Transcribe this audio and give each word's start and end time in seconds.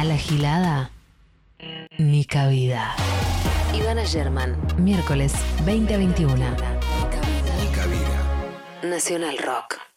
A 0.00 0.04
la 0.04 0.16
gilada, 0.16 0.90
ni 1.98 2.24
cabida. 2.24 2.94
Ivana 3.74 4.06
German, 4.06 4.56
miércoles 4.78 5.34
20 5.66 5.94
a 5.94 5.98
21. 5.98 6.36
Ni 6.36 7.66
cabida. 7.68 8.16
Nacional 8.82 9.36
Rock. 9.36 9.89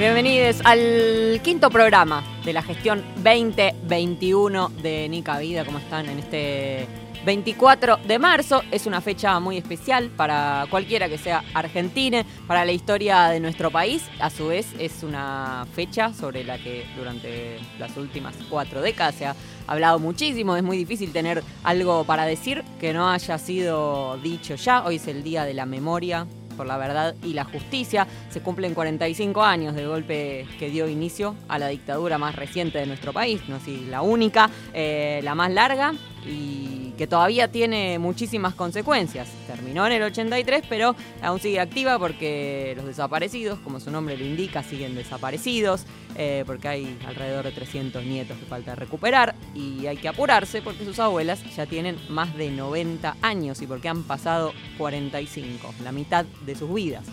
Bienvenidos 0.00 0.62
al 0.64 1.42
quinto 1.44 1.68
programa 1.68 2.24
de 2.42 2.54
la 2.54 2.62
gestión 2.62 3.04
2021 3.16 4.70
de 4.82 5.06
Nica 5.10 5.38
Vida. 5.38 5.62
¿Cómo 5.66 5.76
están 5.76 6.08
en 6.08 6.20
este 6.20 6.86
24 7.26 7.98
de 7.98 8.18
marzo? 8.18 8.62
Es 8.70 8.86
una 8.86 9.02
fecha 9.02 9.38
muy 9.40 9.58
especial 9.58 10.08
para 10.08 10.66
cualquiera 10.70 11.06
que 11.10 11.18
sea 11.18 11.44
argentina, 11.52 12.24
para 12.46 12.64
la 12.64 12.72
historia 12.72 13.28
de 13.28 13.40
nuestro 13.40 13.70
país. 13.70 14.02
A 14.20 14.30
su 14.30 14.46
vez, 14.46 14.68
es 14.78 15.02
una 15.02 15.66
fecha 15.74 16.14
sobre 16.14 16.44
la 16.44 16.56
que 16.56 16.86
durante 16.96 17.58
las 17.78 17.94
últimas 17.98 18.34
cuatro 18.48 18.80
décadas 18.80 19.16
se 19.16 19.26
ha 19.26 19.36
hablado 19.66 19.98
muchísimo. 19.98 20.56
Es 20.56 20.62
muy 20.62 20.78
difícil 20.78 21.12
tener 21.12 21.44
algo 21.62 22.04
para 22.04 22.24
decir 22.24 22.64
que 22.80 22.94
no 22.94 23.10
haya 23.10 23.36
sido 23.36 24.16
dicho 24.22 24.54
ya. 24.54 24.82
Hoy 24.82 24.96
es 24.96 25.06
el 25.08 25.22
Día 25.22 25.44
de 25.44 25.52
la 25.52 25.66
Memoria 25.66 26.26
por 26.60 26.66
la 26.66 26.76
verdad 26.76 27.14
y 27.22 27.32
la 27.32 27.44
justicia. 27.44 28.06
Se 28.28 28.42
cumplen 28.42 28.74
45 28.74 29.42
años 29.42 29.74
del 29.74 29.88
golpe 29.88 30.46
que 30.58 30.68
dio 30.68 30.90
inicio 30.90 31.34
a 31.48 31.58
la 31.58 31.68
dictadura 31.68 32.18
más 32.18 32.36
reciente 32.36 32.76
de 32.76 32.84
nuestro 32.84 33.14
país, 33.14 33.40
no 33.48 33.58
sé 33.60 33.70
la 33.88 34.02
única, 34.02 34.50
eh, 34.74 35.20
la 35.24 35.34
más 35.34 35.50
larga 35.50 35.94
y 36.26 36.79
que 37.00 37.06
todavía 37.06 37.48
tiene 37.48 37.98
muchísimas 37.98 38.54
consecuencias. 38.54 39.26
Terminó 39.46 39.86
en 39.86 39.92
el 39.92 40.02
83, 40.02 40.64
pero 40.68 40.94
aún 41.22 41.40
sigue 41.40 41.58
activa 41.58 41.98
porque 41.98 42.74
los 42.76 42.84
desaparecidos, 42.84 43.58
como 43.60 43.80
su 43.80 43.90
nombre 43.90 44.18
lo 44.18 44.26
indica, 44.26 44.62
siguen 44.62 44.94
desaparecidos, 44.94 45.86
eh, 46.14 46.44
porque 46.44 46.68
hay 46.68 46.98
alrededor 47.06 47.46
de 47.46 47.52
300 47.52 48.04
nietos 48.04 48.36
que 48.36 48.44
falta 48.44 48.74
recuperar 48.74 49.34
y 49.54 49.86
hay 49.86 49.96
que 49.96 50.08
apurarse 50.08 50.60
porque 50.60 50.84
sus 50.84 50.98
abuelas 50.98 51.42
ya 51.56 51.64
tienen 51.64 51.96
más 52.10 52.36
de 52.36 52.50
90 52.50 53.16
años 53.22 53.62
y 53.62 53.66
porque 53.66 53.88
han 53.88 54.02
pasado 54.02 54.52
45, 54.76 55.72
la 55.82 55.92
mitad 55.92 56.26
de 56.44 56.54
sus 56.54 56.70
vidas. 56.74 57.06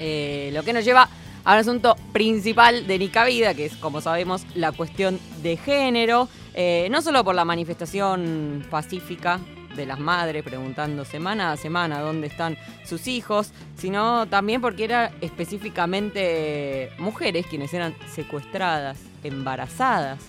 Eh, 0.00 0.50
lo 0.52 0.64
que 0.64 0.72
nos 0.72 0.84
lleva 0.84 1.08
al 1.44 1.58
asunto 1.58 1.96
principal 2.12 2.86
de 2.86 2.98
Nica 2.98 3.24
Vida, 3.24 3.54
que 3.54 3.66
es, 3.66 3.76
como 3.76 4.00
sabemos, 4.00 4.46
la 4.54 4.72
cuestión 4.72 5.18
de 5.42 5.56
género. 5.56 6.28
Eh, 6.54 6.88
no 6.90 7.02
solo 7.02 7.24
por 7.24 7.34
la 7.34 7.44
manifestación 7.44 8.64
pacífica 8.70 9.40
de 9.74 9.86
las 9.86 9.98
madres 9.98 10.44
preguntando 10.44 11.04
semana 11.04 11.52
a 11.52 11.56
semana 11.56 12.00
dónde 12.00 12.28
están 12.28 12.56
sus 12.84 13.08
hijos, 13.08 13.50
sino 13.76 14.26
también 14.26 14.60
porque 14.60 14.84
eran 14.84 15.10
específicamente 15.20 16.90
mujeres 16.98 17.46
quienes 17.46 17.74
eran 17.74 17.94
secuestradas, 18.08 18.98
embarazadas, 19.24 20.20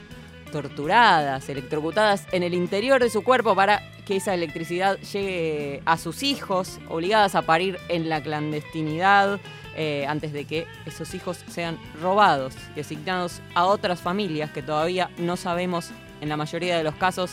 torturadas, 0.52 1.48
electrocutadas 1.48 2.26
en 2.32 2.44
el 2.44 2.54
interior 2.54 3.02
de 3.02 3.10
su 3.10 3.24
cuerpo 3.24 3.56
para 3.56 3.84
que 4.06 4.18
esa 4.18 4.34
electricidad 4.34 4.98
llegue 5.00 5.82
a 5.86 5.98
sus 5.98 6.24
hijos, 6.24 6.80
obligadas 6.88 7.36
a 7.36 7.42
parir 7.42 7.78
en 7.90 8.08
la 8.10 8.22
clandestinidad 8.22 9.40
eh, 9.76 10.06
antes 10.08 10.32
de 10.32 10.46
que 10.46 10.68
esos 10.86 11.14
hijos 11.14 11.44
sean 11.50 11.78
robados 12.02 12.54
y 12.76 12.80
asignados 12.80 13.42
a 13.56 13.66
otras 13.66 14.00
familias 14.00 14.52
que 14.52 14.62
todavía 14.62 15.10
no 15.18 15.36
sabemos 15.36 15.90
en 16.22 16.30
la 16.30 16.38
mayoría 16.38 16.78
de 16.78 16.84
los 16.84 16.96
casos 16.96 17.32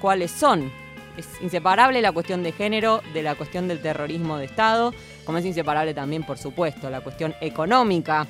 cuáles 0.00 0.30
son. 0.30 0.70
Es 1.16 1.26
inseparable 1.40 2.02
la 2.02 2.12
cuestión 2.12 2.42
de 2.42 2.52
género 2.52 3.02
de 3.14 3.22
la 3.22 3.34
cuestión 3.34 3.68
del 3.68 3.80
terrorismo 3.80 4.36
de 4.36 4.44
Estado, 4.44 4.92
como 5.24 5.38
es 5.38 5.44
inseparable 5.44 5.94
también, 5.94 6.24
por 6.24 6.38
supuesto, 6.38 6.90
la 6.90 7.00
cuestión 7.00 7.34
económica. 7.40 8.26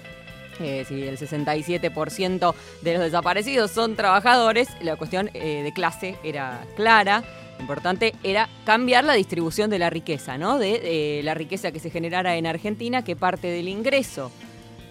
Eh, 0.61 0.85
si 0.89 1.03
el 1.07 1.19
67% 1.19 2.55
de 2.83 2.93
los 2.95 3.03
desaparecidos 3.03 3.71
son 3.71 3.95
trabajadores, 3.95 4.69
la 4.81 4.97
cuestión 4.97 5.31
eh, 5.35 5.63
de 5.63 5.73
clase 5.73 6.17
era 6.25 6.65
clara. 6.77 7.23
Importante 7.61 8.15
era 8.23 8.49
cambiar 8.65 9.05
la 9.05 9.15
distribución 9.15 9.71
de 9.71 9.79
la 9.79 9.91
riqueza, 9.91 10.39
¿no? 10.39 10.59
De, 10.59 11.21
la 11.25 11.35
riqueza 11.35 11.73
que 11.73 11.81
se 11.81 11.91
generara 11.91 12.37
en 12.37 12.47
Argentina, 12.47 13.03
que 13.03 13.17
parte 13.17 13.49
del 13.49 13.69
ingreso 13.69 14.31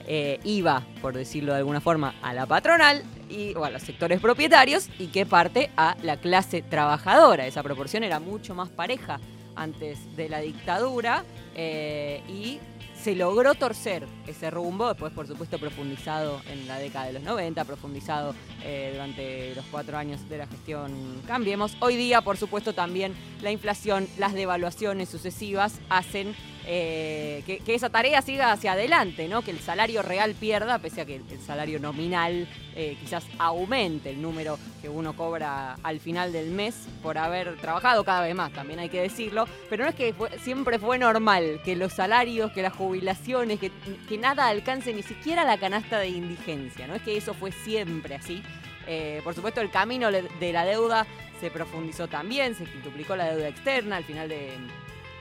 eh, 0.06 0.40
iba, 0.44 0.84
por 1.02 1.16
decirlo 1.16 1.54
de 1.54 1.60
alguna 1.60 1.82
forma, 1.82 2.16
a 2.22 2.34
la 2.34 2.46
patronal 2.46 3.04
y, 3.30 3.54
o 3.56 3.64
a 3.64 3.70
los 3.70 3.82
sectores 3.82 4.20
propietarios 4.20 4.90
y 5.00 5.08
que 5.08 5.26
parte 5.26 5.72
a 5.78 5.96
la 6.04 6.18
clase 6.18 6.62
trabajadora. 6.62 7.48
Esa 7.48 7.64
proporción 7.64 8.04
era 8.04 8.20
mucho 8.20 8.54
más 8.54 8.70
pareja 8.70 9.20
antes 9.56 10.16
de 10.16 10.30
la 10.30 10.40
dictadura 10.40 11.24
eh, 11.56 12.22
y 12.30 12.60
se 13.08 13.16
logró 13.16 13.56
torcer 13.56 14.06
ese 14.28 14.52
rumbo, 14.52 14.90
después 14.90 15.14
por 15.14 15.26
supuesto 15.28 15.58
profundizado 15.60 16.42
en 16.52 16.68
la 16.68 16.78
década 16.78 17.06
de 17.06 17.14
los 17.14 17.24
90, 17.24 17.64
profundizado 17.64 18.36
eh, 18.66 18.90
durante 18.92 19.56
los 19.56 19.64
cuatro 19.72 19.98
años 19.98 20.28
de 20.28 20.40
la 20.40 20.46
gestión 20.46 21.22
Cambiemos. 21.26 21.78
Hoy 21.80 21.96
día, 21.96 22.20
por 22.20 22.36
supuesto, 22.36 22.74
también 22.74 23.16
la 23.42 23.50
inflación, 23.50 24.10
las 24.18 24.34
devaluaciones 24.34 25.08
sucesivas 25.08 25.80
hacen 25.88 26.36
eh, 26.70 27.44
que, 27.46 27.76
esa 27.76 27.90
tarea 27.90 28.22
siga 28.22 28.52
hacia 28.52 28.74
adelante, 28.74 29.30
¿no? 29.30 29.42
que 29.42 29.52
el 29.52 29.60
salario 29.60 30.02
real 30.02 30.36
pierda, 30.38 30.80
pese 30.80 31.00
a 31.00 31.06
que 31.06 31.16
el, 31.16 31.40
salario 31.40 31.80
nominal 31.80 32.46
eh, 32.76 32.98
quizás 33.00 33.24
aumente 33.40 34.10
el 34.10 34.22
número 34.22 34.60
que 34.82 34.90
uno 34.90 35.16
cobra 35.16 35.78
al 35.82 36.02
final 36.02 36.34
del 36.34 36.52
mes 36.52 36.90
por 37.02 37.18
haber 37.18 37.56
trabajado 37.56 38.04
cada 38.04 38.22
vez 38.22 38.36
más, 38.36 38.52
también 38.52 38.80
hay 38.80 38.90
que 38.90 39.02
decirlo, 39.02 39.48
pero 39.70 39.86
no 39.86 39.90
es 39.92 39.96
que 39.96 40.14
siempre 40.42 40.78
fue 40.78 40.98
normal 40.98 41.62
que 41.64 41.78
los 41.78 41.94
salarios, 41.94 42.52
que 42.52 42.62
las 42.62 42.74
jubilaciones, 42.74 43.62
que, 43.62 43.72
nada 44.18 44.48
alcance 44.48 44.94
ni 44.94 45.04
siquiera 45.04 45.46
la 45.46 45.58
canasta 45.58 46.00
de 46.00 46.10
indigencia, 46.10 46.86
no 46.86 46.96
es 46.96 47.02
que 47.02 47.16
eso 47.16 47.34
fue 47.34 47.54
siempre 47.54 48.16
así. 48.16 48.44
Eh, 48.88 49.22
por 49.24 49.34
supuesto, 49.36 49.62
el 49.62 49.70
camino 49.70 50.12
de 50.12 50.52
la 50.52 50.66
deuda 50.66 51.08
se 51.40 51.50
profundizó 51.50 52.08
también, 52.08 52.56
se 52.56 52.66
duplicó 52.84 53.16
la 53.16 53.32
deuda 53.32 53.48
externa 53.48 53.98
al 53.98 54.04
final 54.04 54.28
de 54.28 54.52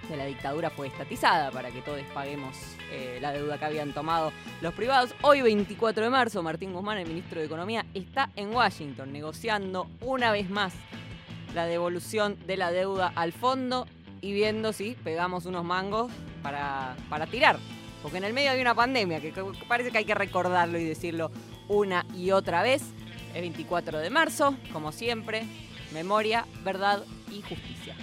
de 0.08 0.16
la 0.16 0.24
dictadura 0.24 0.70
fue 0.70 0.86
estatizada 0.88 1.50
para 1.50 1.70
que 1.70 1.82
todos 1.82 2.00
paguemos 2.14 2.56
eh, 2.92 3.18
la 3.20 3.32
deuda 3.32 3.58
que 3.58 3.64
habían 3.64 3.92
tomado 3.92 4.32
los 4.60 4.72
privados. 4.74 5.14
Hoy, 5.22 5.42
24 5.42 6.04
de 6.04 6.10
marzo, 6.10 6.42
Martín 6.42 6.72
Guzmán, 6.72 6.98
el 6.98 7.08
ministro 7.08 7.40
de 7.40 7.46
Economía, 7.46 7.84
está 7.94 8.30
en 8.36 8.54
Washington 8.54 9.12
negociando 9.12 9.88
una 10.00 10.30
vez 10.30 10.48
más 10.50 10.74
la 11.54 11.66
devolución 11.66 12.36
de 12.46 12.56
la 12.56 12.70
deuda 12.70 13.12
al 13.14 13.32
fondo 13.32 13.86
y 14.20 14.32
viendo 14.32 14.72
si 14.72 14.92
pegamos 15.02 15.46
unos 15.46 15.64
mangos 15.64 16.12
para, 16.42 16.96
para 17.08 17.26
tirar. 17.26 17.58
Porque 18.02 18.18
en 18.18 18.24
el 18.24 18.32
medio 18.32 18.50
hay 18.50 18.60
una 18.60 18.74
pandemia 18.74 19.20
que 19.20 19.32
parece 19.68 19.90
que 19.90 19.98
hay 19.98 20.04
que 20.04 20.14
recordarlo 20.14 20.78
y 20.78 20.84
decirlo 20.84 21.30
una 21.68 22.06
y 22.14 22.30
otra 22.30 22.62
vez. 22.62 22.82
Es 23.34 23.40
24 23.40 23.98
de 23.98 24.10
marzo, 24.10 24.56
como 24.72 24.92
siempre, 24.92 25.44
memoria, 25.92 26.46
verdad 26.62 27.02
y 27.30 27.42
justicia. 27.42 27.96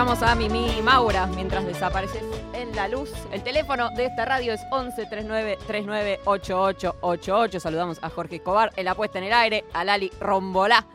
Escuchamos 0.00 0.22
a 0.22 0.34
Mimi 0.34 0.80
Maura 0.80 1.26
mientras 1.26 1.66
desapareces 1.66 2.22
en 2.54 2.74
la 2.74 2.88
luz. 2.88 3.10
El 3.32 3.42
teléfono 3.42 3.90
de 3.90 4.06
esta 4.06 4.24
radio 4.24 4.54
es 4.54 4.62
11 4.70 5.04
39 5.04 5.58
39 5.66 6.20
8888. 6.24 7.60
Saludamos 7.60 7.98
a 8.00 8.08
Jorge 8.08 8.36
Escobar 8.36 8.72
en 8.76 8.86
la 8.86 8.94
puesta 8.94 9.18
en 9.18 9.24
el 9.24 9.34
aire, 9.34 9.62
a 9.74 9.84
Lali 9.84 10.10
Rombolá 10.18 10.86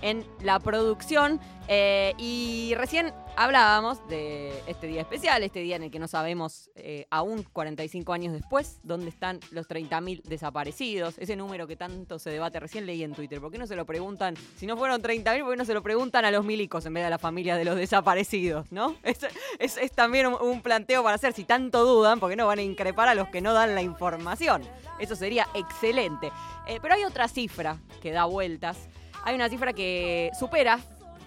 en 0.00 0.24
la 0.44 0.60
producción. 0.60 1.40
Eh, 1.66 2.14
y 2.18 2.74
recién 2.76 3.12
hablábamos 3.36 4.06
de 4.08 4.52
este 4.66 4.86
día 4.86 5.00
especial, 5.00 5.42
este 5.42 5.60
día 5.60 5.76
en 5.76 5.84
el 5.84 5.90
que 5.90 5.98
no 5.98 6.08
sabemos 6.08 6.70
eh, 6.74 7.06
aún 7.10 7.42
45 7.42 8.12
años 8.12 8.32
después 8.32 8.80
dónde 8.82 9.08
están 9.08 9.40
los 9.50 9.68
30.000 9.68 10.22
desaparecidos. 10.22 11.18
Ese 11.18 11.36
número 11.36 11.66
que 11.66 11.76
tanto 11.76 12.18
se 12.18 12.30
debate, 12.30 12.60
recién 12.60 12.86
leí 12.86 13.02
en 13.02 13.14
Twitter. 13.14 13.40
¿Por 13.40 13.50
qué 13.50 13.58
no 13.58 13.66
se 13.66 13.76
lo 13.76 13.86
preguntan? 13.86 14.34
Si 14.56 14.66
no 14.66 14.76
fueron 14.76 15.02
30.000, 15.02 15.42
¿por 15.42 15.50
qué 15.52 15.56
no 15.56 15.64
se 15.64 15.74
lo 15.74 15.82
preguntan 15.82 16.24
a 16.24 16.30
los 16.30 16.44
milicos 16.44 16.84
en 16.86 16.94
vez 16.94 17.02
de 17.02 17.06
a 17.06 17.10
la 17.10 17.18
familia 17.18 17.56
de 17.56 17.64
los 17.64 17.76
desaparecidos? 17.76 18.70
¿No? 18.70 18.96
Es, 19.58 19.92
también 19.92 20.26
un, 20.26 20.34
un 20.40 20.62
planteo 20.62 21.02
para 21.02 21.14
hacer. 21.14 21.32
Si 21.32 21.44
tanto 21.44 21.84
dudan, 21.84 22.18
porque 22.20 22.36
no 22.36 22.46
van 22.46 22.58
a 22.58 22.62
increpar 22.62 23.08
a 23.08 23.14
los 23.14 23.28
que 23.28 23.40
no 23.40 23.52
dan 23.52 23.74
la 23.74 23.82
información. 23.82 24.62
Eso 24.98 25.16
sería 25.16 25.46
excelente. 25.54 26.30
Eh, 26.66 26.78
pero 26.80 26.94
hay 26.94 27.04
otra 27.04 27.28
cifra 27.28 27.78
que 28.00 28.12
da 28.12 28.24
vueltas. 28.24 28.88
Hay 29.24 29.34
una 29.34 29.48
cifra 29.48 29.72
que 29.72 30.30
supera 30.38 30.80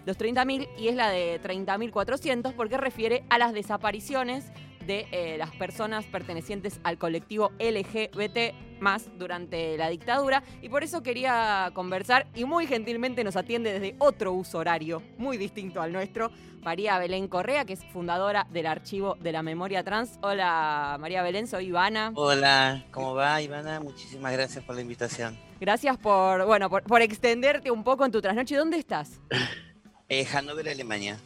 los 0.06 0.18
30.000 0.18 0.68
y 0.78 0.88
es 0.88 0.96
la 0.96 1.10
de 1.10 1.42
30.400 1.42 2.54
porque 2.54 2.78
refiere 2.78 3.24
a 3.30 3.38
las 3.38 3.54
desapariciones 3.54 4.52
de 4.86 5.07
eh, 5.12 5.38
las 5.38 5.52
personas 5.56 6.06
pertenecientes 6.06 6.80
al 6.84 6.98
colectivo 6.98 7.52
LGBT 7.60 8.54
más 8.80 9.10
durante 9.18 9.78
la 9.78 9.90
dictadura 9.90 10.44
y 10.62 10.69
por 10.69 10.84
eso 10.84 11.02
quería 11.02 11.72
conversar 11.74 12.28
y 12.36 12.46
muy 12.46 12.68
gentilmente 12.68 13.24
nos 13.24 13.36
atiende 13.36 13.74
desde 13.74 13.96
otro 14.00 14.34
uso 14.34 14.60
horario 14.60 15.02
muy 15.18 15.38
distinto 15.38 15.81
al 15.81 15.92
nuestro 15.92 16.30
María 16.62 16.98
Belén 17.00 17.28
Correa 17.28 17.66
que 17.66 17.74
es 17.74 17.84
fundadora 17.94 18.48
del 18.51 18.68
archivo 18.68 19.16
de 19.22 19.31
la 19.31 19.44
memoria 19.44 19.84
trans. 19.84 20.19
Hola 20.22 20.98
María 21.00 21.24
Belén, 21.24 21.48
soy 21.48 21.68
Ivana. 21.68 22.12
Hola, 22.16 22.86
¿cómo 22.92 23.16
va 23.16 23.42
Ivana? 23.42 23.80
Muchísimas 23.80 24.34
gracias 24.34 24.63
por 24.63 24.75
la 24.75 24.81
invitación. 24.81 25.38
Gracias 25.60 25.98
por, 25.98 26.46
bueno, 26.46 26.69
por, 26.69 26.84
por 26.84 27.01
extenderte 27.01 27.72
un 27.72 27.84
poco 27.84 28.06
en 28.06 28.12
tu 28.12 28.22
trasnoche. 28.22 28.56
¿Dónde 28.56 28.78
estás? 28.78 29.22
Eh, 30.10 30.25
Hannover, 30.25 30.69
Alemania. 30.69 31.19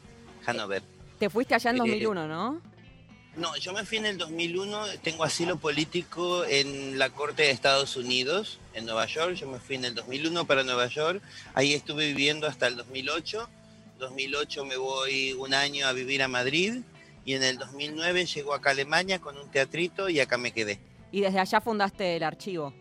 Hannover. 0.46 0.82
Te 1.20 1.30
fuiste 1.30 1.56
allá 1.56 1.72
en 1.72 1.76
Eh, 1.78 1.80
2001, 1.80 2.28
¿no? 2.28 2.62
No, 3.36 3.56
yo 3.58 3.72
me 3.74 3.86
fui 3.86 4.00
en 4.00 4.06
el 4.06 4.18
2001, 4.18 4.82
tengo 5.04 5.24
asilo 5.24 5.58
político 5.58 6.44
en 6.46 6.98
la 6.98 7.10
Corte 7.10 7.44
de 7.44 7.52
Estados 7.52 7.96
Unidos, 7.96 8.60
en 8.74 8.86
Nueva 8.86 9.06
York. 9.06 9.36
Yo 9.36 9.48
me 9.48 9.60
fui 9.60 9.76
en 9.76 9.86
el 9.86 9.96
2001 9.96 10.46
para 10.46 10.64
Nueva 10.64 10.88
York. 10.88 11.22
Ahí 11.54 11.74
estuve 11.74 12.08
viviendo 12.08 12.48
hasta 12.48 12.68
el 12.68 12.76
2008. 12.76 13.48
2008 14.00 14.66
me 14.66 14.78
voy 14.78 15.34
un 15.34 15.54
año 15.54 15.86
a 15.88 15.94
vivir 15.94 16.24
a 16.24 16.28
Madrid 16.28 16.82
y 17.26 17.34
en 17.34 17.44
el 17.44 17.58
2009 17.58 18.26
llego 18.26 18.54
acá 18.54 18.70
a 18.70 18.74
Alemania 18.74 19.20
con 19.20 19.38
un 19.38 19.50
teatrito 19.52 20.10
y 20.10 20.20
acá 20.20 20.38
me 20.38 20.52
quedé. 20.52 20.80
Y 21.12 21.22
desde 21.22 21.40
allá 21.40 21.60
fundaste 21.62 22.16
el 22.16 22.24
archivo. 22.24 22.74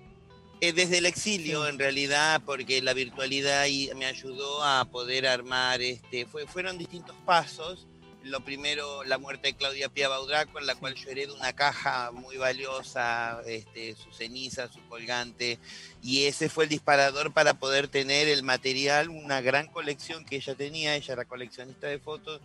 Eh, 0.60 0.72
desde 0.72 0.99
el 0.99 1.06
exilio, 1.06 1.62
Sí. 1.64 1.70
en 1.70 1.78
realidad, 1.78 2.43
porque 2.44 2.82
la 2.82 2.93
virtualidad 2.93 3.66
me 3.94 4.06
ayudó 4.06 4.64
a 4.64 4.84
poder 4.87 5.26
armar, 5.26 5.81
este, 5.81 6.26
fue, 6.26 6.46
fueron 6.46 6.78
distintos 6.78 7.14
pasos. 7.25 7.87
Lo 8.25 8.40
primero, 8.40 9.05
la 9.05 9.16
muerte 9.16 9.49
de 9.49 9.55
Claudia 9.55 9.88
Pía 9.88 10.08
Baudraco, 10.08 10.58
en 10.58 10.66
la 10.66 10.75
cual 10.75 10.96
yo 10.96 11.08
heredo 11.10 11.37
una 11.37 11.52
caja 11.55 12.10
muy 12.10 12.37
valiosa, 12.37 13.40
este, 13.46 13.94
su 13.94 14.12
ceniza, 14.12 14.66
su 14.70 14.81
colgante, 14.88 15.60
y 16.02 16.25
ese 16.25 16.49
fue 16.49 16.64
el 16.64 16.70
disparador 16.70 17.32
para 17.32 17.54
poder 17.54 17.87
tener 17.87 18.28
el 18.28 18.43
material, 18.43 19.08
una 19.08 19.40
gran 19.40 19.69
colección 19.69 20.25
que 20.25 20.37
ella 20.37 20.56
tenía, 20.56 20.96
ella 20.96 21.14
era 21.14 21.25
coleccionista 21.25 21.87
de 21.87 22.00
fotos, 22.00 22.40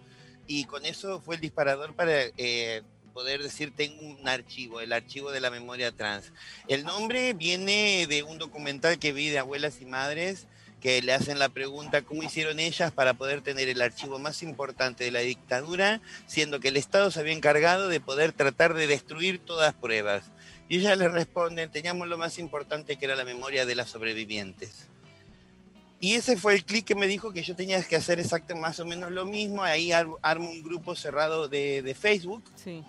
y 0.46 0.66
con 0.66 0.86
eso 0.86 1.20
fue 1.20 1.36
el 1.36 1.42
disparador 1.42 1.96
para 1.96 2.26
eh, 2.38 2.84
poder 3.14 3.42
decir, 3.44 3.72
tengo 3.76 4.02
un 4.02 4.28
archivo, 4.28 4.82
el 4.82 4.92
archivo 4.94 5.32
de 5.32 5.40
la 5.40 5.52
memoria 5.52 5.92
trans. 5.92 6.32
El 6.68 6.84
nombre 6.84 7.34
viene 7.34 8.08
de 8.08 8.24
un 8.24 8.38
documental 8.38 9.00
que 9.00 9.14
vi 9.14 9.30
de 9.30 9.40
abuelas 9.40 9.82
y 9.82 9.86
madres 9.86 10.48
que 10.82 11.02
le 11.02 11.14
hacen 11.14 11.40
la 11.40 11.48
pregunta 11.48 12.02
cómo 12.02 12.24
hicieron 12.24 12.60
ellas 12.60 12.92
para 12.92 13.14
poder 13.14 13.42
tener 13.42 13.70
el 13.70 13.82
archivo 13.82 14.20
más 14.20 14.44
importante 14.44 15.06
de 15.06 15.12
la 15.12 15.22
dictadura, 15.22 16.02
siendo 16.28 16.60
que 16.60 16.68
el 16.68 16.76
Estado 16.78 17.10
se 17.10 17.22
había 17.22 17.32
encargado 17.34 17.88
de 17.88 18.02
poder 18.02 18.34
tratar 18.34 18.74
de 18.74 18.88
destruir 18.88 19.40
todas 19.40 19.74
pruebas. 19.74 20.26
Y 20.68 20.80
ellas 20.80 20.98
le 20.98 21.08
responden, 21.08 21.72
teníamos 21.72 22.08
lo 22.10 22.18
más 22.18 22.38
importante 22.38 22.98
que 22.98 23.06
era 23.06 23.16
la 23.16 23.24
memoria 23.24 23.66
de 23.66 23.76
las 23.76 23.92
sobrevivientes. 23.92 24.88
Y 26.02 26.16
ese 26.16 26.36
fue 26.36 26.54
el 26.56 26.66
clic 26.66 26.84
que 26.86 26.96
me 26.96 27.08
dijo 27.08 27.32
que 27.32 27.44
yo 27.44 27.56
tenía 27.56 27.82
que 27.82 27.96
hacer 27.96 28.20
exactamente 28.20 28.62
más 28.62 28.78
o 28.82 28.86
menos 28.86 29.10
lo 29.10 29.26
mismo. 29.26 29.64
Ahí 29.64 29.94
ar- 29.94 30.08
armo 30.22 30.50
un 30.50 30.62
grupo 30.62 30.96
cerrado 30.96 31.48
de, 31.48 31.82
de 31.82 31.96
Facebook 31.96 32.44
Sí. 32.62 32.84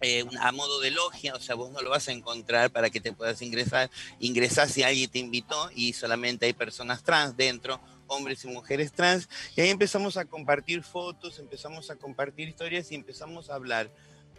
Eh, 0.00 0.24
a 0.40 0.52
modo 0.52 0.80
de 0.80 0.90
logia, 0.90 1.34
o 1.34 1.40
sea, 1.40 1.54
vos 1.54 1.70
no 1.70 1.80
lo 1.80 1.90
vas 1.90 2.08
a 2.08 2.12
encontrar 2.12 2.70
para 2.70 2.90
que 2.90 3.00
te 3.00 3.12
puedas 3.12 3.40
ingresar. 3.40 3.90
Ingresás 4.20 4.72
si 4.72 4.82
alguien 4.82 5.10
te 5.10 5.18
invitó 5.18 5.70
y 5.74 5.92
solamente 5.94 6.46
hay 6.46 6.52
personas 6.52 7.02
trans 7.02 7.36
dentro, 7.36 7.80
hombres 8.06 8.44
y 8.44 8.48
mujeres 8.48 8.92
trans. 8.92 9.28
Y 9.56 9.62
ahí 9.62 9.70
empezamos 9.70 10.16
a 10.16 10.26
compartir 10.26 10.82
fotos, 10.82 11.38
empezamos 11.38 11.90
a 11.90 11.96
compartir 11.96 12.48
historias 12.48 12.92
y 12.92 12.94
empezamos 12.94 13.48
a 13.50 13.54
hablar. 13.54 13.90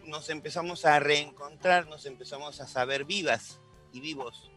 Nos 0.05 0.29
empezamos 0.29 0.85
a 0.85 0.99
reencontrar, 0.99 1.87
nos 1.87 2.05
empezamos 2.05 2.61
a 2.61 2.67
saber 2.67 3.03
vivas 3.03 3.59
y 3.91 3.99
vivos 3.99 4.49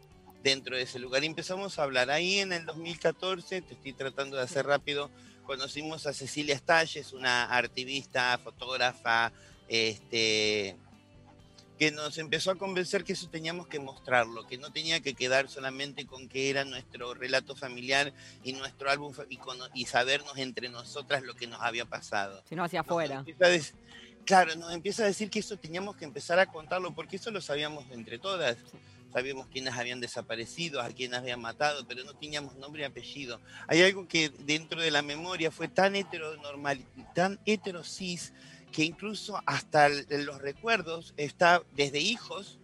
dentro 0.42 0.76
de 0.76 0.82
ese 0.82 0.98
lugar. 0.98 1.24
Y 1.24 1.26
empezamos 1.26 1.78
a 1.78 1.82
hablar. 1.82 2.10
Ahí 2.10 2.40
en 2.40 2.52
el 2.52 2.66
2014, 2.66 3.62
te 3.62 3.74
estoy 3.74 3.92
tratando 3.94 4.36
de 4.36 4.42
hacer 4.42 4.66
rápido, 4.66 5.10
conocimos 5.44 6.06
a 6.06 6.12
Cecilia 6.12 6.56
Stalles, 6.58 7.12
una 7.12 7.56
activista, 7.56 8.38
fotógrafa, 8.38 9.32
este, 9.68 10.76
que 11.80 11.90
nos 11.90 12.18
empezó 12.18 12.50
a 12.50 12.56
convencer 12.56 13.04
que 13.04 13.14
eso 13.14 13.30
teníamos 13.30 13.66
que 13.66 13.78
mostrarlo, 13.80 14.46
que 14.46 14.58
no 14.58 14.70
tenía 14.70 15.00
que 15.00 15.14
quedar 15.14 15.48
solamente 15.48 16.04
con 16.04 16.28
que 16.28 16.50
era 16.50 16.66
nuestro 16.66 17.14
relato 17.14 17.56
familiar 17.56 18.12
y 18.44 18.52
nuestro 18.52 18.90
álbum 18.90 19.14
y, 19.30 19.38
cono- 19.38 19.66
y 19.72 19.86
sabernos 19.86 20.36
entre 20.36 20.68
nosotras 20.68 21.22
lo 21.22 21.34
que 21.34 21.46
nos 21.46 21.58
había 21.62 21.86
pasado. 21.86 22.42
Si 22.46 22.54
no, 22.54 22.64
hacia 22.64 22.80
afuera. 22.82 23.24
claro, 24.26 24.54
nos 24.56 24.74
empieza 24.74 25.04
a 25.04 25.06
decir 25.06 25.30
que 25.30 25.38
eso 25.38 25.56
teníamos 25.56 25.96
que 25.96 26.04
empezar 26.04 26.38
a 26.38 26.44
contarlo, 26.44 26.92
porque 26.94 27.16
eso 27.16 27.30
lo 27.30 27.40
sabíamos 27.40 27.86
entre 27.92 28.18
todas. 28.18 28.58
Sabíamos 29.14 29.46
quiénes 29.46 29.74
habían 29.74 30.00
desaparecido, 30.00 30.82
a 30.82 30.88
quiénes 30.90 31.18
habían 31.18 31.40
matado, 31.40 31.84
pero 31.86 32.04
no 32.04 32.12
teníamos 32.14 32.54
nombre 32.56 32.82
y 32.82 32.84
apellido. 32.84 33.40
Hay 33.66 33.82
algo 33.82 34.06
que 34.06 34.28
dentro 34.28 34.80
de 34.82 34.90
la 34.90 35.00
memoria 35.02 35.50
fue 35.50 35.66
tan 35.66 35.96
heteronormal, 35.96 36.84
tan 37.14 37.40
heterosis, 37.46 38.32
que 38.72 38.84
incluso 38.84 39.40
hasta 39.46 39.88
los 39.88 40.40
recuerdos 40.40 41.14
está 41.16 41.62
desde 41.74 42.00
hijos, 42.00 42.58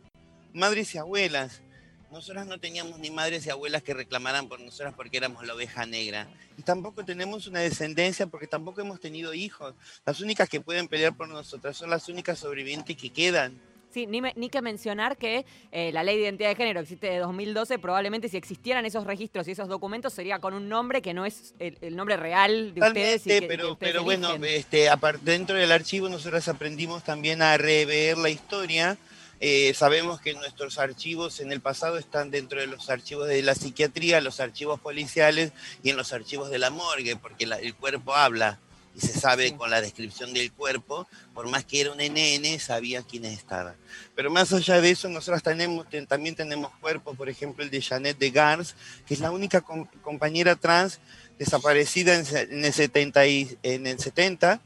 madres 0.53 0.95
y 0.95 0.99
abuelas. 0.99 1.63
Nosotras 2.11 2.47
no 2.47 2.59
teníamos 2.59 2.99
ni 3.01 3.11
madres 3.11 3.47
y 3.47 3.51
abuelas 3.51 3.83
que 3.83 3.93
reclamaran 3.93 4.49
por 4.49 4.61
nosotras 4.61 4.95
porque 4.95 5.17
éramos 5.17 5.45
la 5.45 5.55
oveja 5.55 5.87
negra. 5.87 6.29
Y 6.57 6.63
tampoco 6.63 7.05
tenemos 7.05 7.47
una 7.47 7.61
descendencia 7.61 8.27
porque 8.27 8.47
tampoco 8.47 8.81
hemos 8.81 9.01
tenido 9.01 9.35
hijos. 9.35 9.75
Las 10.05 10.21
únicas 10.21 10.49
que 10.49 10.61
pueden 10.61 10.89
pelear 10.89 11.17
por 11.17 11.29
nosotras 11.29 11.77
son 11.77 11.91
las 11.91 12.09
únicas 12.09 12.39
sobrevivientes 12.39 12.97
que 12.97 13.11
quedan. 13.11 13.61
Sí, 13.97 14.07
ni, 14.07 14.21
me- 14.21 14.35
ni 14.37 14.51
que 14.51 14.61
mencionar 14.61 15.17
que 15.17 15.47
eh, 15.73 15.91
la 15.91 16.03
ley 16.05 16.17
de 16.19 16.25
identidad 16.25 16.51
de 16.51 16.55
género 16.55 16.81
existe 16.81 17.07
de 17.09 17.17
2012, 17.17 17.79
probablemente 17.79 18.29
si 18.29 18.37
existieran 18.37 18.85
esos 18.85 19.07
registros 19.07 19.49
y 19.49 19.53
esos 19.53 19.69
documentos 19.69 20.13
sería 20.13 20.39
con 20.39 20.53
un 20.53 20.69
nombre 20.69 21.01
que 21.01 21.15
no 21.15 21.25
es 21.25 21.55
el, 21.59 21.79
el 21.81 21.97
nombre 21.97 22.19
real 22.19 22.75
de 22.75 22.83
ustedes. 22.83 23.23
y 23.27 23.31
Totalmente, 23.31 23.41
que- 23.41 23.47
pero, 23.49 23.65
que 23.69 23.73
ustedes 23.73 23.93
pero 23.95 24.05
bueno, 24.05 24.35
este, 24.45 24.91
dentro 25.23 25.57
del 25.57 25.73
archivo 25.73 26.11
nosotros 26.11 26.47
aprendimos 26.47 27.05
también 27.05 27.41
a 27.41 27.57
rever 27.57 28.19
la 28.19 28.29
historia. 28.29 28.99
Eh, 29.41 29.73
sabemos 29.73 30.21
que 30.21 30.35
nuestros 30.35 30.79
archivos 30.79 31.41
en 31.41 31.51
el 31.51 31.63
pasado 31.63 31.97
están 31.97 32.31
dentro 32.31 32.61
de 32.61 32.67
los 32.67 32.91
archivos 32.91 33.27
de 33.29 33.41
la 33.43 33.55
psiquiatría, 33.55 34.21
los 34.21 34.41
archivos 34.41 34.79
policiales 34.79 35.53
y 35.83 35.89
en 35.89 35.97
los 35.97 36.13
archivos 36.13 36.51
de 36.51 36.59
la 36.59 36.69
morgue, 36.69 37.17
porque 37.17 37.47
la- 37.47 37.57
el 37.61 37.75
cuerpo 37.75 38.15
habla 38.15 38.59
y 38.97 39.01
se 39.01 39.13
sabe 39.13 39.55
con 39.57 39.71
la 39.71 39.81
descripción 39.83 40.33
del 40.33 40.51
cuerpo, 40.53 41.07
por 41.35 41.47
más 41.49 41.65
que 41.65 41.83
era 41.83 41.93
un 41.93 42.01
NN, 42.01 42.59
sabía 42.59 43.03
quiénes 43.03 43.37
estaban. 43.39 43.77
Pero 44.15 44.31
más 44.31 44.53
allá 44.53 44.81
de 44.81 44.91
eso, 44.91 45.09
nosotros 45.09 45.43
tenemos, 45.43 45.89
ten- 45.91 46.07
también 46.07 46.35
tenemos 46.35 46.73
cuerpos, 46.81 47.17
por 47.17 47.29
ejemplo, 47.29 47.63
el 47.63 47.71
de 47.71 47.83
Janet 47.83 48.19
de 48.19 48.31
Gars, 48.31 48.75
que 49.07 49.13
es 49.15 49.21
la 49.21 49.31
única 49.31 49.61
com- 49.61 49.87
compañera 50.03 50.57
trans 50.57 50.99
desaparecida 51.39 52.15
en, 52.15 52.65
el 52.65 52.73
70, 52.73 53.27
y- 53.27 53.59
en 53.63 53.87
el 53.87 53.99
70, 53.99 54.61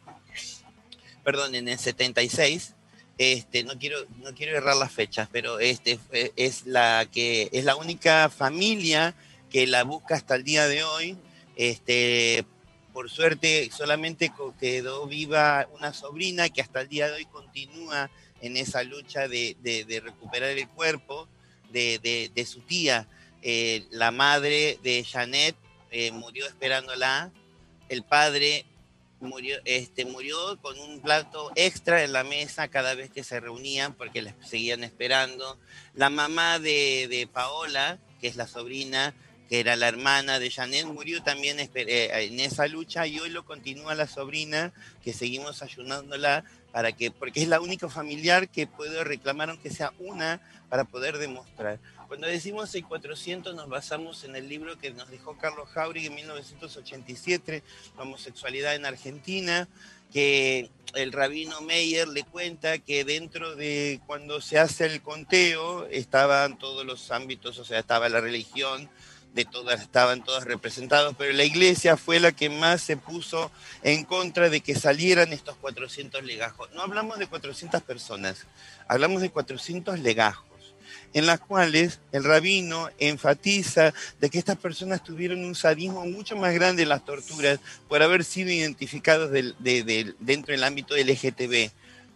perdón, 1.25 1.55
en 1.55 1.69
el 1.69 1.79
76. 1.79 2.75
Este, 3.19 3.65
no 3.65 3.79
quiero 3.79 3.99
no 4.23 4.33
quiero 4.35 4.57
errar 4.57 4.77
las 4.77 4.93
fechas, 4.93 5.29
pero 5.31 5.59
este 5.59 5.99
fue- 5.99 6.33
es 6.37 6.65
la 6.67 7.07
que 7.13 7.51
es 7.53 7.65
la 7.65 7.77
única 7.77 8.31
familia 8.31 9.15
que 9.51 9.67
la 9.67 9.83
busca 9.85 10.15
hasta 10.15 10.37
el 10.37 10.45
día 10.45 10.67
de 10.69 10.85
hoy. 10.85 11.19
Este, 11.57 12.47
por 12.93 13.11
suerte 13.11 13.71
solamente 13.77 14.33
quedó 14.59 15.07
viva 15.07 15.69
una 15.73 15.93
sobrina 15.93 16.49
que 16.49 16.61
hasta 16.61 16.83
el 16.83 16.89
día 16.89 17.09
de 17.09 17.15
hoy 17.15 17.25
continúa 17.27 18.11
en 18.41 18.57
esa 18.57 18.83
lucha 18.83 19.29
de, 19.29 19.57
recuperar 20.03 20.51
el 20.51 20.69
cuerpo 20.69 21.29
de 21.71 22.47
su 22.47 22.61
tía. 22.61 23.07
Eh, 23.43 23.87
la 23.91 24.11
madre 24.11 24.79
de 24.83 25.03
Janet 25.03 25.57
eh, 25.91 26.11
murió 26.13 26.47
esperándola, 26.47 27.33
el 27.89 28.03
padre 28.03 28.67
murió, 29.21 29.57
este, 29.65 30.05
murió 30.05 30.59
con 30.61 30.79
un 30.79 31.01
plato 31.01 31.51
extra 31.55 32.05
en 32.05 32.13
la 32.13 32.23
mesa 32.23 32.69
cada 32.69 32.95
vez 32.95 33.11
que 33.11 33.25
se 33.25 33.41
reunían 33.41 33.95
porque 33.95 34.21
les 34.21 34.35
seguían 34.47 34.85
esperando. 34.85 35.59
La 35.95 36.11
mamá 36.11 36.59
de, 36.59 37.09
de 37.09 37.27
Paola, 37.27 37.99
que 38.21 38.29
es 38.29 38.37
la 38.37 38.47
sobrina, 38.47 39.15
que 39.51 39.59
era 39.59 39.75
la 39.75 39.89
hermana 39.89 40.39
de 40.39 40.49
Janet, 40.49 40.87
murió 40.87 41.25
también 41.25 41.59
eh, 41.59 41.69
en 41.75 42.39
esa 42.39 42.69
lucha 42.69 43.09
y 43.09 43.19
hoy 43.19 43.31
lo 43.31 43.45
continúa 43.45 43.97
la 43.97 44.07
sobrina, 44.07 44.73
que 45.03 45.13
seguimos 45.13 45.61
ayudándola 45.61 46.45
para 46.71 46.93
que, 46.93 47.11
porque 47.11 47.43
es 47.43 47.49
la 47.49 47.61
única 47.61 47.89
familiar 47.89 48.49
que 48.49 48.69
puede 48.69 49.03
reclamar, 49.03 49.51
aunque 49.51 49.71
sea 49.71 49.93
una, 49.99 50.41
para 50.69 50.85
poder 50.85 51.19
demostrar. 51.19 51.81
Cuando 52.07 52.29
decimos 52.29 52.73
el 52.77 52.85
400 52.87 53.57
nos 53.57 53.69
basamos 53.69 54.23
en 54.23 54.37
el 54.37 54.49
libro 54.49 54.79
que 54.79 54.93
nos 54.93 55.11
dejó 55.11 55.37
Carlos 55.37 55.69
Jauregui 55.71 56.07
en 56.07 56.15
1987, 56.15 57.65
La 57.97 58.03
homosexualidad 58.05 58.77
en 58.77 58.87
Argentina, 58.87 59.69
que 60.13 60.71
el 60.95 61.11
rabino 61.13 61.61
Meyer 61.61 62.07
le 62.07 62.23
cuenta 62.23 62.79
que 62.79 63.05
dentro 63.05 63.57
de 63.57 64.01
cuando 64.07 64.41
se 64.41 64.61
hace 64.61 64.87
el 64.87 65.03
conteo 65.03 65.87
estaban 65.87 66.57
todos 66.57 66.87
los 66.87 67.11
ámbitos, 67.11 67.59
o 67.59 67.65
sea, 67.65 67.81
estaba 67.81 68.09
la 68.09 68.21
religión, 68.21 68.89
de 69.35 69.45
todas 69.45 69.81
estaban 69.81 70.25
todos 70.25 70.45
representados, 70.45 71.15
pero 71.17 71.33
la 71.33 71.45
iglesia 71.45 71.97
fue 71.97 72.19
la 72.21 72.33
que 72.33 72.51
más 72.51 72.81
se 72.83 72.97
puso 72.97 73.51
en 73.83 74.05
contra 74.05 74.51
de 74.51 74.61
que 74.61 74.75
salieran 74.75 75.33
estos 75.33 75.57
400 75.57 76.25
legajos. 76.25 76.69
No 76.75 76.83
hablamos 76.83 77.19
de 77.19 77.27
400 77.29 77.83
personas, 77.83 78.47
hablamos 78.89 79.23
de 79.23 79.31
400 79.31 80.01
legajos 80.01 80.47
en 81.13 81.27
las 81.27 81.41
cuales 81.41 81.99
el 82.13 82.23
rabino 82.25 82.89
enfatiza 82.99 83.93
de 84.21 84.31
que 84.31 84.39
estas 84.39 84.57
personas 84.57 85.03
tuvieron 85.03 85.45
un 85.45 85.55
sadismo 85.57 86.05
mucho 86.07 86.37
más 86.37 86.53
grande 86.55 86.83
en 86.85 86.89
las 86.89 87.05
torturas 87.05 87.59
por 87.89 88.03
haber 88.03 88.25
sido 88.25 88.51
identificados 88.51 89.31
del- 89.33 89.55
de- 89.59 89.83
de- 89.83 90.15
dentro 90.21 90.53
del 90.53 90.63
ámbito 90.65 90.95
LGTB, 90.97 91.71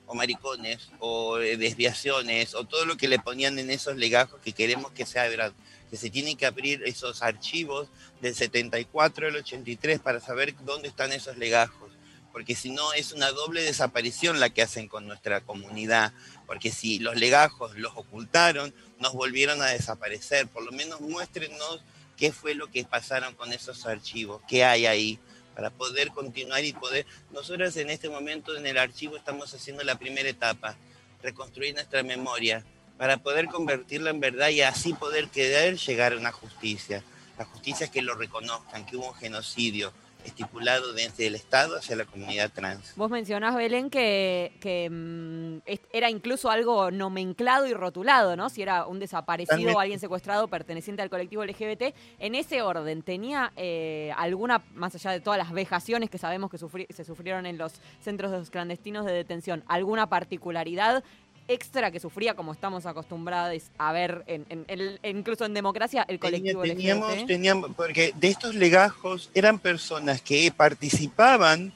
o 0.06 0.14
maricones, 0.14 0.90
o 1.00 1.38
eh, 1.38 1.56
desviaciones, 1.56 2.54
o 2.54 2.64
todo 2.64 2.85
lo 2.85 2.97
que 2.97 3.09
le 3.09 3.18
ponían 3.18 3.59
en 3.59 3.71
esos 3.71 3.97
legajos 3.97 4.40
que 4.44 4.52
queremos 4.52 4.92
que 4.92 5.06
sea 5.06 5.28
verdad, 5.28 5.52
que 5.94 5.98
se 5.98 6.10
tienen 6.10 6.36
que 6.36 6.44
abrir 6.44 6.82
esos 6.86 7.22
archivos 7.22 7.86
del 8.20 8.34
74 8.34 9.28
al 9.28 9.36
83 9.36 10.00
para 10.00 10.18
saber 10.18 10.52
dónde 10.64 10.88
están 10.88 11.12
esos 11.12 11.38
legajos, 11.38 11.92
porque 12.32 12.56
si 12.56 12.70
no 12.70 12.92
es 12.94 13.12
una 13.12 13.30
doble 13.30 13.62
desaparición 13.62 14.40
la 14.40 14.50
que 14.50 14.62
hacen 14.62 14.88
con 14.88 15.06
nuestra 15.06 15.42
comunidad, 15.42 16.12
porque 16.48 16.72
si 16.72 16.98
los 16.98 17.14
legajos 17.14 17.78
los 17.78 17.92
ocultaron, 17.94 18.74
nos 18.98 19.12
volvieron 19.12 19.62
a 19.62 19.66
desaparecer, 19.66 20.48
por 20.48 20.64
lo 20.64 20.72
menos 20.72 21.00
muéstrenos 21.00 21.84
qué 22.16 22.32
fue 22.32 22.56
lo 22.56 22.72
que 22.72 22.82
pasaron 22.82 23.36
con 23.36 23.52
esos 23.52 23.86
archivos, 23.86 24.42
qué 24.48 24.64
hay 24.64 24.86
ahí, 24.86 25.20
para 25.54 25.70
poder 25.70 26.08
continuar 26.08 26.64
y 26.64 26.72
poder... 26.72 27.06
Nosotros 27.30 27.76
en 27.76 27.88
este 27.88 28.08
momento 28.08 28.56
en 28.56 28.66
el 28.66 28.78
archivo 28.78 29.16
estamos 29.16 29.54
haciendo 29.54 29.84
la 29.84 29.96
primera 29.96 30.28
etapa, 30.28 30.76
reconstruir 31.22 31.72
nuestra 31.72 32.02
memoria, 32.02 32.64
para 32.98 33.16
poder 33.18 33.46
convertirla 33.46 34.10
en 34.10 34.20
verdad 34.20 34.48
y 34.48 34.60
así 34.62 34.92
poder 34.94 35.28
querer 35.28 35.76
llegar 35.76 36.12
a 36.12 36.16
una 36.16 36.32
justicia. 36.32 37.02
La 37.38 37.44
justicia 37.44 37.84
es 37.86 37.90
que 37.90 38.02
lo 38.02 38.14
reconozcan, 38.14 38.86
que 38.86 38.96
hubo 38.96 39.08
un 39.08 39.14
genocidio 39.14 39.92
estipulado 40.24 40.94
desde 40.94 41.26
el 41.26 41.34
Estado 41.34 41.76
hacia 41.76 41.96
la 41.96 42.06
comunidad 42.06 42.50
trans. 42.50 42.94
Vos 42.96 43.10
mencionás, 43.10 43.54
Belén, 43.56 43.90
que, 43.90 44.52
que, 44.58 44.88
mm, 44.90 45.58
era 45.92 46.08
incluso 46.08 46.50
algo 46.50 46.90
nomenclado 46.90 47.66
y 47.66 47.74
rotulado, 47.74 48.34
¿no? 48.34 48.48
Si 48.48 48.62
era 48.62 48.86
un 48.86 48.98
desaparecido 49.00 49.74
o 49.74 49.80
alguien 49.80 50.00
secuestrado 50.00 50.48
perteneciente 50.48 51.02
al 51.02 51.10
colectivo 51.10 51.44
LGBT. 51.44 51.94
En 52.20 52.34
ese 52.36 52.62
orden, 52.62 53.02
¿tenía 53.02 53.52
eh, 53.56 54.14
alguna, 54.16 54.62
más 54.74 54.94
allá 54.94 55.10
de 55.10 55.20
todas 55.20 55.36
las 55.36 55.52
vejaciones 55.52 56.08
que 56.08 56.16
sabemos 56.16 56.50
que 56.50 56.56
sufri- 56.58 56.90
se 56.90 57.04
sufrieron 57.04 57.44
en 57.44 57.58
los 57.58 57.74
centros 58.02 58.48
clandestinos 58.48 59.04
de 59.04 59.12
detención, 59.12 59.62
alguna 59.66 60.08
particularidad 60.08 61.04
extra 61.48 61.90
que 61.90 62.00
sufría, 62.00 62.34
como 62.34 62.52
estamos 62.52 62.86
acostumbrados 62.86 63.62
a 63.78 63.92
ver, 63.92 64.24
en, 64.26 64.46
en- 64.48 64.64
en- 65.02 65.16
incluso 65.16 65.44
en 65.44 65.54
democracia, 65.54 66.04
el 66.08 66.18
colectivo 66.18 66.62
Tenía- 66.62 66.74
teníamos, 66.76 67.26
teníamos, 67.26 67.70
porque 67.76 68.12
de 68.16 68.28
estos 68.28 68.54
legajos 68.54 69.30
eran 69.34 69.58
personas 69.58 70.22
que 70.22 70.50
participaban 70.50 71.72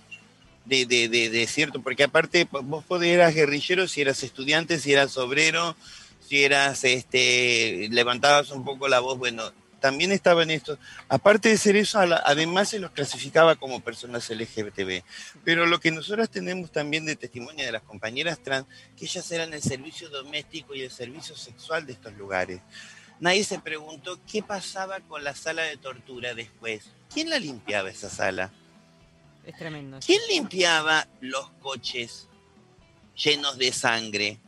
de, 0.64 0.86
de, 0.86 1.08
de, 1.08 1.30
de 1.30 1.46
cierto, 1.46 1.80
porque 1.82 2.04
aparte 2.04 2.46
vos 2.50 2.84
podías, 2.84 3.14
eras 3.14 3.34
guerrillero 3.34 3.88
si 3.88 4.00
eras 4.00 4.22
estudiante, 4.22 4.78
si 4.78 4.92
eras 4.92 5.16
obrero, 5.16 5.76
si 6.20 6.44
eras, 6.44 6.84
este, 6.84 7.88
levantabas 7.90 8.50
un 8.50 8.64
poco 8.64 8.86
la 8.88 9.00
voz, 9.00 9.16
bueno, 9.18 9.50
también 9.80 10.12
estaban 10.12 10.50
estos. 10.50 10.78
Aparte 11.08 11.48
de 11.48 11.58
ser 11.58 11.76
eso, 11.76 11.98
a 11.98 12.22
además 12.24 12.70
se 12.70 12.78
los 12.78 12.90
clasificaba 12.90 13.56
como 13.56 13.80
personas 13.80 14.28
LGBTB. 14.28 15.02
Pero 15.44 15.66
lo 15.66 15.80
que 15.80 15.90
nosotros 15.90 16.30
tenemos 16.30 16.70
también 16.72 17.06
de 17.06 17.16
testimonio 17.16 17.64
de 17.64 17.72
las 17.72 17.82
compañeras 17.82 18.38
trans, 18.42 18.66
que 18.96 19.04
ellas 19.04 19.30
eran 19.30 19.52
el 19.52 19.62
servicio 19.62 20.08
doméstico 20.08 20.74
y 20.74 20.82
el 20.82 20.90
servicio 20.90 21.36
sexual 21.36 21.86
de 21.86 21.92
estos 21.92 22.14
lugares. 22.14 22.60
Nadie 23.20 23.44
se 23.44 23.58
preguntó 23.58 24.20
qué 24.30 24.42
pasaba 24.42 25.00
con 25.00 25.24
la 25.24 25.34
sala 25.34 25.62
de 25.62 25.76
tortura 25.76 26.34
después. 26.34 26.90
¿Quién 27.12 27.30
la 27.30 27.38
limpiaba 27.38 27.90
esa 27.90 28.08
sala? 28.08 28.52
Es 29.44 29.56
tremendo. 29.56 29.98
¿Quién 30.04 30.20
limpiaba 30.28 31.08
los 31.20 31.50
coches 31.60 32.28
llenos 33.16 33.58
de 33.58 33.72
sangre? 33.72 34.38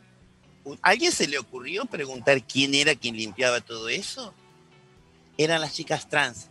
¿Alguien 0.81 1.11
se 1.11 1.27
le 1.27 1.39
ocurrió 1.39 1.85
preguntar 1.85 2.45
quién 2.45 2.75
era 2.75 2.95
quien 2.95 3.17
limpiaba 3.17 3.61
todo 3.61 3.89
eso? 3.89 4.33
Eran 5.43 5.61
las 5.61 5.73
chicas 5.73 6.07
trans 6.09 6.47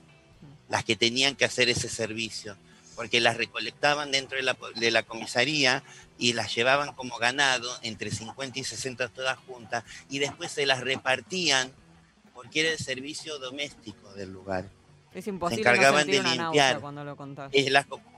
las 0.68 0.84
que 0.84 0.96
tenían 0.96 1.34
que 1.36 1.44
hacer 1.44 1.68
ese 1.68 1.88
servicio, 1.88 2.56
porque 2.96 3.20
las 3.20 3.36
recolectaban 3.36 4.10
dentro 4.12 4.36
de 4.36 4.42
la, 4.44 4.56
de 4.76 4.90
la 4.90 5.02
comisaría 5.02 5.82
y 6.18 6.32
las 6.34 6.54
llevaban 6.54 6.92
como 6.94 7.16
ganado, 7.18 7.68
entre 7.82 8.10
50 8.10 8.58
y 8.58 8.64
60 8.64 9.08
todas 9.08 9.38
juntas, 9.46 9.84
y 10.08 10.18
después 10.18 10.52
se 10.52 10.66
las 10.66 10.80
repartían 10.80 11.72
porque 12.34 12.60
era 12.60 12.70
el 12.70 12.78
servicio 12.78 13.38
doméstico 13.38 14.12
del 14.14 14.32
lugar. 14.32 14.64
Es 15.12 15.26
imposible 15.26 15.62
encargaban 15.62 16.06
no 16.06 16.12
de 16.12 16.22
limpiar. 16.36 16.80
cuando 16.80 17.02
lo 17.04 17.16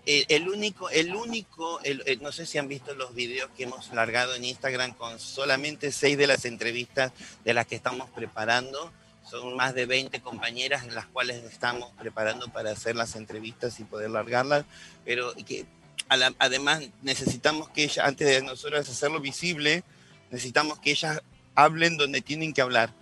el, 0.04 0.26
el 0.28 0.48
único, 0.48 0.90
el 0.90 1.14
único, 1.14 1.80
el- 1.84 2.02
el- 2.06 2.22
no 2.22 2.32
sé 2.32 2.44
si 2.44 2.58
han 2.58 2.68
visto 2.68 2.94
los 2.94 3.14
videos 3.14 3.50
que 3.56 3.62
hemos 3.62 3.90
largado 3.94 4.34
en 4.34 4.44
Instagram 4.44 4.92
con 4.92 5.18
solamente 5.18 5.90
seis 5.90 6.18
de 6.18 6.26
las 6.26 6.44
entrevistas 6.44 7.12
de 7.44 7.54
las 7.54 7.66
que 7.66 7.76
estamos 7.76 8.10
preparando. 8.10 8.92
Son 9.32 9.56
más 9.56 9.72
de 9.74 9.86
20 9.86 10.20
compañeras 10.20 10.84
en 10.84 10.94
las 10.94 11.06
cuales 11.06 11.42
estamos 11.44 11.90
preparando 11.98 12.48
para 12.48 12.70
hacer 12.70 12.96
las 12.96 13.16
entrevistas 13.16 13.80
y 13.80 13.84
poder 13.84 14.10
largarlas, 14.10 14.66
pero 15.06 15.32
que 15.46 15.64
la- 16.10 16.34
además 16.38 16.82
necesitamos 17.00 17.70
que 17.70 17.84
ellas, 17.84 18.06
antes 18.06 18.28
de 18.28 18.42
nosotros 18.42 18.86
hacerlo 18.86 19.20
visible, 19.20 19.84
necesitamos 20.30 20.78
que 20.80 20.90
ellas 20.90 21.22
hablen 21.54 21.96
donde 21.96 22.20
tienen 22.20 22.52
que 22.52 22.60
hablar. 22.60 22.92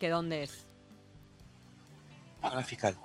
¿Que 0.00 0.08
dónde 0.08 0.44
es? 0.44 0.64
a 2.40 2.54
la 2.56 2.64
fiscal. 2.64 2.96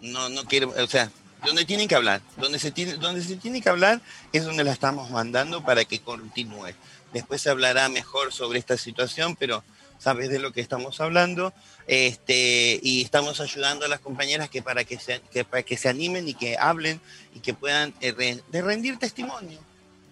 No, 0.00 0.28
no 0.28 0.44
quiero, 0.46 0.70
o 0.76 0.86
sea, 0.88 1.12
donde 1.46 1.64
tienen 1.64 1.86
que 1.86 1.94
hablar, 1.94 2.20
donde 2.36 2.58
se 2.58 2.72
tiene, 2.72 2.94
donde 2.94 3.22
se 3.22 3.36
tiene 3.36 3.62
que 3.62 3.68
hablar 3.68 4.00
es 4.32 4.44
donde 4.44 4.64
la 4.64 4.72
estamos 4.72 5.10
mandando 5.10 5.62
para 5.64 5.84
que 5.84 6.00
continúe. 6.00 6.74
Después 7.12 7.40
se 7.40 7.50
hablará 7.50 7.88
mejor 7.88 8.32
sobre 8.32 8.58
esta 8.58 8.76
situación, 8.76 9.36
pero 9.36 9.62
sabes 9.98 10.28
de 10.30 10.38
lo 10.38 10.52
que 10.52 10.60
estamos 10.60 11.00
hablando, 11.00 11.52
este, 11.86 12.78
y 12.82 13.02
estamos 13.02 13.40
ayudando 13.40 13.84
a 13.84 13.88
las 13.88 14.00
compañeras 14.00 14.48
que 14.48 14.62
para 14.62 14.84
que 14.84 14.98
se, 14.98 15.20
que 15.32 15.44
para 15.44 15.62
que 15.62 15.76
se 15.76 15.88
animen 15.88 16.28
y 16.28 16.34
que 16.34 16.56
hablen 16.56 17.00
y 17.34 17.40
que 17.40 17.54
puedan 17.54 17.92
eh, 18.00 18.40
de 18.50 18.62
rendir 18.62 18.98
testimonio. 18.98 19.58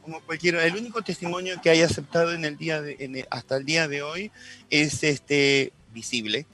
Como 0.03 0.21
cualquiera, 0.21 0.65
el 0.65 0.77
único 0.77 1.03
testimonio 1.03 1.61
que 1.63 1.71
hay 1.71 1.83
aceptado 1.83 2.33
en 2.33 2.45
el 2.45 2.57
día 2.57 2.81
de, 2.81 2.97
en 3.01 3.17
el- 3.17 3.27
hasta 3.31 3.57
el 3.57 3.65
día 3.65 3.89
de 3.89 4.03
hoy 4.03 4.31
es 4.71 5.03
este 5.03 5.73
visible, 5.93 6.47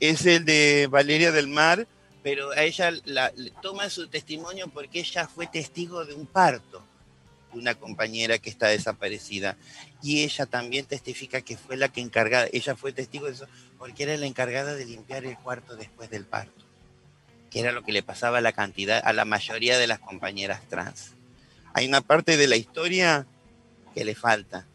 es 0.00 0.26
el 0.26 0.44
de 0.44 0.88
Valeria 0.90 1.32
del 1.32 1.48
Mar, 1.48 1.86
pero 2.22 2.50
a 2.52 2.62
ella 2.62 2.92
la, 3.04 3.32
toma 3.62 3.88
su 3.90 4.08
testimonio 4.08 4.68
porque 4.68 5.00
ella 5.00 5.26
fue 5.28 5.46
testigo 5.46 6.04
de 6.04 6.14
un 6.14 6.26
parto 6.26 6.82
una 7.58 7.74
compañera 7.74 8.38
que 8.38 8.50
está 8.50 8.68
desaparecida. 8.68 9.56
Y 10.02 10.22
ella 10.22 10.46
también 10.46 10.86
testifica 10.86 11.40
que 11.40 11.56
fue 11.56 11.76
la 11.76 11.88
que 11.88 12.00
encargada, 12.00 12.48
ella 12.52 12.76
fue 12.76 12.92
testigo 12.92 13.26
de 13.26 13.32
eso, 13.32 13.46
porque 13.78 14.04
era 14.04 14.16
la 14.16 14.26
encargada 14.26 14.74
de 14.74 14.84
limpiar 14.84 15.24
el 15.24 15.36
cuarto 15.38 15.76
después 15.76 16.10
del 16.10 16.24
parto, 16.24 16.64
que 17.50 17.60
era 17.60 17.72
lo 17.72 17.82
que 17.82 17.92
le 17.92 18.02
pasaba 18.02 18.38
a 18.38 18.42
la 18.42 18.52
cantidad, 18.52 19.02
a 19.04 19.12
la 19.12 19.24
mayoría 19.24 19.78
de 19.78 19.86
las 19.86 19.98
compañeras 19.98 20.62
trans. 20.68 21.12
Hay 21.72 21.86
una 21.86 22.00
parte 22.00 22.36
de 22.36 22.46
la 22.46 22.56
historia 22.56 23.26
que 23.94 24.04
le 24.04 24.14
falta, 24.14 24.66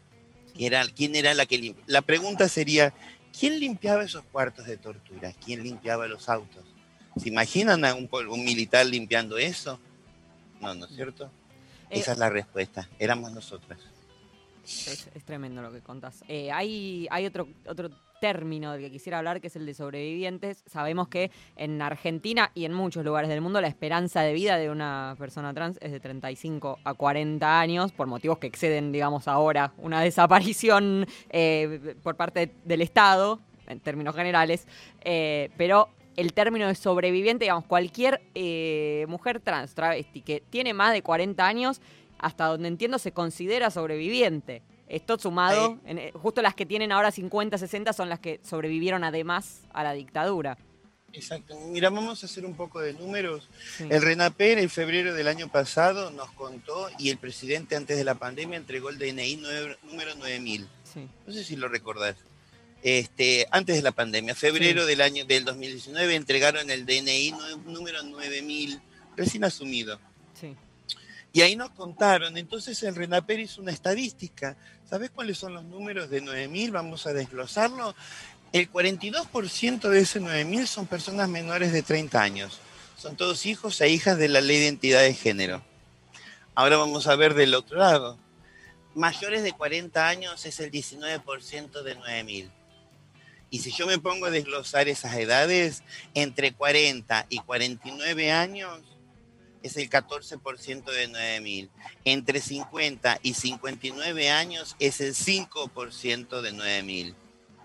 que 0.56 0.66
era 0.66 0.84
quién 0.88 1.14
era 1.14 1.34
la 1.34 1.46
que 1.46 1.58
limpiaba. 1.58 1.86
La 1.90 2.02
pregunta 2.02 2.48
sería, 2.48 2.92
¿quién 3.38 3.60
limpiaba 3.60 4.04
esos 4.04 4.24
cuartos 4.24 4.66
de 4.66 4.76
tortura? 4.76 5.32
¿Quién 5.44 5.62
limpiaba 5.62 6.06
los 6.08 6.28
autos? 6.28 6.64
¿Se 7.16 7.28
imaginan 7.28 7.84
a 7.84 7.94
un, 7.94 8.08
un 8.12 8.44
militar 8.44 8.86
limpiando 8.86 9.38
eso? 9.38 9.80
No, 10.60 10.74
¿no 10.74 10.86
es 10.86 10.94
cierto? 10.94 11.30
Eh, 11.90 11.98
Esa 11.98 12.12
es 12.12 12.18
la 12.18 12.30
respuesta. 12.30 12.88
Éramos 12.98 13.32
nosotras. 13.32 13.78
Es, 14.64 15.08
es 15.14 15.24
tremendo 15.24 15.62
lo 15.62 15.72
que 15.72 15.80
contás. 15.80 16.22
Eh, 16.28 16.52
hay, 16.52 17.08
hay 17.10 17.26
otro, 17.26 17.48
otro 17.66 17.90
término 18.20 18.72
del 18.72 18.82
que 18.82 18.90
quisiera 18.90 19.18
hablar, 19.18 19.40
que 19.40 19.48
es 19.48 19.56
el 19.56 19.66
de 19.66 19.74
sobrevivientes. 19.74 20.62
Sabemos 20.66 21.08
que 21.08 21.30
en 21.56 21.82
Argentina 21.82 22.52
y 22.54 22.66
en 22.66 22.72
muchos 22.72 23.04
lugares 23.04 23.28
del 23.28 23.40
mundo 23.40 23.60
la 23.60 23.66
esperanza 23.66 24.20
de 24.20 24.32
vida 24.32 24.58
de 24.58 24.70
una 24.70 25.16
persona 25.18 25.52
trans 25.52 25.78
es 25.80 25.90
de 25.90 25.98
35 25.98 26.78
a 26.84 26.94
40 26.94 27.60
años, 27.60 27.92
por 27.92 28.06
motivos 28.06 28.38
que 28.38 28.46
exceden, 28.46 28.92
digamos, 28.92 29.26
ahora 29.26 29.72
una 29.78 30.00
desaparición 30.02 31.06
eh, 31.30 31.96
por 32.02 32.16
parte 32.16 32.54
del 32.64 32.82
Estado, 32.82 33.40
en 33.66 33.80
términos 33.80 34.14
generales, 34.14 34.66
eh, 35.00 35.50
pero 35.56 35.88
el 36.20 36.32
término 36.32 36.66
de 36.68 36.74
sobreviviente, 36.74 37.44
digamos, 37.46 37.64
cualquier 37.64 38.20
eh, 38.34 39.06
mujer 39.08 39.40
trans, 39.40 39.74
travesti, 39.74 40.20
que 40.22 40.42
tiene 40.50 40.74
más 40.74 40.92
de 40.92 41.02
40 41.02 41.46
años, 41.46 41.80
hasta 42.18 42.46
donde 42.46 42.68
entiendo 42.68 42.98
se 42.98 43.12
considera 43.12 43.70
sobreviviente. 43.70 44.62
Esto 44.88 45.18
sumado, 45.18 45.78
en- 45.86 45.98
eh, 45.98 46.12
justo 46.14 46.42
las 46.42 46.54
que 46.54 46.66
tienen 46.66 46.92
ahora 46.92 47.10
50, 47.10 47.56
60 47.58 47.92
son 47.92 48.08
las 48.08 48.18
que 48.18 48.40
sobrevivieron 48.42 49.04
además 49.04 49.62
a 49.72 49.82
la 49.84 49.92
dictadura. 49.92 50.58
Exacto. 51.12 51.58
Mira, 51.68 51.90
vamos 51.90 52.22
a 52.22 52.26
hacer 52.26 52.44
un 52.44 52.54
poco 52.54 52.78
de 52.80 52.92
números. 52.92 53.48
Sí. 53.78 53.84
El 53.90 54.00
RENAPER 54.02 54.58
en 54.58 54.68
febrero 54.70 55.12
del 55.14 55.26
año 55.26 55.48
pasado 55.48 56.10
nos 56.12 56.30
contó 56.32 56.88
y 56.98 57.10
el 57.10 57.18
presidente 57.18 57.74
antes 57.74 57.96
de 57.96 58.04
la 58.04 58.14
pandemia 58.14 58.56
entregó 58.56 58.90
el 58.90 58.98
DNI 58.98 59.36
número 59.90 60.14
9000. 60.16 60.68
Sí. 60.84 61.08
No 61.26 61.32
sé 61.32 61.42
si 61.44 61.56
lo 61.56 61.66
recordás. 61.68 62.16
Este, 62.82 63.46
antes 63.50 63.76
de 63.76 63.82
la 63.82 63.92
pandemia, 63.92 64.34
febrero 64.34 64.82
Sí. 64.82 64.88
del 64.88 65.00
año 65.02 65.24
del 65.26 65.44
2019 65.44 66.14
entregaron 66.14 66.70
el 66.70 66.86
DNI 66.86 67.34
número 67.66 68.02
9000 68.02 68.80
recién 69.16 69.44
asumido. 69.44 70.00
Sí. 70.40 70.56
Y 71.32 71.42
ahí 71.42 71.56
nos 71.56 71.70
contaron, 71.70 72.36
entonces 72.38 72.82
el 72.82 72.94
RENAPER 72.94 73.40
hizo 73.40 73.60
una 73.60 73.70
estadística. 73.72 74.56
¿Sabes 74.88 75.10
cuáles 75.10 75.38
son 75.38 75.54
los 75.54 75.64
números 75.64 76.10
de 76.10 76.20
9000? 76.22 76.70
Vamos 76.72 77.06
a 77.06 77.12
desglosarlo. 77.12 77.94
El 78.52 78.68
42% 78.72 79.88
de 79.88 80.00
ese 80.00 80.18
9000 80.18 80.66
son 80.66 80.86
personas 80.86 81.28
menores 81.28 81.72
de 81.72 81.82
30 81.82 82.20
años. 82.20 82.58
Son 82.96 83.16
todos 83.16 83.46
hijos 83.46 83.80
e 83.80 83.88
hijas 83.88 84.18
de 84.18 84.28
la 84.28 84.40
ley 84.40 84.58
de 84.58 84.64
identidad 84.64 85.02
de 85.02 85.14
género. 85.14 85.62
Ahora 86.54 86.76
vamos 86.78 87.06
a 87.06 87.14
ver 87.14 87.34
del 87.34 87.54
otro 87.54 87.78
lado. 87.78 88.18
Mayores 88.94 89.42
de 89.44 89.52
40 89.52 90.08
años 90.08 90.44
es 90.46 90.58
el 90.58 90.70
19% 90.72 91.82
de 91.82 91.94
9000. 91.94 92.50
Y 93.50 93.58
si 93.58 93.72
yo 93.72 93.86
me 93.86 93.98
pongo 93.98 94.26
a 94.26 94.30
desglosar 94.30 94.88
esas 94.88 95.14
edades, 95.16 95.82
entre 96.14 96.52
40 96.52 97.26
y 97.28 97.38
49 97.40 98.30
años 98.30 98.80
es 99.62 99.76
el 99.76 99.90
14% 99.90 100.84
de 100.90 101.08
9000. 101.08 101.70
Entre 102.04 102.40
50 102.40 103.18
y 103.22 103.34
59 103.34 104.30
años 104.30 104.76
es 104.78 105.00
el 105.00 105.14
5% 105.14 106.40
de 106.42 106.52
9000. 106.52 107.14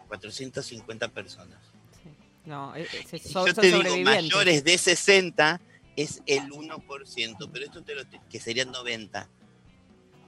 450 0.08 1.08
personas. 1.10 1.60
sí. 2.04 2.10
No, 2.46 2.76
eh, 2.76 2.88
se- 3.10 3.20
Si 3.20 3.34
yo 3.34 3.54
te 3.54 3.62
digo 3.72 3.84
mayores 4.04 4.64
de 4.64 4.78
60 4.78 5.60
es 5.96 6.22
el 6.26 6.52
1%, 6.52 7.50
pero 7.52 7.66
esto 7.66 7.84
te 7.84 7.96
lo 7.96 8.02
estoy- 8.02 8.20
que 8.30 8.40
serían 8.40 8.72
90. 8.72 9.30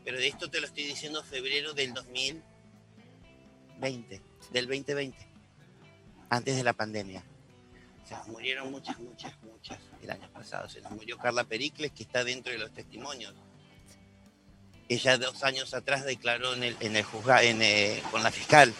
Pero 0.05 0.17
de 0.19 0.27
esto 0.27 0.49
te 0.49 0.59
lo 0.61 0.67
estoy 0.67 0.83
diciendo 0.85 1.23
febrero 1.23 1.73
del 1.73 1.93
2020, 1.93 4.21
del 4.51 4.67
2020, 4.67 5.26
antes 6.29 6.55
de 6.55 6.63
la 6.63 6.73
pandemia. 6.73 7.23
Se 8.07 8.15
nos 8.15 8.27
murieron 8.27 8.71
muchas, 8.71 8.97
muchas, 8.99 9.33
muchas 9.41 9.79
el 10.01 10.11
año 10.11 10.29
pasado. 10.31 10.69
Se 10.69 10.81
nos 10.81 10.91
murió 10.93 11.17
Carla 11.17 11.43
Pericles, 11.43 11.91
que 11.91 12.03
está 12.03 12.23
dentro 12.23 12.51
de 12.51 12.57
los 12.57 12.71
testimonios. 12.71 13.33
Ella 14.89 15.17
dos 15.17 15.43
años 15.43 15.73
atrás 15.73 16.05
declaró 16.05 16.53
en 16.53 16.63
el, 16.63 16.77
en 16.79 16.95
el 16.95 17.03
juzgado, 17.03 17.41
en, 17.41 17.61
eh, 17.61 18.01
con 18.11 18.23
la 18.23 18.31
fiscal. 18.31 18.73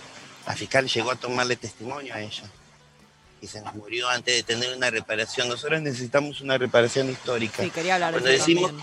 La 0.46 0.56
fiscal 0.56 0.88
llegó 0.88 1.12
a 1.12 1.16
tomarle 1.18 1.58
testimonio 1.58 2.14
a 2.14 2.22
ella 2.22 2.44
y 3.42 3.48
se 3.48 3.62
nos 3.62 3.76
murió 3.76 4.10
antes 4.10 4.36
de 4.36 4.44
tener 4.44 4.76
una 4.76 4.90
reparación. 4.90 5.50
Nosotros 5.50 5.82
necesitamos 5.82 6.42
una 6.42 6.58
reparación 6.58 7.10
histórica. 7.10 7.64
Sí, 7.64 7.70
quería 7.70 7.96
hablar 7.96 8.14
de 8.14 8.20
Cuando 8.20 8.30
eso 8.30 8.46
decimos-. 8.46 8.74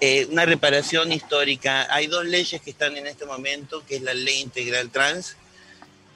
Eh, 0.00 0.26
una 0.30 0.44
reparación 0.44 1.12
histórica. 1.12 1.92
Hay 1.94 2.06
dos 2.06 2.24
leyes 2.24 2.60
que 2.60 2.70
están 2.70 2.96
en 2.96 3.06
este 3.06 3.26
momento, 3.26 3.84
que 3.86 3.96
es 3.96 4.02
la 4.02 4.14
ley 4.14 4.40
integral 4.40 4.90
trans 4.90 5.36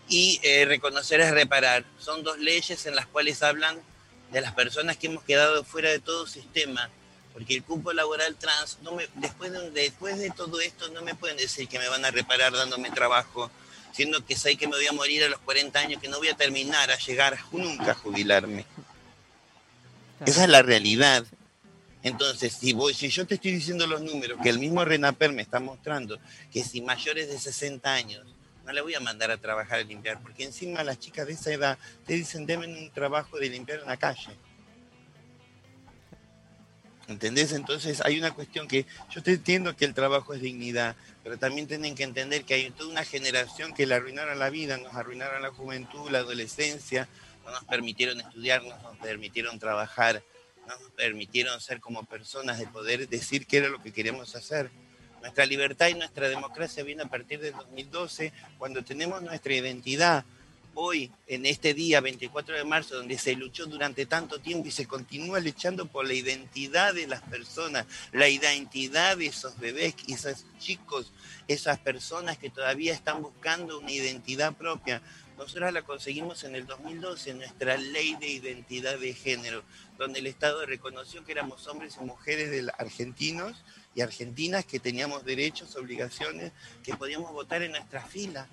y 0.08 0.40
eh, 0.42 0.64
reconocer 0.64 1.20
es 1.20 1.30
reparar. 1.30 1.84
Son 1.98 2.22
dos 2.22 2.38
leyes 2.38 2.86
en 2.86 2.94
las 2.94 3.06
cuales 3.06 3.42
hablan 3.42 3.78
de 4.32 4.40
las 4.40 4.52
personas 4.52 4.96
que 4.96 5.06
hemos 5.06 5.24
quedado 5.24 5.64
fuera 5.64 5.90
de 5.90 5.98
todo 5.98 6.26
sistema, 6.26 6.90
porque 7.32 7.54
el 7.54 7.62
cupo 7.62 7.92
laboral 7.92 8.36
trans, 8.36 8.78
no 8.82 8.92
me, 8.92 9.08
después, 9.14 9.52
de, 9.52 9.70
después 9.70 10.18
de 10.18 10.30
todo 10.30 10.60
esto, 10.60 10.88
no 10.88 11.02
me 11.02 11.14
pueden 11.14 11.36
decir 11.36 11.68
que 11.68 11.78
me 11.78 11.88
van 11.88 12.04
a 12.04 12.10
reparar 12.10 12.52
dándome 12.52 12.90
trabajo, 12.90 13.50
siendo 13.92 14.24
que 14.24 14.36
sé 14.36 14.56
que 14.56 14.66
me 14.66 14.76
voy 14.76 14.86
a 14.86 14.92
morir 14.92 15.24
a 15.24 15.28
los 15.28 15.40
40 15.40 15.78
años, 15.78 16.00
que 16.00 16.08
no 16.08 16.18
voy 16.18 16.28
a 16.28 16.36
terminar 16.36 16.90
a 16.90 16.98
llegar 16.98 17.38
nunca 17.52 17.92
a 17.92 17.94
jubilarme. 17.94 18.64
Esa 20.24 20.44
es 20.44 20.48
la 20.48 20.62
realidad. 20.62 21.24
Entonces, 22.02 22.52
si, 22.52 22.72
voy, 22.72 22.94
si 22.94 23.08
yo 23.08 23.26
te 23.26 23.34
estoy 23.34 23.52
diciendo 23.52 23.86
los 23.86 24.00
números 24.00 24.38
que 24.42 24.48
el 24.48 24.58
mismo 24.58 24.84
Renaper 24.84 25.32
me 25.32 25.42
está 25.42 25.60
mostrando, 25.60 26.18
que 26.52 26.62
si 26.62 26.80
mayores 26.80 27.28
de 27.28 27.38
60 27.38 27.92
años, 27.92 28.24
no 28.66 28.72
le 28.72 28.81
voy 28.81 28.94
a 28.96 29.00
mandar 29.00 29.31
a 29.31 29.37
trabajar 29.37 29.79
a 29.79 29.83
limpiar, 29.85 30.20
porque 30.20 30.42
encima 30.42 30.83
las 30.83 30.98
chicas 30.98 31.26
de 31.29 31.35
esa 31.35 31.52
edad 31.52 31.79
te 32.05 32.14
dicen, 32.14 32.46
deben 32.46 32.76
un 32.76 32.90
trabajo 32.90 33.38
de 33.38 33.48
limpiar 33.48 33.79
en 33.79 33.87
la 33.87 33.96
calle. 33.96 34.37
¿Entendés? 37.07 37.52
Entonces 37.52 38.00
hay 38.05 38.18
una 38.18 38.33
cuestión 38.33 38.66
que 38.66 38.85
yo 39.11 39.22
te 39.22 39.35
entiendo 39.35 39.76
que 39.76 39.85
el 39.85 39.94
trabajo 39.94 40.35
es 40.35 40.40
dignidad, 40.40 40.96
pero 41.22 41.38
también 41.38 41.68
tienen 41.68 41.94
que 41.94 42.02
entender 42.02 42.44
que 42.44 42.55
hay 42.55 42.70
toda 42.70 42.90
una 42.90 43.05
generación 43.05 43.72
que 43.72 43.87
le 43.87 43.94
arruinaron 43.94 44.37
la 44.40 44.50
vida, 44.50 44.76
nos 44.79 44.92
arruinaron 44.94 45.42
la 45.42 45.52
juventud, 45.52 46.11
la 46.11 46.18
adolescencia, 46.18 47.09
no 47.44 47.52
nos 47.52 47.64
permitieron 47.64 48.20
estudiar, 48.20 48.64
no 48.64 48.76
nos 48.83 48.96
permitieron 48.96 49.61
trabajar, 49.61 50.24
no 50.66 50.76
nos 50.76 50.90
permitieron 50.90 51.61
ser 51.61 51.79
como 51.79 52.05
personas 52.05 52.59
de 52.59 52.66
poder 52.66 53.09
decir 53.09 53.46
qué 53.46 53.59
era 53.59 53.68
lo 53.68 53.81
que 53.81 53.92
queríamos 53.92 54.35
hacer. 54.35 54.68
Nuestra 55.26 55.44
libertad 55.44 55.88
y 55.88 55.94
nuestra 55.94 56.28
democracia 56.28 56.84
viene 56.84 57.02
a 57.02 57.08
partir 57.08 57.40
del 57.40 57.52
2012, 57.52 58.32
cuando 58.58 58.84
tenemos 58.84 59.20
nuestra 59.22 59.54
identidad. 59.54 60.24
Hoy, 60.74 61.10
en 61.26 61.46
este 61.46 61.74
día 61.74 62.00
24 62.00 62.54
de 62.54 62.62
marzo, 62.62 62.94
donde 62.94 63.18
se 63.18 63.34
luchó 63.34 63.66
durante 63.66 64.06
tanto 64.06 64.38
tiempo 64.38 64.68
y 64.68 64.70
se 64.70 64.86
continúa 64.86 65.40
luchando 65.40 65.86
por 65.86 66.06
la 66.06 66.14
identidad 66.14 66.94
de 66.94 67.08
las 67.08 67.22
personas, 67.22 67.86
la 68.12 68.28
identidad 68.28 69.16
de 69.16 69.26
esos 69.26 69.58
bebés, 69.58 69.96
esos 70.06 70.44
chicos, 70.60 71.10
esas 71.48 71.80
personas 71.80 72.38
que 72.38 72.48
todavía 72.48 72.94
están 72.94 73.20
buscando 73.20 73.80
una 73.80 73.90
identidad 73.90 74.54
propia. 74.54 75.02
Nosotros 75.36 75.72
la 75.72 75.82
conseguimos 75.82 76.44
en 76.44 76.54
el 76.54 76.66
2012, 76.66 77.30
en 77.30 77.38
nuestra 77.38 77.76
ley 77.76 78.14
de 78.14 78.28
identidad 78.28 78.96
de 78.96 79.12
género, 79.12 79.64
donde 79.98 80.20
el 80.20 80.28
Estado 80.28 80.64
reconoció 80.66 81.24
que 81.24 81.32
éramos 81.32 81.66
hombres 81.66 81.96
y 82.00 82.04
mujeres 82.04 82.64
argentinos 82.78 83.56
y 83.96 84.02
argentinas 84.02 84.64
que 84.66 84.78
teníamos 84.78 85.24
derechos, 85.24 85.74
obligaciones, 85.74 86.52
que 86.85 86.94
podíamos 86.94 87.32
votar 87.32 87.62
en 87.62 87.72
nuestra 87.72 88.02
fila. 88.02 88.46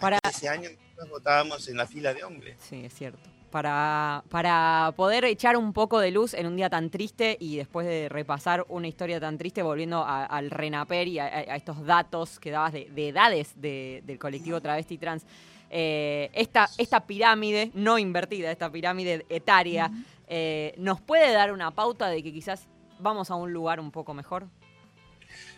Para- 0.00 0.18
ese 0.28 0.48
año 0.48 0.68
nosotros 0.70 1.08
votábamos 1.10 1.68
en 1.68 1.76
la 1.76 1.86
fila 1.86 2.12
de 2.12 2.24
hombres. 2.24 2.56
Sí, 2.68 2.84
es 2.84 2.92
cierto. 2.92 3.20
Para, 3.52 4.22
para 4.28 4.92
poder 4.96 5.24
echar 5.24 5.56
un 5.56 5.72
poco 5.72 5.98
de 6.00 6.10
luz 6.10 6.34
en 6.34 6.46
un 6.46 6.56
día 6.56 6.68
tan 6.70 6.90
triste 6.90 7.36
y 7.40 7.56
después 7.56 7.86
de 7.86 8.08
repasar 8.08 8.64
una 8.68 8.86
historia 8.88 9.20
tan 9.20 9.38
triste, 9.38 9.62
volviendo 9.62 10.02
a- 10.04 10.24
al 10.26 10.50
RENAPER 10.50 11.06
y 11.08 11.18
a, 11.20 11.24
a 11.26 11.56
estos 11.56 11.84
datos 11.84 12.38
que 12.40 12.50
dabas 12.50 12.72
de, 12.72 12.88
de 12.90 13.08
edades 13.08 13.52
de- 13.60 14.02
del 14.04 14.18
colectivo 14.18 14.60
travesti 14.60 14.98
trans, 14.98 15.24
eh, 15.70 16.30
esta, 16.32 16.68
esta 16.78 17.06
pirámide, 17.06 17.70
no 17.74 17.98
invertida, 17.98 18.50
esta 18.50 18.70
pirámide 18.70 19.24
etaria, 19.28 19.90
eh, 20.28 20.74
¿nos 20.78 21.00
puede 21.00 21.32
dar 21.32 21.52
una 21.52 21.70
pauta 21.72 22.08
de 22.08 22.22
que 22.22 22.32
quizás 22.32 22.66
vamos 23.00 23.30
a 23.30 23.34
un 23.34 23.52
lugar 23.52 23.80
un 23.80 23.90
poco 23.90 24.14
mejor? 24.14 24.46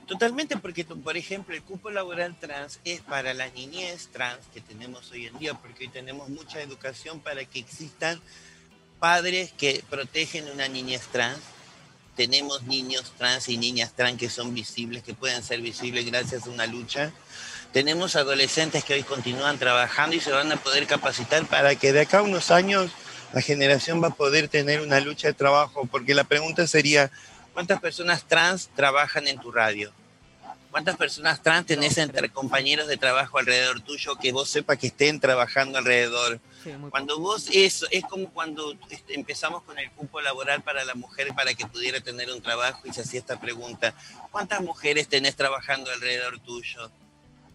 Totalmente, 0.06 0.56
porque, 0.56 0.84
por 0.84 1.16
ejemplo, 1.16 1.54
el 1.54 1.62
cupo 1.62 1.90
laboral 1.90 2.36
trans 2.38 2.80
es 2.84 3.00
para 3.00 3.34
la 3.34 3.48
niñez 3.50 4.08
trans 4.12 4.40
que 4.52 4.60
tenemos 4.60 5.10
hoy 5.12 5.26
en 5.26 5.38
día, 5.38 5.54
porque 5.54 5.84
hoy 5.84 5.90
tenemos 5.90 6.28
mucha 6.28 6.60
educación 6.60 7.20
para 7.20 7.44
que 7.44 7.60
existan 7.60 8.20
padres 8.98 9.52
que 9.52 9.82
protegen 9.88 10.50
una 10.50 10.68
niñez 10.68 11.06
trans. 11.08 11.38
Tenemos 12.16 12.64
niños 12.64 13.12
trans 13.16 13.48
y 13.48 13.56
niñas 13.56 13.92
trans 13.94 14.18
que 14.18 14.28
son 14.28 14.52
visibles, 14.52 15.02
que 15.02 15.14
pueden 15.14 15.42
ser 15.42 15.60
visibles 15.60 16.04
gracias 16.04 16.46
a 16.46 16.50
una 16.50 16.66
lucha. 16.66 17.12
Tenemos 17.72 18.16
adolescentes 18.16 18.84
que 18.84 18.94
hoy 18.94 19.02
continúan 19.02 19.58
trabajando 19.58 20.14
y 20.14 20.20
se 20.20 20.30
van 20.30 20.52
a 20.52 20.56
poder 20.56 20.86
capacitar 20.86 21.46
para 21.46 21.74
que 21.74 21.92
de 21.92 22.00
acá 22.00 22.18
a 22.18 22.22
unos 22.22 22.50
años 22.50 22.90
la 23.32 23.40
generación 23.40 24.02
va 24.02 24.08
a 24.08 24.14
poder 24.14 24.48
tener 24.48 24.82
una 24.82 25.00
lucha 25.00 25.28
de 25.28 25.34
trabajo, 25.34 25.88
porque 25.90 26.14
la 26.14 26.24
pregunta 26.24 26.66
sería, 26.66 27.10
¿cuántas 27.52 27.80
personas 27.80 28.24
trans 28.24 28.68
trabajan 28.74 29.28
en 29.28 29.38
tu 29.38 29.50
radio? 29.50 29.92
¿Cuántas 30.70 30.96
personas 30.96 31.42
trans 31.42 31.66
tenés 31.66 31.98
entre 31.98 32.30
compañeros 32.30 32.88
de 32.88 32.96
trabajo 32.96 33.38
alrededor 33.38 33.82
tuyo 33.82 34.16
que 34.16 34.32
vos 34.32 34.48
sepas 34.48 34.78
que 34.78 34.86
estén 34.86 35.20
trabajando 35.20 35.76
alrededor? 35.76 36.40
Sí, 36.64 36.70
Cuando 36.88 37.18
vos, 37.18 37.48
eso, 37.52 37.86
es 37.90 38.04
como 38.04 38.30
cuando 38.30 38.74
este, 38.88 39.14
empezamos 39.14 39.64
con 39.64 39.78
el 39.78 39.90
cupo 39.90 40.22
laboral 40.22 40.62
para 40.62 40.82
la 40.86 40.94
mujer 40.94 41.34
para 41.34 41.52
que 41.52 41.66
pudiera 41.66 42.00
tener 42.00 42.30
un 42.32 42.40
trabajo 42.40 42.80
y 42.86 42.92
se 42.94 43.02
hacía 43.02 43.20
esta 43.20 43.38
pregunta, 43.38 43.94
¿cuántas 44.30 44.62
mujeres 44.62 45.08
tenés 45.08 45.36
trabajando 45.36 45.90
alrededor 45.90 46.40
tuyo? 46.40 46.90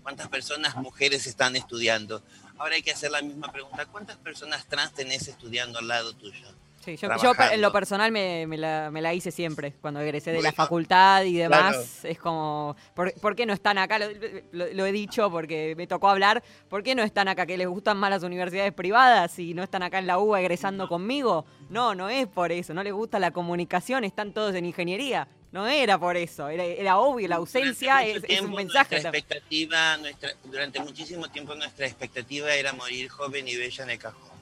¿Cuántas 0.03 0.27
personas 0.27 0.75
mujeres 0.75 1.25
están 1.25 1.55
estudiando? 1.55 2.21
Ahora 2.60 2.75
hay 2.75 2.83
que 2.83 2.91
hacer 2.91 3.10
la 3.10 3.23
misma 3.23 3.51
pregunta. 3.51 3.88
¿Cuántas 3.88 4.17
personas 4.17 4.65
trans 4.67 4.93
tenés 4.93 5.27
estudiando 5.27 5.79
al 5.79 5.88
lado 5.88 6.13
tuyo? 6.13 6.47
Sí, 6.88 6.95
yo, 6.95 7.10
yo 7.21 7.34
en 7.52 7.62
lo 7.62 7.73
personal 7.73 8.13
me, 8.13 8.47
me 8.47 8.58
la, 8.58 8.89
me 8.91 9.02
la 9.02 9.13
hice 9.13 9.30
siempre. 9.30 9.73
Cuando 9.82 10.00
egresé 10.00 10.32
de 10.32 10.41
la 10.41 10.54
facultad 10.54 11.23
y 11.23 11.34
demás, 11.36 11.73
claro. 11.76 12.13
es 12.13 12.17
como, 12.17 12.78
¿por, 12.93 13.13
por 13.19 13.36
qué 13.36 13.45
no 13.45 13.52
están 13.52 13.78
acá? 13.78 14.00
Lo, 14.00 14.06
lo- 14.54 14.73
lo 14.73 14.86
he 14.86 14.91
dicho 14.93 15.30
porque 15.30 15.73
me 15.76 15.86
tocó 15.86 16.08
hablar. 16.08 16.41
¿Por 16.69 16.84
qué 16.84 16.95
no 16.95 17.04
están 17.04 17.28
acá? 17.28 17.45
¿Que 17.45 17.58
les 17.58 17.67
gustan 17.67 17.97
más 17.97 18.10
las 18.10 18.23
universidades 18.23 18.71
privadas 18.71 19.38
y 19.38 19.54
no 19.54 19.63
están 19.63 19.84
acá 19.84 20.00
en 20.00 20.08
la 20.08 20.17
UBA 20.17 20.39
egresando 20.39 20.88
conmigo? 20.88 21.45
No, 21.69 21.93
no 21.93 22.08
es 22.08 22.26
por 22.26 22.54
eso. 22.54 22.73
No 22.73 22.84
les 22.84 22.93
gusta 22.93 23.19
la 23.19 23.32
comunicación, 23.32 24.06
están 24.06 24.32
todos 24.32 24.56
en 24.56 24.65
ingeniería. 24.65 25.28
No 25.52 25.67
era 25.67 25.97
por 25.97 26.15
eso. 26.15 26.47
Era, 26.47 26.63
era 26.63 26.97
obvio, 27.00 27.28
la 27.28 27.38
ausencia 27.38 28.06
es, 28.06 28.23
un 28.41 28.54
mensaje. 28.54 28.95
Nuestra 28.95 29.10
expectativa, 29.17 29.97
nuestra, 29.97 30.30
durante 30.45 30.80
muchísimo 30.82 31.28
tiempo 31.30 31.54
nuestra 31.56 31.86
expectativa 31.86 32.54
era 32.54 32.71
morir 32.73 33.10
joven 33.10 33.47
y 33.47 33.56
bella 33.56 33.84
en 33.84 33.89
el 33.89 33.97
cajón. 34.00 34.37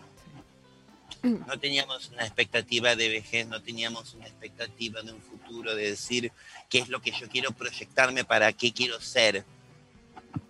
No 1.26 1.60
teníamos 1.60 2.10
una 2.10 2.24
expectativa 2.26 2.96
de 2.96 3.10
vejez, 3.10 3.48
no 3.48 3.62
teníamos 3.62 4.14
una 4.14 4.26
expectativa 4.28 5.02
de 5.02 5.12
un 5.14 5.22
futuro, 5.22 5.76
de 5.76 5.92
decir 5.92 6.32
qué 6.70 6.80
es 6.80 6.90
lo 6.90 7.02
que 7.02 7.12
yo 7.12 7.28
quiero 7.30 7.52
proyectarme, 7.52 8.24
para 8.24 8.52
qué 8.54 8.72
quiero 8.72 9.00
ser. 9.02 9.44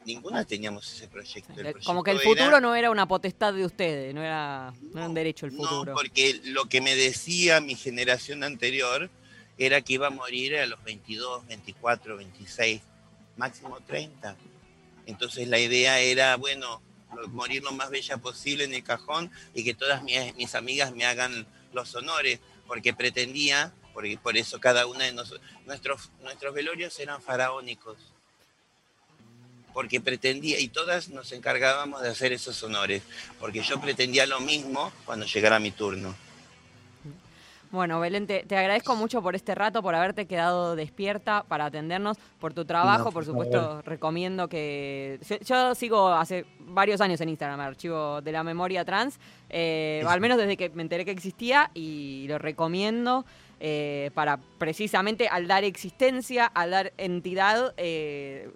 Ninguna 0.06 0.44
teníamos 0.46 0.92
ese 0.94 1.08
proyecto. 1.08 1.54
El 1.60 1.74
Como 1.84 2.04
que 2.04 2.12
el 2.12 2.18
proyecto 2.18 2.34
era- 2.38 2.46
futuro 2.46 2.62
no 2.62 2.76
era 2.76 2.92
una 2.92 3.08
potestad 3.08 3.54
de 3.54 3.66
ustedes, 3.66 4.14
no 4.14 4.22
era, 4.22 4.72
no 4.94 5.00
era 5.00 5.08
un 5.08 5.14
derecho 5.16 5.46
el 5.48 5.52
futuro. 5.54 5.86
No, 5.86 5.94
porque 5.94 6.40
lo 6.46 6.66
que 6.66 6.82
me 6.82 6.96
decía 6.96 7.60
mi 7.60 7.76
generación 7.76 8.44
anterior 8.44 9.10
era 9.58 9.82
que 9.82 9.94
iba 9.94 10.08
a 10.08 10.12
morir 10.12 10.58
a 10.58 10.66
los 10.68 10.84
22, 10.84 11.48
24, 11.48 12.18
26, 12.18 12.82
máximo 13.38 13.80
30. 13.82 14.36
Entonces 15.08 15.48
la 15.48 15.60
idea 15.60 16.00
era, 16.00 16.36
bueno, 16.38 16.82
morir 17.28 17.64
lo 17.64 17.72
más 17.72 17.90
bella 17.90 18.18
posible 18.18 18.64
en 18.64 18.74
el 18.74 18.84
cajón 18.84 19.32
y 19.54 19.64
que 19.64 19.74
todas 19.74 20.04
mis, 20.04 20.56
amigas 20.56 20.94
me 20.94 21.06
hagan 21.06 21.48
los 21.74 21.94
honores, 21.96 22.40
porque 22.68 22.94
pretendía, 22.94 23.74
porque 23.94 24.18
por 24.18 24.38
eso 24.38 24.60
cada 24.60 24.86
una 24.88 25.06
de 25.06 25.14
nosotros, 25.14 25.42
nuestros, 25.66 26.12
nuestros 26.22 26.54
velorios 26.54 27.00
eran 27.00 27.22
faraónicos, 27.22 27.98
porque 29.74 30.00
pretendía, 30.00 30.60
y 30.60 30.70
todas 30.70 31.10
nos 31.10 31.32
encargábamos 31.34 32.02
de 32.02 32.10
hacer 32.10 32.32
esos 32.32 32.62
honores, 32.64 33.04
porque 33.40 33.62
yo 33.62 33.82
pretendía 33.82 34.26
lo 34.26 34.40
mismo 34.40 34.92
cuando 35.06 35.26
llegara 35.26 35.60
mi 35.60 35.72
turno. 35.72 36.16
Bueno, 37.76 38.00
Belén, 38.00 38.26
te, 38.26 38.44
te 38.44 38.58
agradezco 38.58 38.96
mucho 38.96 39.22
por 39.22 39.36
este 39.36 39.54
rato, 39.54 39.84
por 39.84 39.94
haberte 39.94 40.26
quedado 40.26 40.76
despierta 40.76 41.44
para 41.44 41.66
atendernos, 41.66 42.18
por 42.40 42.54
tu 42.54 42.64
trabajo. 42.64 43.06
No, 43.06 43.12
por 43.12 43.26
supuesto, 43.26 43.82
recomiendo 43.82 44.48
que. 44.48 45.20
Yo, 45.28 45.38
yo 45.40 45.76
sigo 45.76 46.08
hace 46.08 46.46
varios 46.60 47.02
años 47.02 47.20
en 47.22 47.30
Instagram, 47.30 47.60
archivo 47.60 48.22
de 48.22 48.32
la 48.32 48.44
memoria 48.44 48.86
trans, 48.86 49.20
eh, 49.50 50.04
al 50.08 50.22
menos 50.22 50.38
desde 50.38 50.56
que 50.56 50.70
me 50.70 50.84
enteré 50.84 51.04
que 51.04 51.12
existía, 51.12 51.70
y 51.74 52.26
lo 52.30 52.38
recomiendo 52.38 53.26
eh, 53.60 54.10
para 54.14 54.38
precisamente 54.58 55.28
al 55.28 55.48
dar 55.48 55.64
existencia, 55.66 56.46
al 56.46 56.72
dar 56.72 56.94
entidad, 56.98 57.74
eh, 57.78 58.50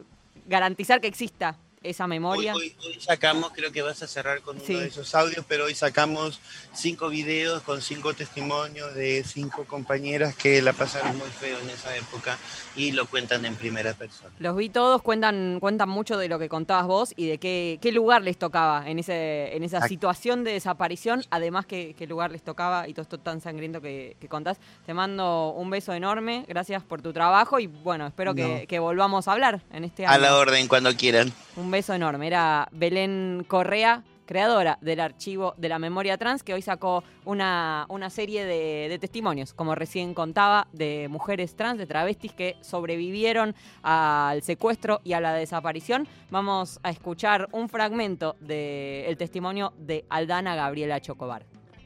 garantizar 0.47 1.01
que 1.01 1.07
exista 1.07 1.57
esa 1.83 2.07
memoria. 2.07 2.53
Hoy, 2.55 2.75
hoy- 2.83 2.87
hoy 2.95 3.01
sacamos, 3.01 3.51
creo 3.53 3.71
que 3.71 3.81
vas 3.81 4.01
a 4.03 4.07
cerrar 4.07 4.41
con 4.41 4.57
uno 4.57 4.65
Sí. 4.65 4.73
de 4.73 4.87
esos 4.87 5.13
audios, 5.15 5.45
pero 5.47 5.65
hoy 5.65 5.75
sacamos 5.75 6.39
cinco 6.73 7.09
videos 7.09 7.61
con 7.63 7.81
cinco 7.81 8.13
testimonios 8.13 8.93
de 8.95 9.23
cinco 9.23 9.65
compañeras 9.65 10.35
que 10.35 10.61
la 10.61 10.73
pasaron 10.73 11.17
muy 11.17 11.29
feo 11.29 11.57
en 11.59 11.69
esa 11.69 11.95
época 11.95 12.37
y 12.75 12.91
lo 12.91 13.05
cuentan 13.07 13.45
en 13.45 13.55
primera 13.55 13.93
persona. 13.93 14.31
Los 14.39 14.55
vi 14.55 14.69
todos, 14.69 15.01
cuentan, 15.01 15.59
cuentan 15.59 15.89
mucho 15.89 16.17
de 16.17 16.27
lo 16.27 16.37
que 16.39 16.49
contabas 16.49 16.87
vos 16.87 17.13
y 17.15 17.27
de 17.27 17.37
qué, 17.37 17.79
qué 17.81 17.91
lugar 17.91 18.21
les 18.23 18.37
tocaba 18.37 18.89
en, 18.89 18.99
ese, 18.99 19.55
en 19.55 19.63
esa 19.63 19.87
situación 19.87 20.43
de 20.43 20.53
desaparición, 20.53 21.23
además 21.29 21.65
qué, 21.65 21.95
qué 21.97 22.07
lugar 22.07 22.31
les 22.31 22.41
tocaba 22.43 22.87
y 22.87 22.93
todo 22.93 23.03
esto 23.03 23.17
tan 23.19 23.41
sangriento 23.41 23.81
que, 23.81 24.15
que 24.19 24.27
contás. 24.27 24.57
Te 24.85 24.93
mando 24.93 25.49
un 25.51 25.69
beso 25.69 25.93
enorme, 25.93 26.45
gracias 26.47 26.83
por 26.83 27.01
tu 27.01 27.13
trabajo 27.13 27.59
y 27.59 27.67
bueno, 27.67 28.07
espero 28.07 28.35
que, 28.35 28.65
que 28.67 28.79
volvamos 28.79 29.27
a 29.27 29.31
hablar 29.33 29.61
en 29.71 29.83
este 29.83 30.05
año. 30.05 30.15
A 30.15 30.17
la 30.17 30.35
orden, 30.37 30.67
cuando 30.67 30.93
quieran. 30.95 31.31
Un 31.55 31.68
beso 31.71 31.93
enorme. 31.93 32.27
Era 32.27 32.67
Belén 32.71 33.45
Correa, 33.47 34.03
creadora 34.25 34.77
del 34.81 34.99
archivo 34.99 35.55
de 35.57 35.69
la 35.69 35.79
memoria 35.79 36.17
trans, 36.17 36.43
que 36.43 36.53
hoy 36.53 36.61
sacó 36.61 37.03
una, 37.25 37.85
una 37.89 38.09
serie 38.11 38.45
de, 38.45 38.87
de 38.87 38.99
testimonios, 38.99 39.53
como 39.53 39.73
recién 39.73 40.13
contaba, 40.13 40.67
de 40.71 41.07
mujeres 41.09 41.55
trans, 41.55 41.79
de 41.79 41.87
travestis 41.87 42.33
que 42.33 42.55
sobrevivieron 42.61 43.55
al 43.81 44.43
secuestro 44.43 45.01
y 45.03 45.13
a 45.13 45.19
la 45.19 45.33
desaparición. 45.33 46.07
Vamos 46.29 46.79
a 46.83 46.91
escuchar 46.91 47.47
un 47.51 47.69
fragmento 47.69 48.35
del 48.39 49.17
testimonio 49.17 49.73
de 49.77 50.05
Aldana 50.09 50.55
Gabriela 50.55 50.99
Chocobar. 50.99 51.45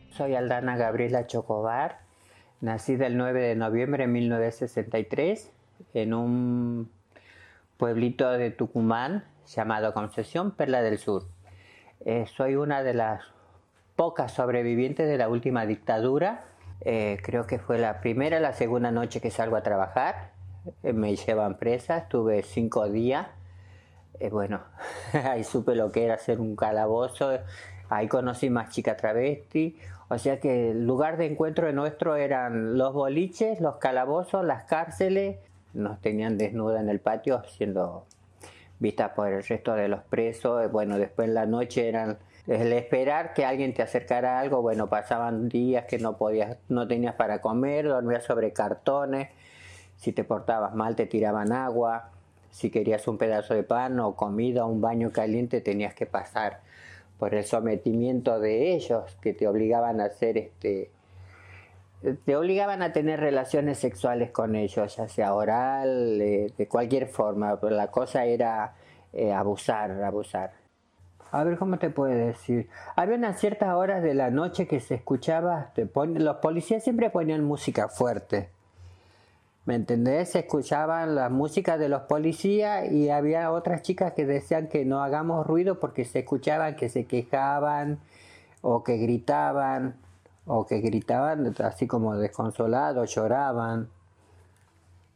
Soy 0.10 0.36
Aldana 0.36 0.76
Gabriela 0.76 1.26
Chocobar, 1.26 2.02
nacida 2.60 3.08
el 3.08 3.18
9 3.18 3.42
de 3.42 3.56
noviembre 3.56 4.04
de 4.04 4.12
1963 4.12 5.52
en 5.94 6.14
un 6.14 6.92
pueblito 7.78 8.30
de 8.32 8.52
Tucumán 8.52 9.24
llamado 9.48 9.94
Concesión 9.94 10.52
Perla 10.52 10.82
del 10.82 10.98
Sur. 10.98 11.28
Eh, 12.06 12.26
soy 12.36 12.56
una 12.56 12.84
de 12.84 12.94
las 12.94 13.22
pocas 13.96 14.32
sobrevivientes 14.32 15.08
de 15.08 15.18
la 15.18 15.30
última 15.30 15.66
dictadura. 15.66 16.46
Eh, 16.82 17.20
creo 17.24 17.48
que 17.48 17.60
fue 17.60 17.78
la 17.78 18.02
primera, 18.02 18.40
la 18.40 18.54
segunda 18.54 18.92
noche 18.92 19.22
que 19.22 19.32
salgo 19.32 19.56
a 19.56 19.64
trabajar. 19.64 20.32
Eh, 20.84 20.94
me 20.94 21.16
llevan 21.16 21.58
presa, 21.58 21.98
estuve 21.98 22.44
cinco 22.44 22.90
días. 22.90 23.28
Eh, 24.20 24.30
bueno, 24.30 24.62
ahí 25.14 25.44
supe 25.44 25.76
lo 25.76 25.92
que 25.92 26.06
era 26.06 26.16
hacer 26.16 26.40
un 26.40 26.56
calabozo, 26.56 27.32
ahí 27.90 28.08
conocí 28.08 28.50
más 28.50 28.70
chicas 28.70 28.98
travesti, 28.98 29.78
o 30.10 30.18
sea 30.18 30.40
que 30.40 30.72
el 30.72 30.86
lugar 30.86 31.18
de 31.18 31.26
encuentro 31.26 31.72
nuestro 31.74 32.16
eran 32.16 32.78
los 32.78 32.94
boliches, 32.94 33.60
los 33.60 33.78
calabozos, 33.78 34.46
las 34.46 34.64
cárceles, 34.66 35.38
nos 35.74 36.00
tenían 36.02 36.38
desnuda 36.38 36.80
en 36.80 36.90
el 36.90 37.00
patio 37.00 37.44
siendo 37.48 38.06
vistas 38.84 39.12
por 39.16 39.30
el 39.30 39.42
resto 39.44 39.74
de 39.74 39.88
los 39.88 40.02
presos, 40.04 40.64
Eh, 40.64 40.68
bueno, 40.68 40.98
después 41.00 41.28
en 41.30 41.34
la 41.34 41.48
noche 41.48 41.88
eran 41.88 42.20
el 42.46 42.74
esperar 42.74 43.34
que 43.34 43.46
alguien 43.46 43.74
te 43.74 43.82
acercara 43.82 44.40
algo, 44.40 44.62
bueno, 44.62 44.90
pasaban 44.90 45.48
días 45.48 45.86
que 45.86 45.98
no 45.98 46.18
podías, 46.18 46.58
no 46.68 46.86
tenías 46.86 47.16
para 47.16 47.40
comer, 47.40 47.88
dormías 47.88 48.26
sobre 48.26 48.52
cartones, 48.52 49.30
si 49.96 50.12
te 50.12 50.26
portabas 50.26 50.76
mal 50.76 50.96
te 50.98 51.06
tiraban 51.06 51.54
agua, 51.54 52.12
si 52.52 52.70
querías 52.70 53.08
un 53.08 53.18
pedazo 53.18 53.54
de 53.54 53.64
pan 53.64 54.00
o 54.02 54.16
comida 54.16 54.66
un 54.66 54.82
baño 54.82 55.12
caliente 55.12 55.62
tenías 55.62 55.94
que 55.96 56.06
pasar 56.06 56.60
por 57.18 57.34
el 57.34 57.46
sometimiento 57.46 58.40
de 58.40 58.74
ellos 58.74 59.16
que 59.22 59.34
te 59.34 59.48
obligaban 59.48 60.02
a 60.02 60.06
hacer 60.06 60.38
este 60.38 60.92
te 62.26 62.36
obligaban 62.36 62.82
a 62.82 62.92
tener 62.92 63.20
relaciones 63.20 63.80
sexuales 63.80 64.32
con 64.32 64.56
ellos, 64.56 64.96
ya 64.96 65.08
sea 65.08 65.34
oral, 65.34 66.20
eh, 66.22 66.52
de 66.58 66.68
cualquier 66.68 67.08
forma, 67.08 67.60
pero 67.60 67.76
la 67.76 67.88
cosa 67.92 68.26
era 68.26 68.76
eh, 69.14 69.32
abusar, 69.32 70.04
abusar. 70.04 70.52
A 71.32 71.44
ver, 71.44 71.58
¿cómo 71.58 71.80
te 71.80 71.90
puedo 71.90 72.14
decir? 72.14 72.70
Había 72.96 73.16
unas 73.16 73.40
ciertas 73.40 73.74
horas 73.74 74.04
de 74.04 74.14
la 74.14 74.30
noche 74.30 74.68
que 74.68 74.80
se 74.80 74.96
escuchaba, 74.96 75.72
los 75.96 76.36
policías 76.38 76.84
siempre 76.84 77.10
ponían 77.10 77.44
música 77.44 77.88
fuerte. 77.88 78.50
¿Me 79.66 79.76
entendés? 79.76 80.32
Se 80.32 80.40
escuchaban 80.40 81.16
la 81.16 81.30
música 81.30 81.78
de 81.78 81.88
los 81.88 82.02
policías 82.04 82.92
y 82.92 83.10
había 83.10 83.50
otras 83.50 83.82
chicas 83.82 84.12
que 84.12 84.26
decían 84.26 84.68
que 84.68 84.84
no 84.84 85.02
hagamos 85.02 85.48
ruido 85.48 85.80
porque 85.80 86.04
se 86.04 86.20
escuchaban 86.20 86.76
que 86.76 86.90
se 86.90 87.06
quejaban 87.06 88.00
o 88.62 88.84
que 88.84 88.98
gritaban 88.98 89.96
o 90.46 90.66
que 90.66 90.80
gritaban 90.80 91.54
así 91.64 91.88
como 91.88 92.16
desconsolados, 92.16 93.14
lloraban. 93.14 93.90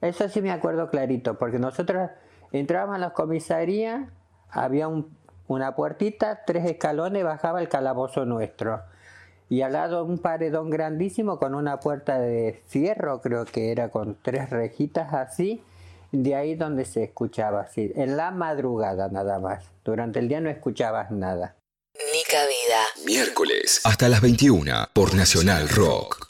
Eso 0.02 0.30
sí 0.30 0.42
me 0.42 0.52
acuerdo 0.52 0.90
clarito, 0.90 1.38
porque 1.38 1.60
nosotros 1.60 2.10
entrábamos 2.52 2.96
a 2.96 3.00
la 3.00 3.10
comisaría, 3.13 4.10
había 4.50 4.88
un- 4.88 5.16
una 5.48 5.76
puertita, 5.76 6.44
tres 6.46 6.66
escalones, 6.66 7.24
bajaba 7.24 7.62
el 7.62 7.70
calabozo 7.70 8.26
nuestro. 8.26 8.82
Y 9.50 9.62
al 9.62 9.74
lado 9.74 10.04
un 10.04 10.18
paredón 10.20 10.70
grandísimo 10.70 11.40
con 11.40 11.56
una 11.56 11.80
puerta 11.80 12.20
de 12.20 12.62
fierro, 12.68 13.22
creo 13.22 13.46
que 13.46 13.72
era 13.72 13.90
con 13.90 14.18
tres 14.22 14.50
rejitas 14.50 15.13
así, 15.13 15.63
de 16.12 16.36
ahí 16.36 16.56
donde 16.56 16.86
se 16.86 17.04
escuchaba 17.04 17.62
así, 17.62 17.92
en 17.96 18.18
la 18.18 18.32
madrugada 18.32 19.10
nada 19.10 19.40
más. 19.40 19.70
Durante 19.84 20.20
el 20.20 20.28
día 20.28 20.42
no 20.42 20.50
escuchabas 20.50 21.12
nada. 21.12 21.57
Vida. 22.30 23.06
Miércoles 23.06 23.80
hasta 23.86 24.10
las 24.10 24.20
21 24.20 24.90
por 24.94 25.16
Nacional 25.16 25.70
Rock. 25.70 26.28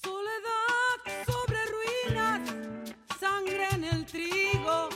Soledad 0.00 1.26
sobre 1.26 1.58
ruinas, 1.66 2.40
sangre 3.18 3.66
en 3.72 3.82
el 3.82 4.06
trigo, 4.06 4.90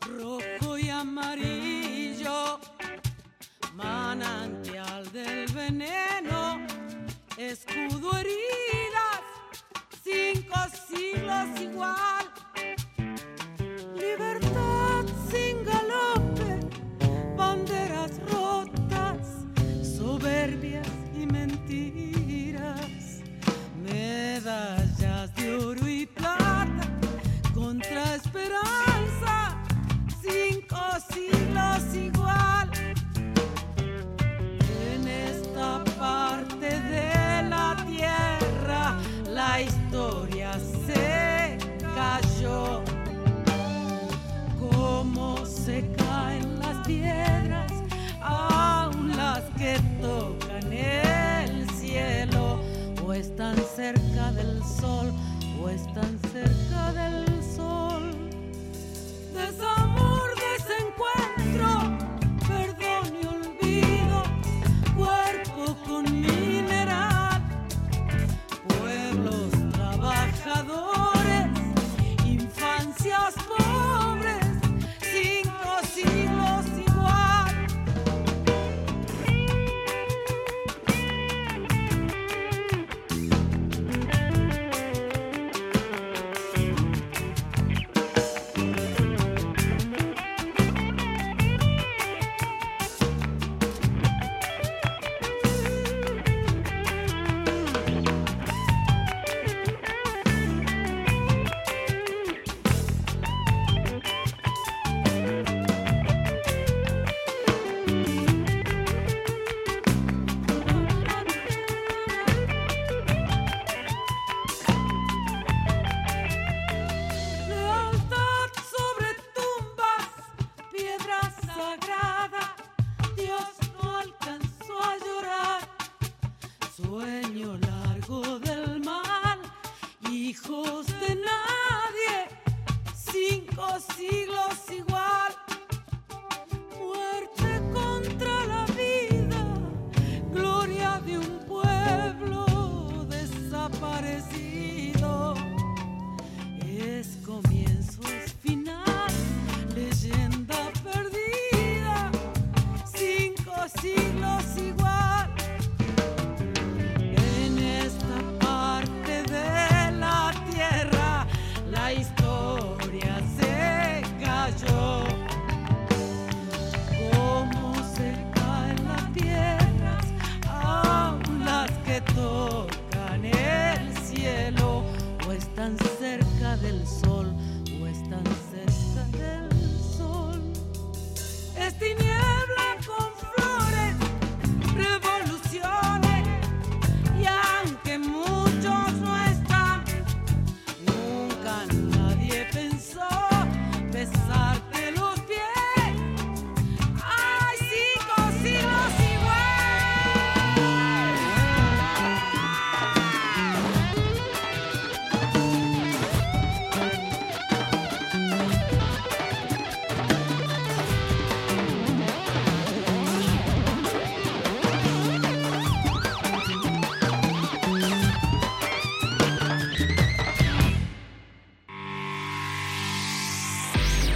rojo 0.00 0.78
y 0.78 0.88
amarillo, 0.88 2.58
manantial 3.74 5.12
del 5.12 5.52
veneno, 5.52 6.66
escudo 7.36 8.16
heridas, 8.16 9.20
cinco 10.02 10.56
siglos 10.88 11.60
igual, 11.60 12.30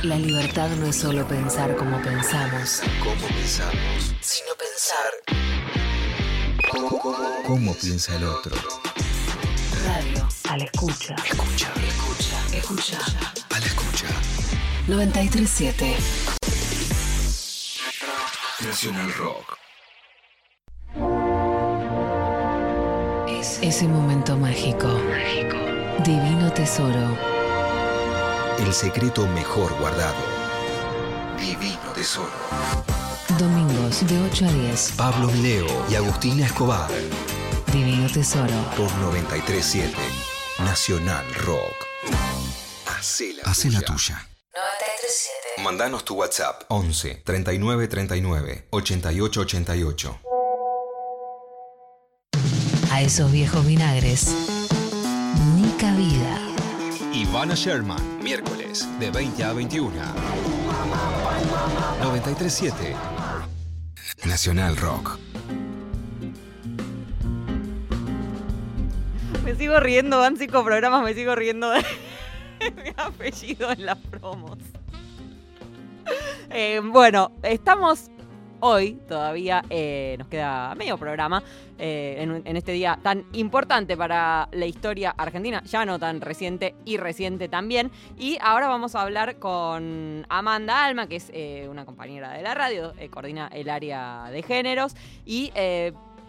libertad 0.04 0.68
no 0.78 0.86
es 0.86 0.96
solo 0.96 1.26
pensar 1.26 1.74
como 1.76 2.00
pensamos, 2.02 2.82
¿Cómo 3.02 3.26
pensamos? 3.28 4.14
sino 4.20 4.50
pensar. 4.58 5.12
¿Cómo, 6.70 6.98
cómo- 6.98 7.42
cómo 7.46 7.74
piensa 7.74 8.14
el 8.16 8.24
otro? 8.24 8.54
Radio. 9.86 10.28
A 10.50 10.56
la 10.58 10.64
escucha. 10.64 11.14
Escucha, 11.24 11.72
Escucha. 11.86 12.56
Escucha. 12.56 12.98
a 13.54 13.58
la 13.60 13.66
escucha. 13.66 14.06
937. 14.88 15.96
Nacional 18.60 19.12
Rock. 19.14 19.58
Es 23.28 23.58
ese 23.62 23.88
momento 23.88 24.36
mágico. 24.36 24.88
Divino 26.04 26.52
tesoro. 26.52 27.33
El 28.58 28.72
secreto 28.72 29.26
mejor 29.28 29.72
guardado. 29.78 30.14
Divino 31.38 31.92
tesoro. 31.94 32.30
Domingos 33.38 34.06
de 34.06 34.20
8 34.20 34.46
a 34.46 34.52
10. 34.52 34.92
Pablo 34.96 35.28
Mileo 35.28 35.66
y 35.90 35.94
Agustina 35.96 36.46
Escobar. 36.46 36.88
Divino 37.72 38.08
tesoro. 38.10 38.52
Por 38.76 38.90
937 38.96 39.92
Nacional 40.60 41.24
Rock. 41.46 41.74
Hacé 42.86 43.34
la, 43.34 43.42
Hace 43.50 43.70
la 43.70 43.80
tuya. 43.80 43.96
tuya. 43.96 44.28
937. 44.54 45.62
Mandanos 45.62 46.04
tu 46.04 46.14
WhatsApp 46.14 46.62
11 46.68 47.22
39 47.24 47.88
39 47.88 48.66
88 48.70 49.40
88. 49.40 50.20
A 52.92 53.02
esos 53.02 53.30
viejos 53.32 53.66
vinagres. 53.66 54.28
Ni 55.56 55.68
cabida. 55.72 56.38
Ivana 57.14 57.54
Sherman, 57.54 58.18
miércoles 58.24 58.88
de 58.98 59.08
20 59.08 59.44
a 59.44 59.52
21. 59.52 59.92
937 62.02 62.96
Nacional 64.24 64.76
Rock. 64.76 65.16
Me 69.44 69.54
sigo 69.54 69.78
riendo, 69.78 70.18
van 70.18 70.36
cinco 70.36 70.64
programas, 70.64 71.04
me 71.04 71.14
sigo 71.14 71.36
riendo 71.36 71.70
de 71.70 71.82
mi 72.82 72.90
apellido 72.96 73.70
en 73.70 73.86
las 73.86 73.98
promos. 73.98 74.58
Eh, 76.50 76.80
bueno, 76.82 77.30
estamos 77.44 78.10
hoy 78.66 78.94
todavía, 79.06 79.62
eh, 79.68 80.16
nos 80.18 80.26
queda 80.28 80.74
medio 80.74 80.96
programa, 80.96 81.42
eh, 81.78 82.16
en, 82.18 82.56
este 82.56 82.72
día 82.72 82.98
tan 83.02 83.26
importante 83.34 83.94
para 83.94 84.48
la 84.52 84.64
historia 84.64 85.14
argentina, 85.18 85.62
ya 85.64 85.84
no 85.84 85.98
tan 85.98 86.22
reciente 86.22 86.74
y 86.86 86.96
reciente 86.96 87.48
también. 87.48 87.90
Y 88.18 88.38
ahora 88.40 88.68
vamos 88.68 88.94
a 88.94 89.02
hablar 89.02 89.38
con 89.38 90.24
Amanda 90.30 90.82
Alma, 90.82 91.06
que 91.08 91.16
es 91.16 91.30
eh, 91.34 91.66
una 91.70 91.84
compañera 91.84 92.32
de 92.32 92.42
la 92.42 92.54
radio, 92.54 92.94
coordina 93.10 93.48
el 93.52 93.68
área 93.68 94.28
de 94.30 94.42
géneros 94.42 94.94
y... 95.26 95.52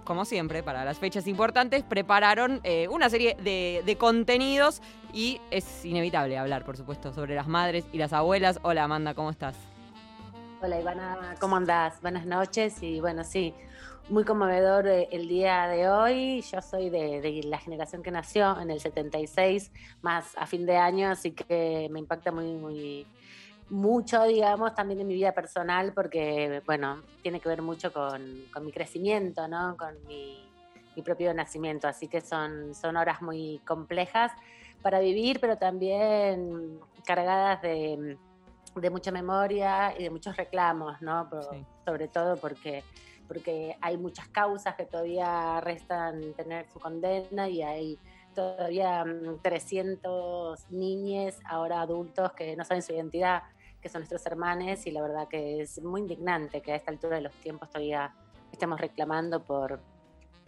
como 0.03 0.23
siempre, 0.23 0.61
para 0.61 0.85
las 0.85 0.99
fechas 0.99 1.25
importantes, 1.25 1.81
prepararon 1.81 2.61
una 2.91 3.09
serie 3.09 3.35
de 3.41 3.95
contenidos 3.97 4.83
y 5.11 5.41
es 5.49 5.83
inevitable 5.83 6.37
hablar, 6.37 6.63
por 6.63 6.77
supuesto, 6.77 7.11
sobre 7.11 7.33
las 7.33 7.47
madres 7.47 7.85
y 7.91 7.97
las 7.97 8.13
abuelas. 8.13 8.59
Hola 8.61 8.83
Amanda, 8.83 9.15
¿cómo 9.15 9.31
estás? 9.31 9.74
Hola 10.61 10.79
Ivana, 10.79 11.35
¿cómo 11.39 11.57
andás? 11.57 12.01
Buenas 12.01 12.25
noches 12.25 12.81
y 12.81 13.01
bueno, 13.01 13.23
sí, 13.25 13.53
muy 14.09 14.23
conmovedor 14.23 14.87
eh, 14.87 15.09
el 15.11 15.27
día 15.27 15.67
de 15.67 15.89
hoy. 15.89 16.41
Yo 16.41 16.61
soy 16.61 16.89
de, 16.89 17.41
la 17.43 17.57
generación 17.59 18.01
que 18.01 18.09
nació 18.09 18.59
en 18.59 18.71
el 18.71 18.79
76, 18.79 19.71
más 20.01 20.35
a 20.37 20.47
fin 20.47 20.65
de 20.65 20.77
año, 20.77 21.09
así 21.09 21.31
que 21.31 21.89
me 21.91 21.99
impacta 21.99 22.31
muy, 22.31 22.53
muy 22.53 23.05
mucho, 23.69 24.23
digamos, 24.23 24.73
también 24.73 25.01
en 25.01 25.07
mi 25.07 25.15
vida 25.15 25.33
personal, 25.33 25.91
porque, 25.93 26.61
bueno, 26.65 27.03
tiene 27.21 27.41
que 27.41 27.49
ver 27.49 27.61
mucho 27.61 27.91
con, 27.91 28.45
con 28.53 28.65
mi 28.65 28.71
crecimiento, 28.71 29.47
¿no? 29.49 29.75
Con 29.75 29.93
mi, 30.07 30.49
mi 30.95 31.01
propio 31.01 31.33
nacimiento, 31.33 31.87
así 31.87 32.07
que 32.07 32.21
son, 32.21 32.73
son 32.73 32.95
horas 32.95 33.21
muy 33.21 33.59
complejas 33.67 34.31
para 34.81 34.99
vivir, 34.99 35.39
pero 35.41 35.57
también 35.57 36.79
cargadas 37.05 37.61
de 37.61 38.17
de 38.75 38.89
mucha 38.89 39.11
memoria 39.11 39.93
y 39.97 40.03
de 40.03 40.09
muchos 40.09 40.35
reclamos, 40.35 41.01
¿no? 41.01 41.29
Por- 41.29 41.43
Sí. 41.49 41.65
Sobre 41.85 42.07
todo 42.07 42.35
porque, 42.37 42.83
porque 43.27 43.77
hay 43.81 43.97
muchas 43.97 44.27
causas 44.29 44.75
que 44.75 44.85
todavía 44.85 45.61
restan 45.61 46.33
tener 46.33 46.67
su 46.69 46.79
condena 46.79 47.47
y 47.47 47.61
hay 47.61 47.99
todavía 48.33 49.05
mm, 49.05 49.39
300 49.41 50.69
niñes, 50.71 51.39
ahora 51.45 51.81
adultos, 51.81 52.31
que 52.33 52.55
no 52.55 52.63
saben 52.65 52.81
su 52.83 52.93
identidad, 52.93 53.43
que 53.81 53.87
son 53.89 54.01
nuestros 54.01 54.25
hermanos 54.25 54.85
y 54.87 54.91
la 54.91 55.01
verdad 55.01 55.27
que 55.27 55.61
es 55.61 55.81
muy 55.83 56.01
indignante 56.01 56.61
que 56.61 56.71
a 56.73 56.75
esta 56.75 56.91
altura 56.91 57.17
de 57.17 57.21
los 57.21 57.33
tiempos 57.35 57.69
todavía 57.69 58.13
estemos 58.51 58.79
reclamando 58.81 59.43
por, 59.43 59.79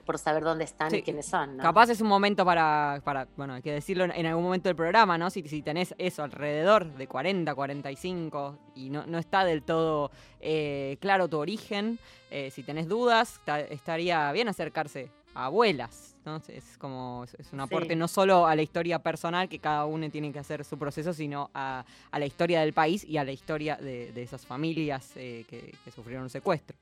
por 0.08 0.18
saber 0.18 0.44
dónde 0.44 0.64
están 0.64 0.90
Sí. 0.90 0.98
y 0.98 1.02
quiénes 1.04 1.28
son, 1.28 1.58
¿no? 1.58 1.62
Capaz 1.64 1.90
es 1.92 2.02
un 2.02 2.08
momento 2.08 2.44
para, 2.46 3.00
para, 3.04 3.28
bueno, 3.38 3.54
hay 3.54 3.62
que 3.62 3.72
decirlo 3.74 4.06
en, 4.06 4.12
en 4.12 4.26
algún 4.26 4.44
momento 4.46 4.70
del 4.70 4.76
programa, 4.76 5.18
¿no? 5.20 5.30
Si, 5.30 5.44
si 5.48 5.62
tenés 5.62 5.94
eso 6.00 6.24
alrededor 6.24 6.86
de 6.96 7.06
40, 7.08 7.54
45 7.54 8.58
y 8.76 8.90
no, 8.90 9.06
no 9.06 9.20
está 9.20 9.44
del 9.46 9.62
todo 9.64 10.10
eh, 10.40 10.98
claro 11.02 11.28
tu 11.28 11.38
origen, 11.38 12.00
eh, 12.32 12.50
si 12.52 12.64
tenés 12.64 12.88
dudas, 12.88 13.40
ta- 13.46 13.60
estaría 13.60 14.32
bien 14.32 14.48
acercarse 14.48 15.12
a 15.36 15.46
abuelas, 15.46 16.16
¿no? 16.26 16.42
Es 16.48 16.78
como, 16.80 17.26
es- 17.38 17.52
un 17.54 17.60
aporte 17.60 17.90
Sí. 17.90 17.96
no 17.96 18.08
solo 18.08 18.48
a 18.48 18.56
la 18.56 18.62
historia 18.62 19.00
personal, 19.00 19.48
que 19.50 19.60
cada 19.60 19.86
uno 19.86 20.10
tiene 20.10 20.32
que 20.32 20.40
hacer 20.40 20.64
su 20.64 20.78
proceso, 20.80 21.14
sino 21.14 21.52
a, 21.54 21.84
a 22.12 22.20
la 22.20 22.26
historia 22.26 22.62
del 22.62 22.74
país 22.74 23.04
y 23.04 23.18
a 23.18 23.24
la 23.24 23.32
historia 23.34 23.76
de, 23.76 24.12
de 24.14 24.24
esas 24.24 24.46
familias 24.46 25.12
eh, 25.16 25.46
que, 25.50 25.76
que 25.84 25.92
sufrieron 25.92 26.24
un 26.24 26.30
secuestro. 26.30 26.78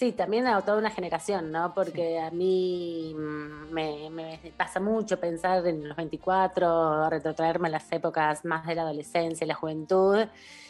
Sí, 0.00 0.12
también 0.12 0.46
a 0.46 0.62
toda 0.62 0.78
una 0.78 0.88
generación, 0.88 1.52
¿no? 1.52 1.74
Porque 1.74 2.18
a 2.18 2.30
mí 2.30 3.14
mm, 3.14 3.70
me, 3.70 4.08
me 4.08 4.40
pasa 4.56 4.80
mucho 4.80 5.20
pensar 5.20 5.66
en 5.66 5.86
los 5.86 5.94
24, 5.94 7.10
retrotraerme 7.10 7.68
a 7.68 7.72
las 7.72 7.92
épocas 7.92 8.42
más 8.46 8.66
de 8.66 8.76
la 8.76 8.80
adolescencia 8.80 9.44
y 9.44 9.48
la 9.48 9.54
juventud 9.54 10.26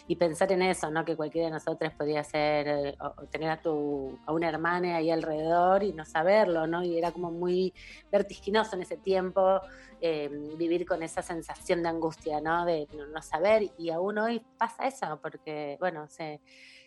y 0.09 0.17
pensar 0.17 0.51
en 0.51 0.63
eso, 0.63 0.91
¿no? 0.91 1.05
Que 1.05 1.15
cualquiera 1.15 1.47
de 1.47 1.53
nosotros 1.53 1.93
podía 1.93 2.25
ser, 2.25 2.97
o 2.99 3.27
tener 3.27 3.51
a, 3.51 3.63
tu, 3.63 4.19
a 4.27 4.33
una 4.33 4.49
hermana 4.49 4.97
ahí 4.97 5.13
alrededor 5.13 5.85
y 5.85 5.93
no 5.93 6.05
saberlo, 6.05 6.67
¿no? 6.67 6.83
Y 6.83 6.99
era 6.99 7.13
como 7.13 7.31
muy 7.31 7.73
vertiginoso 8.11 8.75
en 8.75 8.83
ese 8.83 8.97
tiempo 8.97 9.61
eh, 10.01 10.29
vivir 10.57 10.87
con 10.87 11.03
esa 11.03 11.23
sensación 11.23 11.83
de 11.83 11.89
angustia, 11.89 12.41
¿no? 12.41 12.65
De 12.65 12.87
no, 12.97 13.07
no 13.07 13.23
saber 13.23 13.71
y 13.79 13.91
aún 13.91 14.19
hoy 14.19 14.43
pasa 14.59 14.87
eso, 14.87 15.19
porque, 15.23 15.77
bueno, 15.81 16.07
se 16.09 16.41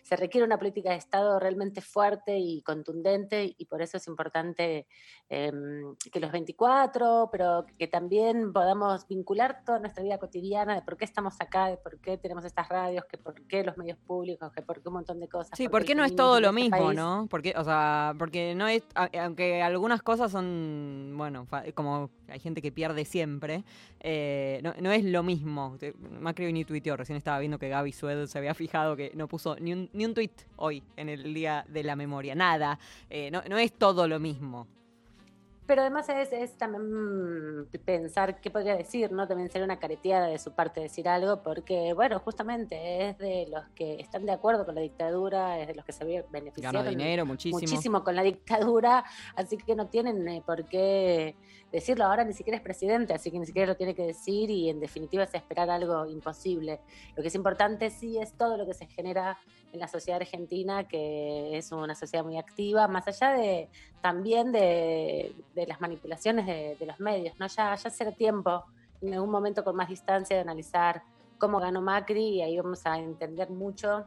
se 0.04 0.16
requiere 0.16 0.44
una 0.44 0.58
política 0.58 0.90
de 0.90 0.96
Estado 0.96 1.40
realmente 1.40 1.80
fuerte 1.80 2.38
y 2.38 2.60
contundente 2.60 3.54
y 3.56 3.64
por 3.64 3.80
eso 3.80 3.96
es 3.96 4.06
importante 4.06 4.86
eh, 5.30 5.50
que 6.12 6.20
los 6.20 6.30
24, 6.30 7.30
pero 7.32 7.64
que 7.78 7.88
también 7.88 8.52
podamos 8.52 9.08
vincular 9.08 9.64
toda 9.64 9.78
nuestra 9.78 10.02
vida 10.02 10.18
cotidiana 10.18 10.74
de 10.74 10.82
por 10.82 10.98
qué 10.98 11.06
estamos 11.06 11.40
acá, 11.40 11.68
de 11.68 11.78
por 11.78 11.98
qué 12.00 12.18
tenemos 12.18 12.44
estas 12.44 12.68
radios, 12.68 13.06
que 13.06 13.16
por 13.16 13.46
qué 13.46 13.64
los 13.64 13.78
medios 13.78 13.96
públicos, 13.96 14.52
que 14.52 14.60
por 14.60 14.82
qué 14.82 14.88
un 14.90 14.94
montón 14.96 15.20
de 15.20 15.28
cosas. 15.28 15.56
Sí, 15.56 15.64
por 15.64 15.80
porque 15.80 15.86
qué 15.86 15.94
no 15.94 16.04
es 16.04 16.14
todo 16.14 16.38
lo 16.38 16.48
este 16.48 16.60
mismo, 16.60 16.76
país. 16.76 16.98
¿no? 16.98 17.26
Porque, 17.30 17.54
o 17.56 17.64
sea, 17.64 18.14
porque 18.18 18.54
no 18.54 18.68
es, 18.68 18.82
aunque 18.94 19.62
algunas 19.62 20.02
cosas 20.02 20.30
son, 20.30 21.14
bueno, 21.16 21.46
como 21.72 22.10
hay 22.28 22.40
gente 22.40 22.60
que 22.60 22.72
pierde 22.72 23.03
siempre, 23.04 23.64
eh, 24.00 24.60
no, 24.62 24.74
no 24.80 24.92
es 24.92 25.04
lo 25.04 25.22
mismo. 25.22 25.76
Macri 26.20 26.52
ni 26.52 26.64
tuiteó, 26.64 26.96
recién 26.96 27.16
estaba 27.16 27.38
viendo 27.38 27.58
que 27.58 27.68
Gaby 27.68 27.92
Sued 27.92 28.26
se 28.26 28.38
había 28.38 28.54
fijado 28.54 28.96
que 28.96 29.12
no 29.14 29.28
puso 29.28 29.56
ni 29.56 29.72
un, 29.72 29.90
ni 29.92 30.04
un 30.04 30.14
tuit 30.14 30.32
hoy 30.56 30.82
en 30.96 31.08
el 31.08 31.34
Día 31.34 31.64
de 31.68 31.82
la 31.82 31.96
Memoria, 31.96 32.34
nada. 32.34 32.78
Eh, 33.10 33.30
no, 33.30 33.42
no 33.48 33.58
es 33.58 33.72
todo 33.72 34.06
lo 34.08 34.20
mismo. 34.20 34.66
Pero 35.66 35.80
además 35.80 36.06
es, 36.10 36.30
es 36.32 36.58
también 36.58 37.62
mm, 37.62 37.66
pensar 37.84 38.40
qué 38.40 38.50
podría 38.50 38.76
decir, 38.76 39.10
¿no? 39.12 39.26
También 39.26 39.50
sería 39.50 39.64
una 39.64 39.78
careteada 39.78 40.26
de 40.26 40.38
su 40.38 40.52
parte 40.52 40.80
decir 40.80 41.08
algo, 41.08 41.42
porque, 41.42 41.94
bueno, 41.94 42.18
justamente 42.18 43.08
es 43.08 43.18
de 43.18 43.46
los 43.50 43.64
que 43.74 43.94
están 43.94 44.26
de 44.26 44.32
acuerdo 44.32 44.66
con 44.66 44.74
la 44.74 44.82
dictadura, 44.82 45.58
es 45.58 45.68
de 45.68 45.74
los 45.74 45.84
que 45.86 45.92
se 45.92 46.04
beneficiaron 46.30 46.84
Ganó 46.84 46.90
dinero, 46.90 47.24
muchísimo. 47.24 47.60
muchísimo 47.60 48.04
con 48.04 48.14
la 48.14 48.22
dictadura, 48.22 49.04
así 49.36 49.56
que 49.56 49.74
no 49.74 49.86
tienen 49.86 50.28
eh, 50.28 50.42
por 50.44 50.66
qué 50.66 51.34
decirlo. 51.74 52.04
Ahora 52.04 52.24
ni 52.24 52.32
siquiera 52.32 52.56
es 52.56 52.62
presidente, 52.62 53.12
así 53.14 53.30
que 53.30 53.38
ni 53.38 53.46
siquiera 53.46 53.66
lo 53.66 53.76
tiene 53.76 53.94
que 53.94 54.06
decir 54.06 54.48
y 54.50 54.70
en 54.70 54.80
definitiva 54.80 55.24
es 55.24 55.34
esperar 55.34 55.70
algo 55.70 56.06
imposible. 56.06 56.80
Lo 57.16 57.22
que 57.22 57.28
es 57.28 57.34
importante 57.34 57.90
sí 57.90 58.18
es 58.18 58.32
todo 58.34 58.56
lo 58.56 58.66
que 58.66 58.74
se 58.74 58.86
genera 58.86 59.38
en 59.72 59.80
la 59.80 59.88
sociedad 59.88 60.20
argentina, 60.20 60.84
que 60.84 61.58
es 61.58 61.72
una 61.72 61.94
sociedad 61.94 62.24
muy 62.24 62.38
activa, 62.38 62.86
más 62.86 63.08
allá 63.08 63.32
de 63.32 63.68
también 64.00 64.52
de, 64.52 65.34
las 65.54 65.80
manipulaciones 65.80 66.46
de, 66.46 66.76
de 66.78 66.86
los 66.86 67.00
medios, 67.00 67.38
¿no? 67.40 67.48
Ya, 67.48 67.74
ya 67.74 67.90
será 67.90 68.12
tiempo, 68.12 68.64
en 69.02 69.14
algún 69.14 69.30
momento 69.30 69.64
con 69.64 69.74
más 69.74 69.88
distancia, 69.88 70.36
de 70.36 70.42
analizar 70.42 71.02
cómo 71.38 71.58
ganó 71.58 71.82
Macri 71.82 72.36
y 72.36 72.42
ahí 72.42 72.56
vamos 72.56 72.86
a 72.86 72.98
entender 72.98 73.50
mucho 73.50 74.06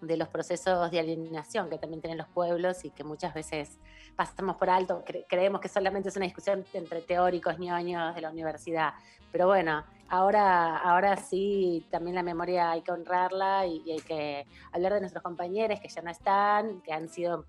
de 0.00 0.16
los 0.16 0.28
procesos 0.28 0.90
de 0.90 0.98
alienación 0.98 1.70
que 1.70 1.78
también 1.78 2.00
tienen 2.00 2.18
los 2.18 2.28
pueblos 2.28 2.84
y 2.84 2.90
que 2.90 3.04
muchas 3.04 3.32
veces 3.34 3.78
pasamos 4.16 4.56
por 4.56 4.70
alto, 4.70 5.02
cre- 5.04 5.24
creemos 5.28 5.60
que 5.60 5.68
solamente 5.68 6.08
es 6.08 6.16
una 6.16 6.26
discusión 6.26 6.64
entre 6.72 7.00
teóricos 7.02 7.58
ñoños 7.58 8.14
de 8.14 8.20
la 8.20 8.30
universidad. 8.30 8.94
Pero 9.32 9.46
bueno, 9.46 9.84
ahora, 10.08 10.76
ahora 10.78 11.16
sí, 11.16 11.86
también 11.90 12.14
la 12.14 12.22
memoria 12.22 12.70
hay 12.70 12.82
que 12.82 12.92
honrarla 12.92 13.66
y, 13.66 13.82
y 13.84 13.92
hay 13.92 14.00
que 14.00 14.46
hablar 14.72 14.94
de 14.94 15.00
nuestros 15.00 15.22
compañeros 15.22 15.80
que 15.80 15.88
ya 15.88 16.02
no 16.02 16.10
están, 16.10 16.80
que 16.82 16.92
han 16.92 17.08
sido 17.08 17.44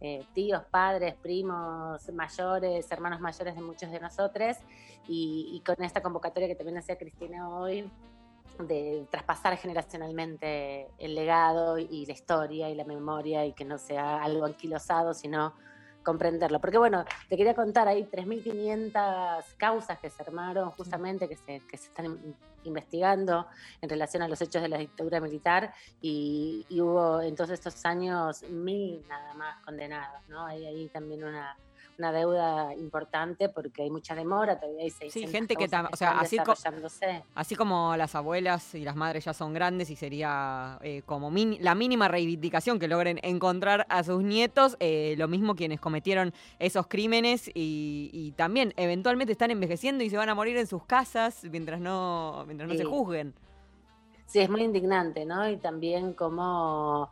eh, 0.00 0.24
tíos, 0.32 0.62
padres, 0.70 1.14
primos 1.16 2.08
mayores, 2.12 2.90
hermanos 2.90 3.20
mayores 3.20 3.54
de 3.54 3.60
muchos 3.60 3.90
de 3.90 4.00
nosotros, 4.00 4.56
y, 5.06 5.50
y 5.52 5.60
con 5.60 5.84
esta 5.84 6.00
convocatoria 6.02 6.48
que 6.48 6.54
también 6.54 6.78
hacía 6.78 6.96
Cristina 6.96 7.50
hoy, 7.50 7.90
de 8.66 9.06
traspasar 9.10 9.56
generacionalmente 9.56 10.88
el 10.98 11.14
legado 11.14 11.78
y 11.78 12.06
la 12.06 12.12
historia 12.12 12.68
y 12.70 12.74
la 12.74 12.84
memoria 12.84 13.44
y 13.46 13.52
que 13.52 13.64
no 13.64 13.78
sea 13.78 14.22
algo 14.22 14.44
anquilosado, 14.46 15.14
sino 15.14 15.54
comprenderlo. 16.02 16.60
Porque 16.60 16.78
bueno, 16.78 17.04
te 17.28 17.36
quería 17.36 17.54
contar, 17.54 17.86
hay 17.88 18.04
3.500 18.04 19.44
causas 19.56 19.98
que 19.98 20.10
se 20.10 20.22
armaron 20.22 20.70
justamente, 20.70 21.28
que 21.28 21.36
se, 21.36 21.60
que 21.66 21.76
se 21.76 21.88
están 21.88 22.06
in- 22.06 22.36
investigando 22.64 23.46
en 23.80 23.88
relación 23.88 24.22
a 24.22 24.28
los 24.28 24.40
hechos 24.40 24.62
de 24.62 24.68
la 24.68 24.78
dictadura 24.78 25.20
militar 25.20 25.72
y, 26.00 26.64
y 26.68 26.80
hubo 26.80 27.20
en 27.20 27.34
todos 27.34 27.50
estos 27.50 27.84
años 27.84 28.42
mil 28.44 29.02
nada 29.08 29.34
más 29.34 29.62
condenados, 29.64 30.20
¿no? 30.28 30.44
Hay 30.46 30.66
ahí 30.66 30.88
también 30.88 31.24
una, 31.24 31.56
una 32.00 32.12
deuda 32.12 32.74
importante 32.74 33.50
porque 33.50 33.82
hay 33.82 33.90
mucha 33.90 34.14
demora, 34.14 34.58
todavía 34.58 34.84
hay 34.84 34.90
600 34.90 35.30
gente 35.30 35.54
que 35.54 35.66
o 35.66 35.96
sea, 35.96 36.18
así 36.18 36.38
co-. 36.38 36.54
Así 37.34 37.54
como 37.54 37.94
las 37.96 38.14
abuelas 38.14 38.74
y 38.74 38.84
las 38.84 38.96
madres 38.96 39.26
ya 39.26 39.34
son 39.34 39.52
grandes 39.52 39.90
y 39.90 39.96
sería 39.96 40.78
eh, 40.82 41.02
como 41.04 41.30
la 41.60 41.74
mínima 41.74 42.08
reivindicación 42.08 42.78
que 42.78 42.88
logren 42.88 43.20
encontrar 43.22 43.86
a 43.90 44.02
sus 44.02 44.22
nietos, 44.22 44.76
eh, 44.80 45.14
lo 45.18 45.28
mismo 45.28 45.54
quienes 45.54 45.78
cometieron 45.78 46.32
esos 46.58 46.86
crímenes 46.86 47.48
y, 47.48 48.10
y 48.14 48.32
también 48.32 48.72
eventualmente 48.76 49.32
están 49.32 49.50
envejeciendo 49.50 50.02
y 50.02 50.08
se 50.08 50.16
van 50.16 50.30
a 50.30 50.34
morir 50.34 50.56
en 50.56 50.66
sus 50.66 50.84
casas 50.84 51.44
mientras 51.50 51.80
no, 51.80 52.44
mientras 52.46 52.66
no 52.68 52.74
se 52.74 52.80
Sí. 52.80 52.86
juzguen. 52.88 53.34
Sí, 54.26 54.38
es 54.38 54.48
muy 54.48 54.62
indignante, 54.62 55.24
¿no? 55.26 55.48
Y 55.50 55.56
también 55.56 56.12
como, 56.14 57.10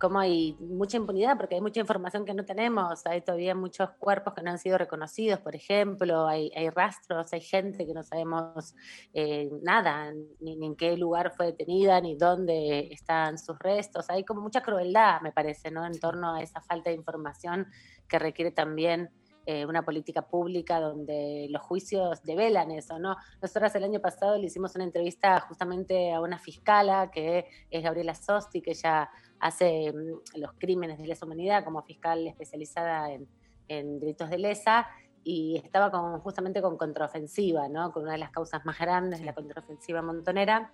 como 0.00 0.18
hay 0.18 0.56
mucha 0.60 0.96
impunidad, 0.96 1.36
porque 1.36 1.56
hay 1.56 1.60
mucha 1.60 1.80
información 1.80 2.24
que 2.24 2.32
no 2.32 2.44
tenemos, 2.44 3.06
hay 3.06 3.20
todavía 3.20 3.54
muchos 3.54 3.90
cuerpos 3.98 4.32
que 4.34 4.42
no 4.42 4.50
han 4.50 4.58
sido 4.58 4.78
reconocidos, 4.78 5.40
por 5.40 5.54
ejemplo, 5.54 6.26
hay, 6.26 6.50
hay 6.56 6.70
rastros, 6.70 7.32
hay 7.34 7.42
gente 7.42 7.86
que 7.86 7.92
no 7.92 8.02
sabemos 8.02 8.74
eh, 9.12 9.50
nada, 9.62 10.10
ni, 10.40 10.56
ni 10.56 10.66
en 10.66 10.76
qué 10.76 10.96
lugar 10.96 11.32
fue 11.36 11.46
detenida, 11.46 12.00
ni 12.00 12.16
dónde 12.16 12.88
están 12.90 13.38
sus 13.38 13.58
restos, 13.58 14.08
hay 14.08 14.24
como 14.24 14.40
mucha 14.40 14.62
crueldad, 14.62 15.20
me 15.20 15.32
parece, 15.32 15.70
¿no? 15.70 15.84
En 15.84 16.00
torno 16.00 16.34
a 16.34 16.42
esa 16.42 16.62
falta 16.62 16.88
de 16.88 16.96
información 16.96 17.66
que 18.08 18.18
requiere 18.18 18.52
también 18.52 19.10
eh, 19.46 19.64
una 19.64 19.82
política 19.82 20.22
pública 20.22 20.80
donde 20.80 21.46
los 21.50 21.62
juicios 21.62 22.22
develan 22.22 22.70
eso, 22.70 22.98
¿no? 22.98 23.16
Nosotras 23.40 23.74
el 23.74 23.84
año 23.84 23.98
pasado 23.98 24.36
le 24.36 24.46
hicimos 24.46 24.74
una 24.76 24.84
entrevista 24.84 25.40
justamente 25.40 26.12
a 26.12 26.20
una 26.20 26.38
fiscala 26.38 27.10
que 27.10 27.46
es 27.70 27.82
Gabriela 27.82 28.14
Sosti, 28.14 28.60
que 28.60 28.72
ella 28.72 29.10
hace 29.40 29.92
mm, 29.92 30.38
los 30.38 30.52
crímenes 30.58 30.98
de 30.98 31.06
lesa 31.06 31.26
humanidad 31.26 31.64
como 31.64 31.82
fiscal 31.82 32.26
especializada 32.26 33.12
en, 33.12 33.26
en 33.68 33.98
delitos 33.98 34.30
de 34.30 34.38
lesa 34.38 34.88
y 35.24 35.60
estaba 35.64 35.90
con, 35.90 36.20
justamente 36.20 36.62
con 36.62 36.76
contraofensiva, 36.76 37.68
¿no? 37.68 37.92
Con 37.92 38.04
una 38.04 38.12
de 38.12 38.18
las 38.18 38.30
causas 38.30 38.64
más 38.64 38.78
grandes, 38.78 39.20
la 39.22 39.34
contraofensiva 39.34 40.02
montonera. 40.02 40.72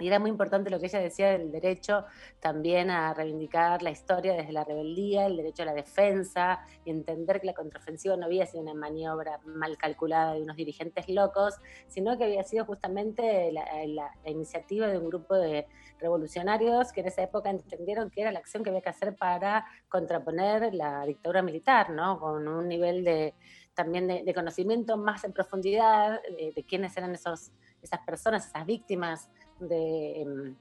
Y 0.00 0.08
era 0.08 0.18
muy 0.18 0.30
importante 0.30 0.70
lo 0.70 0.80
que 0.80 0.86
ella 0.86 0.98
decía 1.00 1.30
del 1.30 1.52
derecho 1.52 2.04
también 2.40 2.90
a 2.90 3.12
reivindicar 3.14 3.82
la 3.82 3.90
historia 3.90 4.32
desde 4.32 4.50
la 4.50 4.64
rebeldía, 4.64 5.26
el 5.26 5.36
derecho 5.36 5.62
a 5.62 5.66
la 5.66 5.74
defensa, 5.74 6.60
y 6.84 6.90
entender 6.90 7.40
que 7.40 7.46
la 7.46 7.54
contraofensiva 7.54 8.16
no 8.16 8.24
había 8.26 8.46
sido 8.46 8.62
una 8.62 8.74
maniobra 8.74 9.38
mal 9.44 9.76
calculada 9.76 10.34
de 10.34 10.42
unos 10.42 10.56
dirigentes 10.56 11.08
locos, 11.08 11.54
sino 11.88 12.16
que 12.18 12.24
había 12.24 12.42
sido 12.42 12.64
justamente 12.64 13.52
la, 13.52 13.64
la- 13.86 14.10
la 14.24 14.30
iniciativa 14.30 14.88
de 14.88 14.98
un 14.98 15.08
grupo 15.08 15.36
de 15.36 15.66
revolucionarios 16.00 16.92
que 16.92 17.00
en 17.02 17.06
esa 17.08 17.22
época 17.22 17.50
entendieron 17.50 18.10
que 18.10 18.22
era 18.22 18.32
la 18.32 18.40
acción 18.40 18.64
que 18.64 18.70
había 18.70 18.82
que 18.82 18.88
hacer 18.88 19.14
para 19.14 19.66
contraponer 19.88 20.74
la 20.74 21.04
dictadura 21.04 21.42
militar, 21.42 21.90
¿no? 21.90 22.18
Con 22.18 22.48
un 22.48 22.66
nivel 22.66 23.04
de 23.04 23.34
también 23.74 24.06
de, 24.06 24.34
conocimiento 24.34 24.96
más 24.98 25.24
en 25.24 25.32
profundidad 25.32 26.20
de, 26.22 26.52
de 26.54 26.64
quiénes 26.64 26.94
eran 26.96 27.14
esos, 27.14 27.52
esas 27.80 28.00
personas, 28.00 28.46
esas 28.46 28.66
víctimas 28.66 29.30
de, 29.68 30.22
em, 30.22 30.56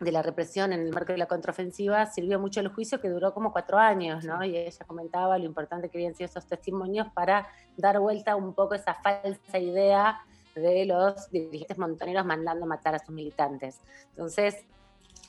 de 0.00 0.12
la 0.12 0.22
represión 0.22 0.72
en 0.72 0.80
el 0.80 0.92
marco 0.92 1.12
de 1.12 1.18
la 1.18 1.26
contraofensiva, 1.26 2.06
sirvió 2.06 2.38
mucho 2.38 2.60
el 2.60 2.68
juicio 2.68 3.00
que 3.00 3.08
duró 3.08 3.32
como 3.32 3.52
cuatro 3.52 3.78
años, 3.78 4.24
¿no? 4.24 4.44
Y 4.44 4.56
ella 4.56 4.84
comentaba 4.86 5.38
lo 5.38 5.44
importante 5.44 5.88
que 5.88 5.98
habían 5.98 6.14
sido 6.14 6.26
esos 6.26 6.46
testimonios 6.46 7.08
para 7.14 7.48
dar 7.76 7.98
vuelta 7.98 8.36
un 8.36 8.52
poco 8.52 8.74
esa 8.74 8.94
falsa 8.94 9.58
idea 9.58 10.20
de 10.54 10.84
los 10.86 11.30
dirigentes 11.30 11.78
montoneros 11.78 12.24
mandando 12.24 12.66
matar 12.66 12.94
a 12.94 12.98
sus 12.98 13.10
militantes. 13.10 13.80
Entonces, 14.10 14.64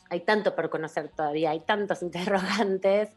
hay 0.09 0.21
tanto 0.21 0.55
por 0.55 0.69
conocer 0.69 1.09
todavía, 1.09 1.51
hay 1.51 1.61
tantos 1.61 2.01
interrogantes 2.03 3.09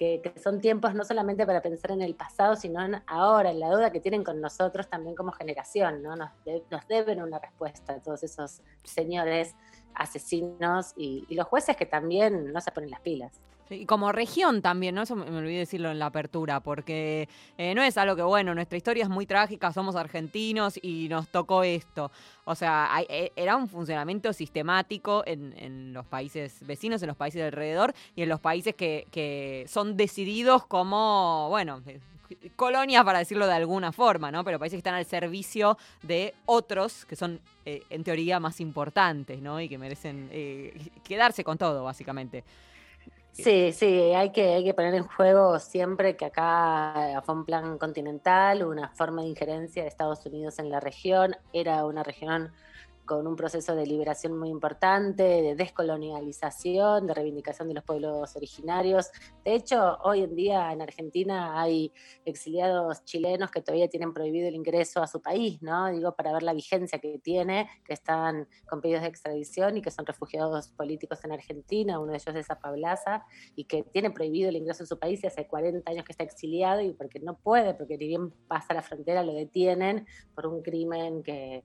que, 0.00 0.32
son 0.42 0.62
tiempos 0.62 0.94
no 0.94 1.04
solamente 1.04 1.44
para 1.44 1.60
pensar 1.60 1.90
en 1.90 2.00
el 2.00 2.14
pasado, 2.14 2.56
sino 2.56 2.82
en 2.82 3.02
ahora, 3.06 3.50
en 3.50 3.60
la 3.60 3.68
deuda 3.68 3.92
que 3.92 4.00
tienen 4.00 4.24
con 4.24 4.40
nosotros 4.40 4.88
también 4.88 5.14
como 5.14 5.30
generación, 5.30 6.02
¿no? 6.02 6.16
Nos, 6.16 6.30
de- 6.46 6.64
nos 6.70 6.88
deben 6.88 7.20
una 7.20 7.38
respuesta 7.38 7.92
a 7.92 8.00
todos 8.00 8.22
esos 8.22 8.62
señores 8.82 9.54
asesinos 9.94 10.94
y 10.96 11.26
los 11.34 11.46
jueces 11.46 11.76
que 11.76 11.84
también 11.84 12.50
no 12.50 12.62
se 12.62 12.72
ponen 12.72 12.88
las 12.88 13.00
pilas. 13.00 13.42
Y 13.70 13.86
como 13.86 14.10
región 14.10 14.62
también, 14.62 14.94
¿no? 14.96 15.02
Eso 15.02 15.14
me 15.16 15.30
me 15.30 15.38
olvidé 15.38 15.58
decirlo 15.60 15.90
en 15.90 15.98
la 16.00 16.06
apertura, 16.06 16.58
porque 16.60 17.28
eh, 17.56 17.74
no 17.74 17.82
es 17.82 17.96
algo 17.96 18.16
que, 18.16 18.22
bueno, 18.22 18.54
nuestra 18.54 18.76
historia 18.76 19.04
es 19.04 19.08
muy 19.08 19.26
trágica, 19.26 19.72
somos 19.72 19.94
argentinos 19.96 20.78
y 20.82 21.08
nos 21.08 21.28
tocó 21.28 21.62
esto. 21.62 22.10
O 22.44 22.54
sea, 22.56 22.92
hay- 22.94 23.06
e- 23.08 23.32
era 23.36 23.56
un 23.56 23.68
funcionamiento 23.68 24.32
sistemático 24.32 25.22
en, 25.24 25.54
en 25.56 25.92
los 25.92 26.04
países 26.06 26.66
vecinos, 26.66 27.00
en 27.02 27.08
los 27.08 27.16
países 27.16 27.40
de 27.40 27.46
alrededor 27.46 27.94
y 28.16 28.22
en 28.22 28.28
los 28.28 28.40
países 28.40 28.74
que, 28.74 29.06
que 29.12 29.64
son 29.68 29.96
decididos 29.96 30.66
como, 30.66 31.46
bueno, 31.48 31.80
eh, 31.86 32.00
colonias 32.56 33.04
para 33.04 33.20
decirlo 33.20 33.46
de 33.46 33.54
alguna 33.54 33.92
forma, 33.92 34.30
¿no? 34.32 34.42
Pero 34.44 34.58
países 34.58 34.76
que 34.76 34.78
están 34.80 34.94
al 34.94 35.04
servicio 35.06 35.78
de 36.02 36.34
otros 36.46 37.04
que 37.04 37.14
son, 37.16 37.40
eh, 37.64 37.82
en 37.90 38.02
teoría, 38.04 38.40
más 38.40 38.60
importantes, 38.60 39.40
¿no? 39.40 39.60
Y 39.60 39.68
que 39.68 39.78
merecen 39.78 40.28
eh, 40.32 40.90
quedarse 41.04 41.44
con 41.44 41.56
todo, 41.58 41.84
básicamente. 41.84 42.42
Sí, 43.32 43.72
sí, 43.72 43.86
hay 44.12 44.32
que, 44.32 44.54
hay 44.54 44.64
que 44.64 44.74
poner 44.74 44.94
en 44.94 45.04
juego 45.04 45.58
siempre 45.58 46.16
que 46.16 46.26
acá 46.26 47.22
fue 47.24 47.34
un 47.34 47.44
plan 47.44 47.78
continental, 47.78 48.64
una 48.64 48.88
forma 48.90 49.22
de 49.22 49.28
injerencia 49.28 49.82
de 49.82 49.88
Estados 49.88 50.26
Unidos 50.26 50.58
en 50.58 50.70
la 50.70 50.80
región, 50.80 51.36
era 51.52 51.86
una 51.86 52.02
región 52.02 52.52
con 53.10 53.26
un 53.26 53.34
proceso 53.34 53.74
de 53.74 53.86
liberación 53.86 54.38
muy 54.38 54.50
importante, 54.50 55.24
de 55.24 55.56
descolonialización, 55.56 57.08
de 57.08 57.12
reivindicación 57.12 57.66
de 57.66 57.74
los 57.74 57.82
pueblos 57.82 58.36
originarios. 58.36 59.10
De 59.44 59.52
hecho, 59.52 59.98
hoy 60.04 60.22
en 60.22 60.36
día 60.36 60.70
en 60.70 60.80
Argentina 60.80 61.60
hay 61.60 61.92
exiliados 62.24 63.04
chilenos 63.04 63.50
que 63.50 63.62
todavía 63.62 63.88
tienen 63.88 64.14
prohibido 64.14 64.46
el 64.46 64.54
ingreso 64.54 65.02
a 65.02 65.08
su 65.08 65.20
país, 65.20 65.60
¿no? 65.60 65.90
Digo, 65.90 66.14
para 66.14 66.32
ver 66.32 66.44
la 66.44 66.52
vigencia 66.52 67.00
que 67.00 67.18
tiene, 67.18 67.68
que 67.84 67.94
están 67.94 68.46
con 68.68 68.80
pedidos 68.80 69.02
de 69.02 69.08
extradición 69.08 69.76
y 69.76 69.82
que 69.82 69.90
son 69.90 70.06
refugiados 70.06 70.68
políticos 70.68 71.18
en 71.24 71.32
Argentina, 71.32 71.98
uno 71.98 72.12
de 72.12 72.18
ellos 72.18 72.36
es 72.36 72.46
Zapablaza, 72.46 73.26
y 73.56 73.64
que 73.64 73.82
tiene 73.82 74.12
prohibido 74.12 74.50
el 74.50 74.56
ingreso 74.56 74.84
a 74.84 74.86
su 74.86 75.00
país 75.00 75.24
y 75.24 75.26
hace 75.26 75.48
40 75.48 75.90
años 75.90 76.04
que 76.04 76.12
está 76.12 76.22
exiliado 76.22 76.80
y 76.80 76.92
porque 76.92 77.18
no 77.18 77.36
puede, 77.36 77.74
porque 77.74 77.98
ni 77.98 78.06
bien 78.06 78.30
pasa 78.46 78.72
la 78.72 78.82
frontera 78.82 79.24
lo 79.24 79.32
detienen 79.32 80.06
por 80.32 80.46
un 80.46 80.62
crimen 80.62 81.24
que, 81.24 81.64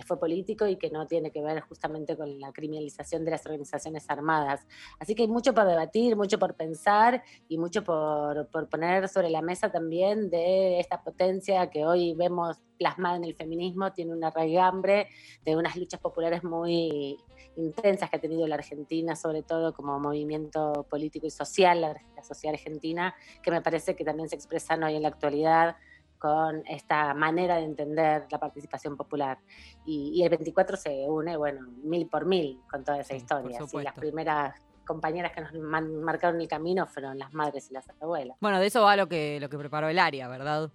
fue 0.00 0.18
político 0.18 0.66
y 0.66 0.76
que 0.76 0.90
no 0.90 1.06
tiene 1.06 1.30
que 1.30 1.42
ver 1.42 1.60
justamente 1.60 2.16
con 2.16 2.40
la 2.40 2.52
criminalización 2.52 3.24
de 3.24 3.32
las 3.32 3.44
organizaciones 3.44 4.08
armadas. 4.08 4.66
Así 4.98 5.14
que 5.14 5.22
hay 5.22 5.28
mucho 5.28 5.52
por 5.52 5.66
debatir, 5.66 6.16
mucho 6.16 6.38
por 6.38 6.54
pensar 6.54 7.22
y 7.48 7.58
mucho 7.58 7.84
por, 7.84 8.48
por 8.48 8.68
poner 8.68 9.08
sobre 9.08 9.28
la 9.28 9.42
mesa 9.42 9.70
también 9.70 10.30
de 10.30 10.80
esta 10.80 11.02
potencia 11.02 11.68
que 11.68 11.84
hoy 11.84 12.14
vemos 12.14 12.58
plasmada 12.78 13.16
en 13.16 13.24
el 13.24 13.34
feminismo, 13.34 13.92
tiene 13.92 14.12
una 14.12 14.30
raigambre 14.30 15.08
de 15.44 15.56
unas 15.56 15.76
luchas 15.76 16.00
populares 16.00 16.42
muy 16.42 17.16
intensas 17.56 18.10
que 18.10 18.16
ha 18.16 18.20
tenido 18.20 18.46
la 18.46 18.56
Argentina, 18.56 19.14
sobre 19.14 19.42
todo 19.42 19.72
como 19.72 19.98
movimiento 20.00 20.86
político 20.88 21.26
y 21.26 21.30
social, 21.30 21.80
la, 21.80 21.94
la 22.16 22.22
sociedad 22.22 22.54
argentina, 22.54 23.14
que 23.42 23.50
me 23.50 23.60
parece 23.60 23.94
que 23.94 24.04
también 24.04 24.28
se 24.28 24.36
expresan 24.36 24.82
hoy 24.82 24.96
en 24.96 25.02
la 25.02 25.08
actualidad 25.08 25.76
con 26.22 26.62
esta 26.68 27.14
manera 27.14 27.56
de 27.56 27.64
entender 27.64 28.26
la 28.30 28.38
participación 28.38 28.96
popular. 28.96 29.38
Y, 29.84 30.12
y 30.14 30.22
el 30.22 30.28
24 30.30 30.76
se 30.76 31.04
une, 31.08 31.36
bueno, 31.36 31.66
mil 31.82 32.06
por 32.08 32.26
mil 32.26 32.60
con 32.70 32.84
toda 32.84 33.00
esa 33.00 33.08
Sí, 33.08 33.16
historia. 33.16 33.58
Supuesto. 33.58 33.82
las 33.82 33.94
primeras 33.94 34.54
compañeras 34.86 35.32
que 35.32 35.40
nos 35.40 35.52
marcaron 35.90 36.40
el 36.40 36.46
camino 36.46 36.86
fueron 36.86 37.18
las 37.18 37.34
madres 37.34 37.68
y 37.70 37.74
las 37.74 37.88
abuelas. 38.00 38.36
Bueno, 38.40 38.60
de 38.60 38.66
eso 38.66 38.82
va 38.82 38.94
lo 38.94 39.08
que, 39.08 39.40
lo 39.40 39.48
que 39.48 39.58
preparó 39.58 39.88
el 39.88 39.98
área, 39.98 40.28
¿verdad? 40.28 40.70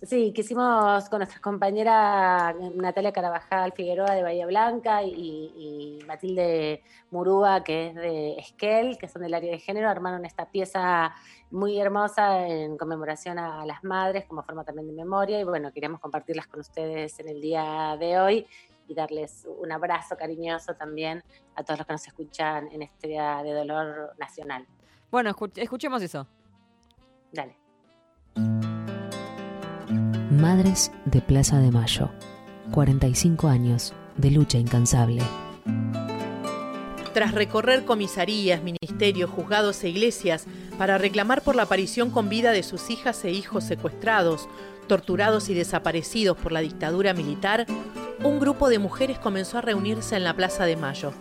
Sí, 0.00 0.32
quisimos 0.32 1.08
con 1.08 1.18
nuestras 1.18 1.40
compañeras 1.40 2.54
Natalia 2.76 3.12
Carabajal 3.12 3.72
Figueroa 3.72 4.14
de 4.14 4.22
Bahía 4.22 4.46
Blanca 4.46 5.02
y, 5.02 5.10
y 5.10 6.04
Matilde 6.06 6.84
Murúa, 7.10 7.64
que 7.64 7.88
es 7.88 7.94
de 7.96 8.32
Esquel, 8.38 8.96
que 8.96 9.08
son 9.08 9.22
del 9.22 9.34
área 9.34 9.50
de 9.50 9.58
género, 9.58 9.88
armaron 9.90 10.24
esta 10.24 10.46
pieza 10.46 11.12
muy 11.50 11.80
hermosa 11.80 12.46
en 12.46 12.78
conmemoración 12.78 13.40
a 13.40 13.66
las 13.66 13.82
madres, 13.82 14.24
como 14.26 14.44
forma 14.44 14.62
también 14.62 14.86
de 14.86 14.92
memoria. 14.92 15.40
Y 15.40 15.44
bueno, 15.44 15.72
queríamos 15.72 15.98
compartirlas 16.00 16.46
con 16.46 16.60
ustedes 16.60 17.18
en 17.18 17.28
el 17.28 17.40
día 17.40 17.96
de 17.98 18.20
hoy 18.20 18.46
y 18.86 18.94
darles 18.94 19.48
un 19.58 19.72
abrazo 19.72 20.16
cariñoso 20.16 20.74
también 20.74 21.24
a 21.56 21.64
todos 21.64 21.80
los 21.80 21.86
que 21.88 21.92
nos 21.94 22.06
escuchan 22.06 22.68
en 22.70 22.82
este 22.82 23.08
día 23.08 23.42
de 23.42 23.52
dolor 23.52 24.14
nacional. 24.16 24.64
Bueno, 25.10 25.30
escu- 25.30 25.50
escuchemos 25.60 26.00
eso. 26.02 26.24
Dale. 27.32 27.56
Madres 30.38 30.92
de 31.04 31.20
Plaza 31.20 31.58
de 31.58 31.72
Mayo. 31.72 32.10
45 32.70 33.48
años 33.48 33.92
de 34.16 34.30
lucha 34.30 34.56
incansable. 34.56 35.20
Tras 37.12 37.34
recorrer 37.34 37.84
comisarías, 37.84 38.62
ministerios, 38.62 39.30
juzgados 39.30 39.82
e 39.82 39.88
iglesias 39.88 40.46
para 40.78 40.96
reclamar 40.96 41.42
por 41.42 41.56
la 41.56 41.64
aparición 41.64 42.10
con 42.10 42.28
vida 42.28 42.52
de 42.52 42.62
sus 42.62 42.88
hijas 42.88 43.24
e 43.24 43.32
hijos 43.32 43.64
secuestrados, 43.64 44.48
torturados 44.86 45.48
y 45.48 45.54
desaparecidos 45.54 46.36
por 46.36 46.52
la 46.52 46.60
dictadura 46.60 47.14
militar, 47.14 47.66
un 48.22 48.38
grupo 48.38 48.68
de 48.68 48.78
mujeres 48.78 49.18
comenzó 49.18 49.58
a 49.58 49.62
reunirse 49.62 50.14
en 50.14 50.22
la 50.22 50.36
Plaza 50.36 50.66
de 50.66 50.76
Mayo. 50.76 51.12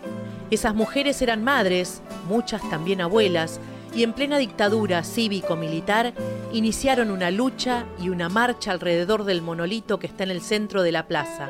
Esas 0.51 0.75
mujeres 0.75 1.23
eran 1.23 1.43
madres, 1.43 2.03
muchas 2.29 2.61
también 2.69 3.01
abuelas, 3.01 3.59
y 3.95 4.03
en 4.03 4.13
plena 4.13 4.37
dictadura 4.37 5.03
cívico-militar 5.03 6.13
iniciaron 6.53 7.11
una 7.11 7.31
lucha 7.31 7.85
y 7.99 8.09
una 8.09 8.29
marcha 8.29 8.71
alrededor 8.71 9.25
del 9.25 9.41
monolito 9.41 9.99
que 9.99 10.07
está 10.07 10.23
en 10.23 10.31
el 10.31 10.41
centro 10.41 10.81
de 10.81 10.91
la 10.91 11.07
plaza. 11.07 11.49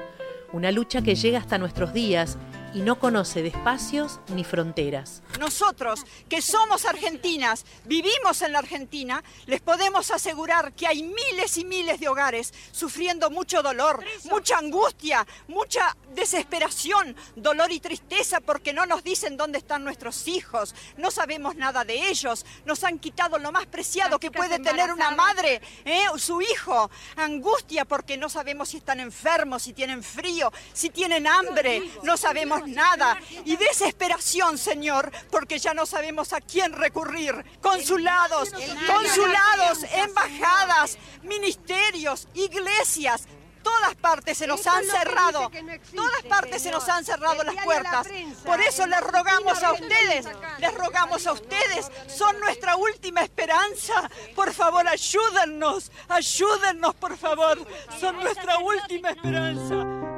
Una 0.54 0.72
lucha 0.72 1.02
que 1.02 1.16
llega 1.16 1.40
hasta 1.40 1.58
nuestros 1.58 1.94
días 1.94 2.38
y 2.78 2.82
no 2.82 3.00
conoce 3.00 3.42
de 3.42 3.48
espacios 3.48 4.20
ni 4.28 4.44
fronteras. 4.44 5.24
Nosotros, 5.40 6.06
que 6.30 6.44
somos 6.44 6.86
argentinas, 6.86 7.66
vivimos 7.86 8.44
en 8.44 8.52
la 8.52 8.60
Argentina, 8.60 9.24
les 9.48 9.62
podemos 9.62 10.12
asegurar 10.12 10.74
que 10.74 10.86
hay 10.86 11.02
miles 11.02 11.58
y 11.58 11.66
miles 11.66 12.00
de 12.00 12.08
hogares 12.08 12.54
sufriendo 12.72 13.32
mucho 13.32 13.64
dolor, 13.64 14.06
mucha 14.26 14.60
angustia, 14.60 15.26
mucha 15.48 15.98
desesperación, 16.14 17.16
dolor 17.36 17.72
y 17.72 17.80
tristeza 17.80 18.42
porque 18.42 18.74
no 18.74 18.86
nos 18.86 19.04
dicen 19.04 19.38
dónde 19.38 19.58
están 19.58 19.84
nuestros 19.84 20.28
hijos, 20.28 20.76
no 20.98 21.10
sabemos 21.10 21.56
nada 21.56 21.84
de 21.84 22.10
ellos, 22.10 22.46
nos 22.66 22.84
han 22.84 23.00
quitado 23.00 23.40
lo 23.40 23.52
más 23.52 23.66
preciado 23.66 24.20
que 24.20 24.30
puede 24.30 24.60
tener 24.60 24.94
una 24.94 25.10
madre, 25.10 25.62
¿eh? 25.84 26.06
su 26.18 26.44
hijo, 26.44 26.92
angustia 27.16 27.86
porque 27.86 28.18
no 28.18 28.30
sabemos 28.30 28.70
si 28.70 28.78
están 28.78 29.00
enfermos, 29.00 29.64
si 29.64 29.74
tienen 29.74 30.04
frío, 30.04 30.54
si 30.74 30.92
tienen 30.92 31.26
hambre, 31.26 31.82
no 32.04 32.18
sabemos 32.18 32.67
nada. 32.68 33.18
Y 33.46 33.56
desesperación, 33.56 34.58
Señor, 34.58 35.12
porque 35.32 35.60
ya 35.60 35.74
no 35.74 35.86
sabemos 35.86 36.34
a 36.34 36.42
quién 36.42 36.74
recurrir. 36.74 37.34
Consulados, 37.62 38.52
consulados, 38.88 39.84
embajadas, 39.92 40.98
ministerios, 41.24 42.28
iglesias. 42.34 43.28
Todas 43.64 43.96
partes 43.96 44.38
se 44.38 44.48
nos 44.48 44.66
han 44.66 44.86
cerrado, 44.86 45.52
todas 45.94 46.24
partes 46.30 46.62
se 46.62 46.72
nos 46.72 46.88
han 46.88 47.04
cerrado 47.04 47.44
las 47.44 47.62
puertas. 47.66 48.08
Por 48.46 48.62
eso 48.62 48.88
les 48.88 49.02
rogamos 49.02 49.62
a 49.62 49.74
ustedes, 49.74 50.26
les 50.60 50.74
rogamos 50.74 51.28
a 51.28 51.34
ustedes, 51.34 51.92
son 52.08 52.40
nuestra 52.40 52.78
última 52.78 53.24
esperanza. 53.24 54.10
Por 54.36 54.54
favor, 54.54 54.88
ayúdennos, 54.88 55.92
ayúdennos, 56.08 56.96
por 56.96 57.18
favor, 57.18 57.60
son 58.00 58.16
nuestra 58.22 58.58
última 58.60 59.10
esperanza. 59.10 60.17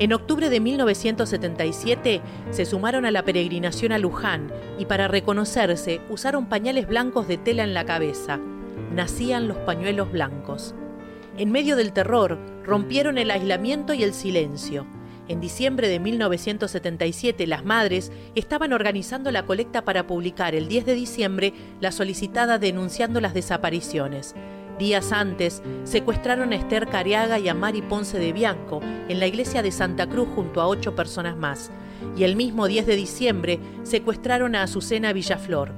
En 0.00 0.12
octubre 0.12 0.50
de 0.50 0.58
1977 0.58 2.20
se 2.50 2.64
sumaron 2.64 3.06
a 3.06 3.12
la 3.12 3.22
peregrinación 3.22 3.92
a 3.92 3.98
Luján 3.98 4.52
y 4.76 4.86
para 4.86 5.06
reconocerse 5.06 6.00
usaron 6.10 6.46
pañales 6.46 6.88
blancos 6.88 7.28
de 7.28 7.36
tela 7.36 7.62
en 7.62 7.74
la 7.74 7.84
cabeza. 7.84 8.40
Nacían 8.92 9.46
los 9.46 9.56
pañuelos 9.58 10.10
blancos. 10.10 10.74
En 11.38 11.52
medio 11.52 11.76
del 11.76 11.92
terror, 11.92 12.40
rompieron 12.64 13.18
el 13.18 13.30
aislamiento 13.30 13.94
y 13.94 14.02
el 14.02 14.14
silencio. 14.14 14.84
En 15.28 15.40
diciembre 15.40 15.88
de 15.88 16.00
1977, 16.00 17.46
las 17.46 17.64
madres 17.64 18.10
estaban 18.34 18.72
organizando 18.72 19.30
la 19.30 19.46
colecta 19.46 19.84
para 19.84 20.08
publicar 20.08 20.56
el 20.56 20.66
10 20.66 20.86
de 20.86 20.94
diciembre 20.94 21.54
la 21.80 21.92
solicitada 21.92 22.58
denunciando 22.58 23.20
las 23.20 23.32
desapariciones. 23.32 24.34
Días 24.78 25.12
antes, 25.12 25.62
secuestraron 25.84 26.52
a 26.52 26.56
Esther 26.56 26.88
Cariaga 26.88 27.38
y 27.38 27.48
a 27.48 27.54
Mari 27.54 27.82
Ponce 27.82 28.18
de 28.18 28.32
Bianco 28.32 28.80
en 28.82 29.20
la 29.20 29.26
iglesia 29.26 29.62
de 29.62 29.70
Santa 29.70 30.08
Cruz 30.08 30.28
junto 30.34 30.60
a 30.60 30.66
ocho 30.66 30.94
personas 30.94 31.36
más. 31.36 31.70
Y 32.16 32.24
el 32.24 32.36
mismo 32.36 32.66
10 32.66 32.86
de 32.86 32.96
diciembre, 32.96 33.60
secuestraron 33.84 34.54
a 34.54 34.62
Azucena 34.62 35.12
Villaflor. 35.12 35.72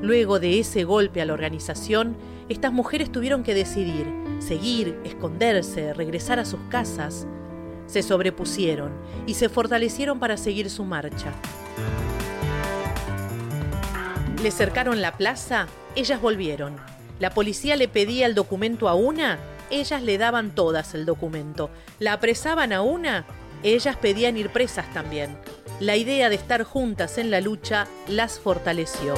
Luego 0.00 0.38
de 0.38 0.60
ese 0.60 0.84
golpe 0.84 1.20
a 1.20 1.24
la 1.24 1.32
organización, 1.32 2.16
estas 2.48 2.72
mujeres 2.72 3.10
tuvieron 3.10 3.42
que 3.42 3.54
decidir 3.54 4.06
seguir, 4.40 4.98
esconderse, 5.04 5.92
regresar 5.94 6.38
a 6.38 6.44
sus 6.44 6.60
casas. 6.68 7.26
Se 7.86 8.02
sobrepusieron 8.02 8.92
y 9.26 9.34
se 9.34 9.48
fortalecieron 9.48 10.18
para 10.18 10.36
seguir 10.36 10.70
su 10.70 10.84
marcha. 10.84 11.32
Le 14.42 14.50
cercaron 14.50 15.00
la 15.00 15.16
plaza, 15.16 15.66
ellas 15.94 16.20
volvieron. 16.20 16.76
La 17.18 17.30
policía 17.30 17.76
le 17.76 17.88
pedía 17.88 18.26
el 18.26 18.34
documento 18.34 18.88
a 18.88 18.94
una, 18.94 19.38
ellas 19.70 20.02
le 20.02 20.18
daban 20.18 20.54
todas 20.54 20.94
el 20.94 21.06
documento. 21.06 21.70
La 21.98 22.12
apresaban 22.12 22.72
a 22.72 22.82
una, 22.82 23.24
ellas 23.62 23.96
pedían 23.96 24.36
ir 24.36 24.50
presas 24.50 24.92
también. 24.92 25.36
La 25.80 25.96
idea 25.96 26.28
de 26.28 26.36
estar 26.36 26.62
juntas 26.62 27.18
en 27.18 27.30
la 27.30 27.40
lucha 27.40 27.86
las 28.08 28.38
fortaleció. 28.38 29.14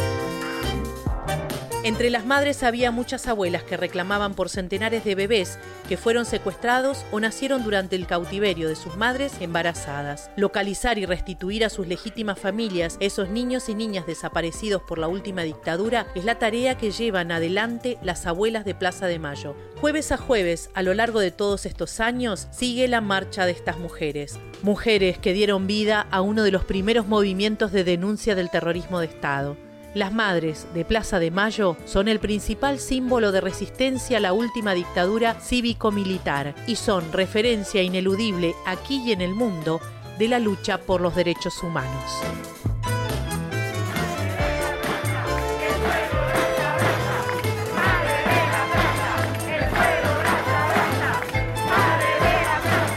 Entre 1.84 2.10
las 2.10 2.26
madres 2.26 2.64
había 2.64 2.90
muchas 2.90 3.28
abuelas 3.28 3.62
que 3.62 3.76
reclamaban 3.76 4.34
por 4.34 4.48
centenares 4.48 5.04
de 5.04 5.14
bebés 5.14 5.60
que 5.88 5.96
fueron 5.96 6.24
secuestrados 6.24 7.04
o 7.12 7.20
nacieron 7.20 7.62
durante 7.62 7.94
el 7.94 8.08
cautiverio 8.08 8.68
de 8.68 8.74
sus 8.74 8.96
madres 8.96 9.34
embarazadas. 9.40 10.28
Localizar 10.36 10.98
y 10.98 11.06
restituir 11.06 11.64
a 11.64 11.70
sus 11.70 11.86
legítimas 11.86 12.40
familias 12.40 12.96
esos 12.98 13.30
niños 13.30 13.68
y 13.68 13.76
niñas 13.76 14.06
desaparecidos 14.08 14.82
por 14.82 14.98
la 14.98 15.06
última 15.06 15.42
dictadura 15.42 16.08
es 16.16 16.24
la 16.24 16.40
tarea 16.40 16.76
que 16.76 16.90
llevan 16.90 17.30
adelante 17.30 17.96
las 18.02 18.26
abuelas 18.26 18.64
de 18.64 18.74
Plaza 18.74 19.06
de 19.06 19.20
Mayo. 19.20 19.54
Jueves 19.80 20.10
a 20.10 20.16
jueves, 20.16 20.70
a 20.74 20.82
lo 20.82 20.94
largo 20.94 21.20
de 21.20 21.30
todos 21.30 21.64
estos 21.64 22.00
años, 22.00 22.48
sigue 22.50 22.88
la 22.88 23.00
marcha 23.00 23.46
de 23.46 23.52
estas 23.52 23.78
mujeres. 23.78 24.40
Mujeres 24.62 25.18
que 25.18 25.32
dieron 25.32 25.68
vida 25.68 26.08
a 26.10 26.22
uno 26.22 26.42
de 26.42 26.50
los 26.50 26.64
primeros 26.64 27.06
movimientos 27.06 27.70
de 27.70 27.84
denuncia 27.84 28.34
del 28.34 28.50
terrorismo 28.50 28.98
de 28.98 29.06
Estado. 29.06 29.67
Las 29.94 30.12
madres 30.12 30.66
de 30.74 30.84
Plaza 30.84 31.18
de 31.18 31.30
Mayo 31.30 31.76
son 31.86 32.08
el 32.08 32.20
principal 32.20 32.78
símbolo 32.78 33.32
de 33.32 33.40
resistencia 33.40 34.18
a 34.18 34.20
la 34.20 34.34
última 34.34 34.74
dictadura 34.74 35.40
cívico-militar 35.40 36.54
y 36.66 36.76
son 36.76 37.10
referencia 37.10 37.82
ineludible 37.82 38.54
aquí 38.66 39.02
y 39.06 39.12
en 39.12 39.22
el 39.22 39.34
mundo 39.34 39.80
de 40.18 40.28
la 40.28 40.40
lucha 40.40 40.78
por 40.78 41.00
los 41.00 41.16
derechos 41.16 41.62
humanos. 41.62 42.04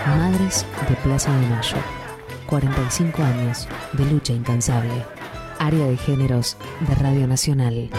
Madres 0.05 0.65
de 0.89 0.95
Plaza 0.97 1.31
de 1.39 1.47
Mayo. 1.47 1.77
45 2.47 3.23
años 3.23 3.69
de 3.93 4.05
lucha 4.07 4.33
incansable. 4.33 5.20
Área 5.61 5.85
de 5.85 5.95
Géneros 5.95 6.57
de 6.87 6.95
Radio 6.95 7.27
Nacional. 7.27 7.91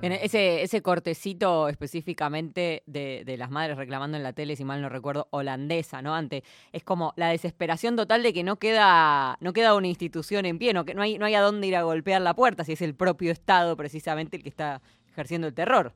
Bien, 0.00 0.14
ese, 0.14 0.62
ese 0.62 0.80
cortecito 0.80 1.68
específicamente 1.68 2.82
de, 2.86 3.34
las 3.36 3.50
madres 3.50 3.76
reclamando 3.76 4.16
en 4.16 4.22
la 4.22 4.32
tele, 4.32 4.56
si 4.56 4.64
mal 4.64 4.80
no 4.80 4.88
recuerdo, 4.88 5.28
holandesa, 5.32 6.00
¿no? 6.00 6.14
Ante, 6.14 6.44
es 6.72 6.82
como 6.82 7.12
la 7.16 7.28
desesperación 7.28 7.94
total 7.94 8.22
de 8.22 8.32
que 8.32 8.42
no 8.42 8.56
queda, 8.58 9.36
no 9.40 9.52
queda 9.52 9.74
una 9.74 9.88
institución 9.88 10.46
en 10.46 10.58
pie, 10.58 10.72
no, 10.72 10.86
que 10.86 10.94
no 10.94 11.02
hay, 11.02 11.18
no 11.18 11.26
hay 11.26 11.34
a 11.34 11.42
dónde 11.42 11.66
ir 11.66 11.76
a 11.76 11.82
golpear 11.82 12.22
la 12.22 12.32
puerta, 12.32 12.64
si 12.64 12.72
es 12.72 12.80
el 12.80 12.94
propio 12.94 13.32
Estado 13.32 13.76
precisamente 13.76 14.38
el 14.38 14.42
que 14.42 14.48
está 14.48 14.80
ejerciendo 15.10 15.46
el 15.46 15.52
terror. 15.52 15.92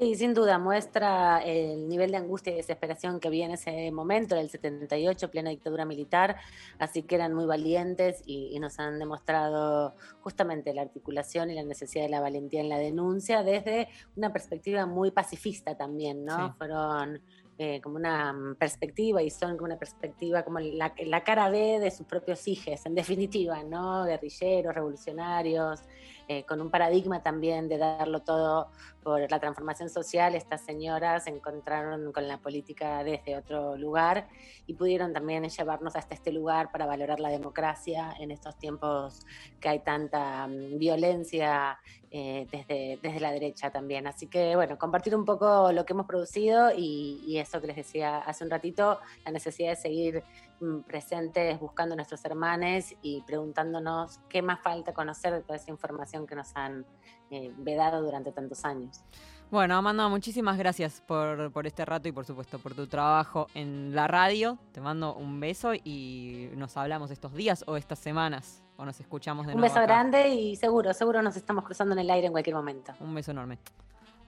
Sí, 0.00 0.14
sin 0.14 0.32
duda, 0.32 0.58
muestra 0.58 1.42
el 1.44 1.86
nivel 1.86 2.10
de 2.10 2.16
angustia 2.16 2.54
y 2.54 2.56
desesperación 2.56 3.20
que 3.20 3.28
había 3.28 3.44
en 3.44 3.50
ese 3.50 3.92
momento, 3.92 4.34
en 4.34 4.40
el 4.40 4.48
78, 4.48 5.30
plena 5.30 5.50
dictadura 5.50 5.84
militar, 5.84 6.38
así 6.78 7.02
que 7.02 7.16
eran 7.16 7.34
muy 7.34 7.44
valientes 7.44 8.22
y, 8.24 8.48
y, 8.50 8.58
nos 8.60 8.78
han 8.78 8.98
demostrado 8.98 9.94
justamente 10.22 10.72
la 10.72 10.80
articulación 10.80 11.50
y 11.50 11.54
la 11.54 11.64
necesidad 11.64 12.04
de 12.04 12.08
la 12.08 12.20
valentía 12.22 12.62
en 12.62 12.70
la 12.70 12.78
denuncia 12.78 13.42
desde 13.42 13.88
una 14.16 14.32
perspectiva 14.32 14.86
muy 14.86 15.10
pacifista 15.10 15.76
también, 15.76 16.24
¿no? 16.24 16.48
Sí. 16.48 16.54
Fueron 16.56 17.20
eh, 17.62 17.78
como 17.82 17.96
una 17.96 18.32
mm, 18.32 18.54
perspectiva 18.54 19.22
y 19.22 19.28
son 19.28 19.58
como 19.58 19.66
una 19.66 19.78
perspectiva 19.78 20.42
como 20.44 20.60
la, 20.60 20.94
la 21.04 21.22
cara 21.22 21.50
B 21.50 21.78
de 21.78 21.90
sus 21.90 22.06
propios 22.06 22.48
hijos, 22.48 22.86
en 22.86 22.94
definitiva, 22.94 23.62
¿no? 23.64 24.04
Guerrilleros, 24.06 24.74
revolucionarios, 24.74 25.82
eh, 26.32 26.44
con 26.44 26.60
un 26.60 26.70
paradigma 26.70 27.24
también 27.24 27.68
de 27.68 27.76
darlo 27.76 28.20
todo 28.22 28.68
por 29.02 29.28
la 29.28 29.40
transformación 29.40 29.90
social, 29.90 30.36
estas 30.36 30.60
señoras 30.60 31.24
se 31.24 31.30
encontraron 31.30 32.12
con 32.12 32.28
la 32.28 32.38
política 32.38 33.02
desde 33.02 33.36
otro 33.36 33.76
lugar 33.76 34.28
y 34.64 34.74
pudieron 34.74 35.12
también 35.12 35.42
llevarnos 35.48 35.96
hasta 35.96 36.14
este 36.14 36.30
lugar 36.30 36.70
para 36.70 36.86
valorar 36.86 37.18
la 37.18 37.30
democracia 37.30 38.14
en 38.20 38.30
estos 38.30 38.56
tiempos 38.58 39.26
que 39.58 39.70
hay 39.70 39.80
tanta 39.80 40.46
mm, 40.46 40.78
violencia 40.78 41.80
eh, 42.12 42.46
desde, 42.52 43.00
desde 43.02 43.18
la 43.18 43.32
derecha 43.32 43.72
también. 43.72 44.06
Así 44.06 44.28
que 44.28 44.54
bueno, 44.54 44.78
compartir 44.78 45.16
un 45.16 45.24
poco 45.24 45.72
lo 45.72 45.84
que 45.84 45.94
hemos 45.94 46.06
producido 46.06 46.70
y, 46.70 47.24
y 47.26 47.38
eso 47.38 47.60
que 47.60 47.66
les 47.66 47.76
decía 47.76 48.18
hace 48.18 48.44
un 48.44 48.50
ratito, 48.50 49.00
la 49.24 49.32
necesidad 49.32 49.70
de 49.70 49.76
seguir 49.76 50.22
presentes 50.86 51.58
buscando 51.58 51.94
a 51.94 51.96
nuestros 51.96 52.24
hermanos 52.24 52.94
y 53.02 53.22
preguntándonos 53.22 54.18
qué 54.28 54.42
más 54.42 54.60
falta 54.60 54.92
conocer 54.92 55.32
de 55.34 55.40
toda 55.42 55.56
esa 55.56 55.70
información 55.70 56.26
que 56.26 56.34
nos 56.34 56.54
han 56.56 56.84
eh, 57.30 57.52
vedado 57.58 58.02
durante 58.02 58.32
tantos 58.32 58.64
años. 58.64 59.02
Bueno, 59.50 59.74
Amanda, 59.76 60.06
muchísimas 60.08 60.56
gracias 60.58 61.00
por, 61.00 61.50
por 61.50 61.66
este 61.66 61.84
rato 61.84 62.06
y 62.06 62.12
por 62.12 62.24
supuesto 62.24 62.58
por 62.60 62.74
tu 62.74 62.86
trabajo 62.86 63.48
en 63.54 63.94
la 63.94 64.06
radio. 64.06 64.58
Te 64.72 64.80
mando 64.80 65.14
un 65.16 65.40
beso 65.40 65.72
y 65.74 66.50
nos 66.54 66.76
hablamos 66.76 67.10
estos 67.10 67.34
días 67.34 67.64
o 67.66 67.76
estas 67.76 67.98
semanas 67.98 68.62
o 68.76 68.84
nos 68.84 69.00
escuchamos 69.00 69.46
de 69.46 69.54
Un 69.54 69.60
nuevo. 69.60 69.74
beso 69.74 69.82
acá. 69.84 69.92
grande 69.92 70.28
y 70.28 70.54
seguro, 70.56 70.94
seguro 70.94 71.20
nos 71.20 71.36
estamos 71.36 71.64
cruzando 71.64 71.94
en 71.94 71.98
el 71.98 72.10
aire 72.10 72.26
en 72.28 72.32
cualquier 72.32 72.54
momento. 72.54 72.92
Un 73.00 73.12
beso 73.14 73.32
enorme. 73.32 73.58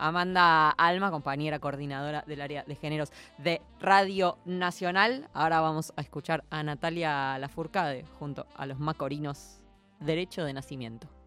Amanda 0.02 0.70
Alma, 0.70 1.12
compañera 1.12 1.60
coordinadora 1.60 2.24
del 2.26 2.40
área 2.40 2.64
de 2.64 2.74
géneros 2.74 3.12
de 3.38 3.62
Radio 3.80 4.36
Nacional. 4.44 5.28
Ahora 5.32 5.60
vamos 5.60 5.92
a 5.96 6.00
escuchar 6.00 6.42
a 6.50 6.62
Natalia 6.64 7.38
Lafourcade 7.38 8.04
junto 8.18 8.46
a 8.56 8.66
los 8.66 8.80
macorinos 8.80 9.60
Derecho 10.00 10.44
de 10.44 10.54
Nacimiento. 10.54 11.21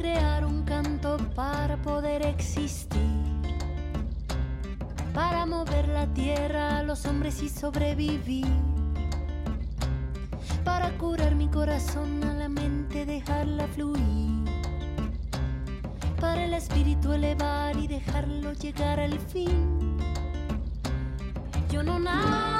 Crear 0.00 0.46
un 0.46 0.62
canto 0.62 1.18
para 1.34 1.76
poder 1.76 2.24
existir, 2.24 2.88
para 5.12 5.44
mover 5.44 5.88
la 5.88 6.06
tierra 6.14 6.82
los 6.82 7.04
hombres 7.04 7.42
y 7.42 7.50
sobrevivir, 7.50 8.46
para 10.64 10.90
curar 10.96 11.34
mi 11.34 11.48
corazón 11.48 12.24
a 12.24 12.32
la 12.32 12.48
mente, 12.48 13.04
dejarla 13.04 13.66
fluir, 13.66 14.44
para 16.18 16.46
el 16.46 16.54
espíritu 16.54 17.12
elevar 17.12 17.76
y 17.76 17.86
dejarlo 17.86 18.54
llegar 18.54 19.00
al 19.00 19.18
fin. 19.18 19.98
Yo 21.70 21.82
no 21.82 21.98
nací 21.98 22.59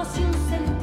una 0.00 0.32
sola 0.48 0.79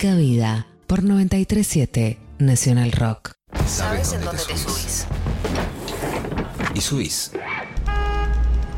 Vida 0.00 0.66
por 0.86 1.04
937 1.04 2.18
Nacional 2.38 2.90
Rock. 2.90 3.32
¿Sabes 3.66 4.14
en 4.14 4.24
dónde 4.24 4.42
te 4.42 4.56
subís? 4.56 5.06
Y 6.74 6.80
subís. 6.80 7.32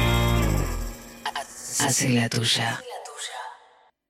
Hace 1.83 2.09
la 2.09 2.29
tuya. 2.29 2.79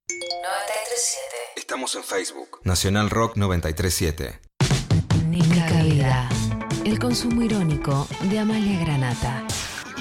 937 0.09 1.35
Estamos 1.55 1.95
en 1.95 2.03
Facebook. 2.03 2.59
Nacional 2.63 3.09
Rock 3.09 3.37
937. 3.37 4.39
Nica 5.27 5.83
Vida. 5.83 6.29
El 6.85 6.99
consumo 6.99 7.41
irónico 7.41 8.07
de 8.23 8.39
Amalia 8.39 8.79
Granata. 8.81 9.45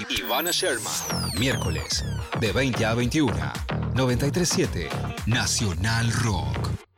Ivana 0.08 0.50
Sherman. 0.50 0.92
Miércoles, 1.38 2.04
de 2.40 2.52
20 2.52 2.84
a 2.84 2.94
21. 2.94 3.52
937. 3.94 4.88
Nacional 5.26 6.12
Rock. 6.12 6.89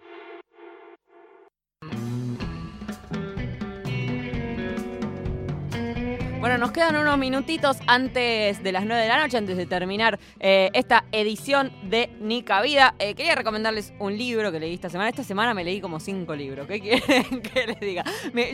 Bueno, 6.42 6.58
nos 6.58 6.72
quedan 6.72 6.96
unos 6.96 7.16
minutitos 7.18 7.78
antes 7.86 8.64
de 8.64 8.72
las 8.72 8.84
9 8.84 9.00
de 9.00 9.06
la 9.06 9.20
noche, 9.20 9.38
antes 9.38 9.56
de 9.56 9.64
terminar 9.64 10.18
eh, 10.40 10.70
esta 10.72 11.04
edición 11.12 11.70
de 11.88 12.10
Nica 12.18 12.60
Vida. 12.62 12.96
Eh, 12.98 13.14
quería 13.14 13.36
recomendarles 13.36 13.94
un 14.00 14.18
libro 14.18 14.50
que 14.50 14.58
leí 14.58 14.74
esta 14.74 14.90
semana. 14.90 15.08
Esta 15.08 15.22
semana 15.22 15.54
me 15.54 15.62
leí 15.62 15.80
como 15.80 16.00
cinco 16.00 16.34
libros. 16.34 16.66
¿Qué 16.66 16.80
quieren 16.80 17.42
que 17.54 17.68
les 17.68 17.78
diga? 17.78 18.02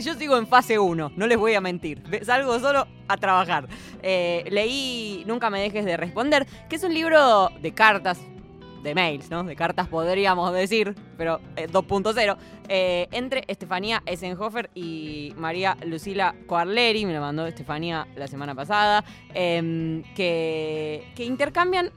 Yo 0.01 0.13
sigo 0.13 0.37
en 0.37 0.45
fase 0.45 0.77
1, 0.77 1.13
no 1.15 1.25
les 1.25 1.37
voy 1.39 1.55
a 1.55 1.61
mentir. 1.61 2.03
Salgo 2.21 2.59
solo 2.59 2.87
a 3.07 3.17
trabajar. 3.17 3.67
Eh, 4.03 4.43
leí 4.51 5.23
Nunca 5.25 5.49
me 5.49 5.59
dejes 5.59 5.83
de 5.83 5.97
responder, 5.97 6.45
que 6.69 6.75
es 6.75 6.83
un 6.83 6.93
libro 6.93 7.49
de 7.59 7.73
cartas, 7.73 8.19
de 8.83 8.95
mails, 8.95 9.29
¿no? 9.29 9.43
De 9.43 9.55
cartas 9.55 9.87
podríamos 9.87 10.53
decir, 10.53 10.95
pero 11.17 11.39
eh, 11.55 11.67
2.0, 11.67 12.37
eh, 12.67 13.07
entre 13.11 13.43
Estefanía 13.47 14.01
Essenhofer 14.05 14.69
y 14.73 15.33
María 15.37 15.77
Lucila 15.85 16.35
Coarleri, 16.47 17.05
me 17.05 17.13
lo 17.13 17.21
mandó 17.21 17.45
Estefanía 17.45 18.07
la 18.15 18.27
semana 18.27 18.55
pasada, 18.55 19.03
em, 19.33 20.03
que, 20.15 21.11
que 21.15 21.25
intercambian 21.25 21.91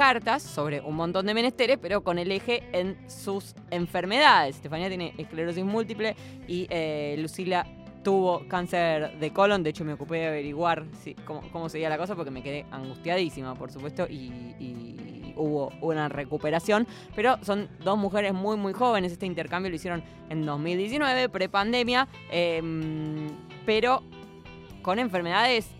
cartas 0.00 0.42
sobre 0.42 0.80
un 0.80 0.96
montón 0.96 1.26
de 1.26 1.34
menesteres, 1.34 1.78
pero 1.80 2.02
con 2.02 2.18
el 2.18 2.32
eje 2.32 2.62
en 2.72 2.96
sus 3.10 3.54
enfermedades. 3.70 4.56
Estefanía 4.56 4.88
tiene 4.88 5.12
esclerosis 5.18 5.62
múltiple 5.62 6.16
y 6.48 6.66
eh, 6.70 7.16
Lucila 7.18 7.66
tuvo 8.02 8.46
cáncer 8.48 9.18
de 9.18 9.32
colon. 9.32 9.62
De 9.62 9.70
hecho, 9.70 9.84
me 9.84 9.92
ocupé 9.94 10.18
de 10.18 10.26
averiguar 10.28 10.84
si- 11.02 11.14
cómo, 11.14 11.42
cómo 11.52 11.68
seguía 11.68 11.88
la 11.88 11.98
cosa 11.98 12.14
porque 12.14 12.30
me 12.30 12.42
quedé 12.42 12.66
angustiadísima, 12.70 13.54
por 13.54 13.70
supuesto, 13.70 14.06
y, 14.08 14.54
hubo 15.36 15.72
una 15.80 16.10
recuperación. 16.10 16.86
Pero 17.16 17.38
son 17.42 17.68
dos 17.82 17.96
mujeres 17.96 18.34
muy, 18.34 18.58
muy 18.58 18.74
jóvenes. 18.74 19.12
Este 19.12 19.24
intercambio 19.24 19.70
lo 19.70 19.76
hicieron 19.76 20.02
en 20.28 20.44
2019, 20.44 21.30
prepandemia, 21.30 22.08
em, 22.30 23.28
pero 23.64 24.02
con 24.82 24.98
enfermedades 24.98 25.70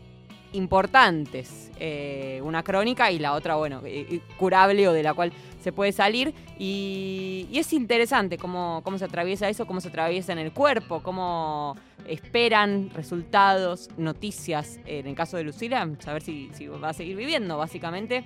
importantes. 0.52 1.69
Eh, 1.82 2.42
una 2.44 2.62
crónica 2.62 3.10
y 3.10 3.18
la 3.18 3.32
otra, 3.32 3.54
bueno, 3.54 3.80
eh, 3.86 4.06
eh, 4.10 4.20
curable 4.36 4.86
o 4.86 4.92
de 4.92 5.02
la 5.02 5.14
cual 5.14 5.32
se 5.62 5.72
puede 5.72 5.92
salir. 5.92 6.34
Y, 6.58 7.48
es 7.54 7.72
interesante 7.72 8.36
cómo, 8.36 8.82
cómo 8.84 8.98
se 8.98 9.06
atraviesa 9.06 9.48
eso, 9.48 9.66
cómo 9.66 9.80
se 9.80 9.88
atraviesa 9.88 10.32
en 10.32 10.38
el 10.38 10.52
cuerpo, 10.52 11.02
cómo 11.02 11.76
esperan 12.06 12.90
resultados, 12.90 13.88
noticias. 13.96 14.78
En 14.84 15.06
el 15.06 15.14
caso 15.14 15.38
de 15.38 15.44
Lucila, 15.44 15.88
saber 16.00 16.20
si, 16.20 16.50
si 16.52 16.66
va 16.66 16.90
a 16.90 16.92
seguir 16.92 17.16
viviendo, 17.16 17.56
básicamente. 17.56 18.24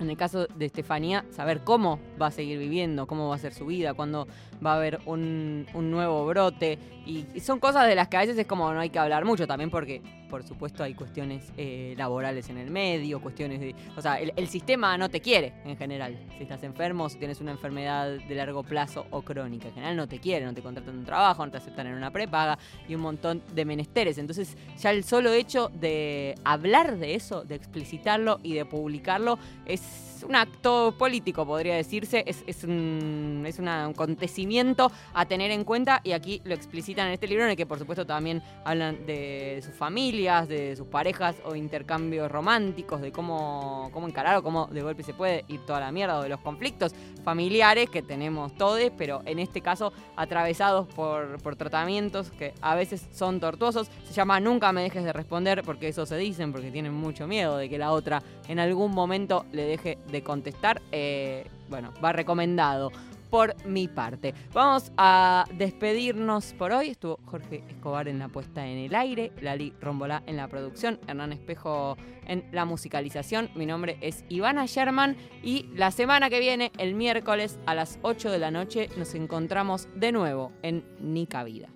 En 0.00 0.10
el 0.10 0.16
caso 0.16 0.46
de 0.46 0.64
Estefanía, 0.64 1.24
saber 1.30 1.62
cómo 1.62 2.00
va 2.20 2.28
a 2.28 2.30
seguir 2.30 2.58
viviendo, 2.58 3.06
cómo 3.06 3.28
va 3.28 3.36
a 3.36 3.38
ser 3.38 3.52
su 3.52 3.66
vida, 3.66 3.94
cuándo 3.94 4.26
va 4.64 4.72
a 4.72 4.76
haber 4.76 5.00
un, 5.06 5.66
un 5.74 5.90
nuevo 5.90 6.26
brote. 6.26 6.78
Y, 7.06 7.40
son 7.40 7.58
cosas 7.58 7.88
de 7.88 7.94
las 7.94 8.08
que 8.08 8.16
a 8.16 8.20
veces 8.20 8.38
es 8.38 8.46
como 8.46 8.72
no 8.72 8.80
hay 8.80 8.90
que 8.90 8.98
hablar 8.98 9.24
mucho 9.24 9.46
también 9.46 9.70
porque, 9.70 10.02
por 10.28 10.42
supuesto, 10.44 10.84
hay 10.84 10.94
cuestiones 10.94 11.52
eh, 11.56 11.94
laborales 11.96 12.48
en 12.50 12.58
el 12.58 12.70
medio, 12.70 13.20
cuestiones 13.20 13.60
de... 13.60 13.74
O 13.96 14.02
sea, 14.02 14.20
el, 14.20 14.32
el 14.36 14.48
sistema 14.48 14.96
no 14.96 15.08
te 15.08 15.20
quiere 15.20 15.54
en 15.64 15.76
general. 15.76 16.18
Si 16.36 16.42
estás 16.44 16.62
enfermo, 16.62 17.08
si 17.08 17.18
tienes 17.18 17.40
una 17.40 17.52
enfermedad 17.52 18.10
de 18.10 18.34
largo 18.34 18.62
plazo 18.62 19.06
o 19.10 19.22
crónica, 19.22 19.68
en 19.68 19.74
general 19.74 19.96
no 19.96 20.06
te 20.06 20.20
quiere, 20.20 20.44
no 20.44 20.54
te 20.54 20.62
contratan 20.62 20.98
un 20.98 21.04
trabajo, 21.04 21.44
no 21.44 21.50
te 21.50 21.58
aceptan 21.58 21.86
en 21.86 21.94
una 21.94 22.10
prepaga 22.10 22.58
y 22.88 22.94
un 22.94 23.00
montón 23.00 23.42
de 23.54 23.64
menesteres. 23.64 24.18
Entonces, 24.18 24.56
ya 24.78 24.90
el 24.90 25.04
solo 25.04 25.32
hecho 25.32 25.70
de 25.74 26.34
hablar 26.44 26.98
de 26.98 27.14
eso, 27.14 27.42
de 27.44 27.54
explicitarlo 27.56 28.38
y 28.42 28.54
de 28.54 28.64
publicarlo 28.64 29.38
es 29.66 30.09
es 30.20 30.24
un 30.24 30.36
acto 30.36 30.94
político, 30.98 31.46
podría 31.46 31.76
decirse, 31.76 32.24
es, 32.26 32.44
es 32.46 32.64
un, 32.64 33.42
es 33.46 33.58
un 33.58 33.68
acontecimiento 33.68 34.92
a 35.14 35.24
tener 35.24 35.50
en 35.50 35.64
cuenta 35.64 36.02
y 36.04 36.12
aquí 36.12 36.42
lo 36.44 36.54
explicitan 36.54 37.06
en 37.06 37.14
este 37.14 37.26
libro 37.26 37.44
en 37.44 37.50
el 37.50 37.56
que 37.56 37.64
por 37.64 37.78
supuesto 37.78 38.04
también 38.04 38.42
hablan 38.64 39.06
de 39.06 39.60
sus 39.64 39.74
familias, 39.74 40.46
de 40.46 40.76
sus 40.76 40.86
parejas 40.86 41.36
o 41.46 41.54
intercambios 41.54 42.30
románticos, 42.30 43.00
de 43.00 43.12
cómo, 43.12 43.88
cómo 43.92 44.06
encarar 44.06 44.36
o 44.36 44.42
cómo 44.42 44.66
de 44.66 44.82
golpe 44.82 45.02
se 45.02 45.14
puede 45.14 45.46
ir 45.48 45.60
toda 45.60 45.80
la 45.80 45.90
mierda 45.90 46.18
o 46.18 46.22
de 46.22 46.28
los 46.28 46.40
conflictos 46.40 46.94
familiares 47.24 47.88
que 47.88 48.02
tenemos 48.02 48.54
todos, 48.54 48.80
pero 48.98 49.22
en 49.24 49.38
este 49.38 49.62
caso 49.62 49.90
atravesados 50.16 50.86
por, 50.88 51.42
por 51.42 51.56
tratamientos 51.56 52.30
que 52.30 52.52
a 52.60 52.74
veces 52.74 53.06
son 53.12 53.40
tortuosos. 53.40 53.88
Se 54.04 54.12
llama 54.12 54.38
Nunca 54.38 54.70
me 54.72 54.82
dejes 54.82 55.02
de 55.02 55.14
responder 55.14 55.62
porque 55.64 55.88
eso 55.88 56.04
se 56.04 56.18
dicen, 56.18 56.52
porque 56.52 56.70
tienen 56.70 56.92
mucho 56.92 57.26
miedo 57.26 57.56
de 57.56 57.70
que 57.70 57.78
la 57.78 57.92
otra 57.92 58.22
en 58.48 58.58
algún 58.58 58.92
momento 58.92 59.46
le 59.52 59.64
deje 59.64 59.96
de 60.10 60.22
contestar. 60.22 60.82
Eh, 60.92 61.46
bueno, 61.68 61.92
va 62.02 62.12
recomendado 62.12 62.90
por 63.30 63.54
mi 63.64 63.86
parte. 63.88 64.34
Vamos 64.52 64.92
a 64.96 65.44
despedirnos 65.54 66.52
por 66.54 66.72
hoy. 66.72 66.88
Estuvo 66.88 67.18
Jorge 67.26 67.62
Escobar 67.68 68.08
en 68.08 68.18
la 68.18 68.28
puesta 68.28 68.66
en 68.66 68.78
el 68.78 68.94
aire, 68.94 69.32
Lali 69.40 69.72
Rombolá 69.80 70.22
en 70.26 70.36
la 70.36 70.48
producción, 70.48 70.98
Hernán 71.06 71.32
Espejo 71.32 71.96
en 72.26 72.44
la 72.52 72.64
musicalización. 72.64 73.48
Mi 73.54 73.66
nombre 73.66 73.98
es 74.00 74.24
Ivana 74.28 74.66
Sherman 74.66 75.16
y 75.42 75.66
la 75.74 75.92
semana 75.92 76.28
que 76.28 76.40
viene, 76.40 76.72
el 76.78 76.94
miércoles 76.94 77.58
a 77.66 77.74
las 77.74 77.98
8 78.02 78.30
de 78.30 78.38
la 78.38 78.50
noche, 78.50 78.88
nos 78.96 79.14
encontramos 79.14 79.88
de 79.94 80.12
nuevo 80.12 80.52
en 80.62 80.84
Nica 81.00 81.44
Vida. 81.44 81.68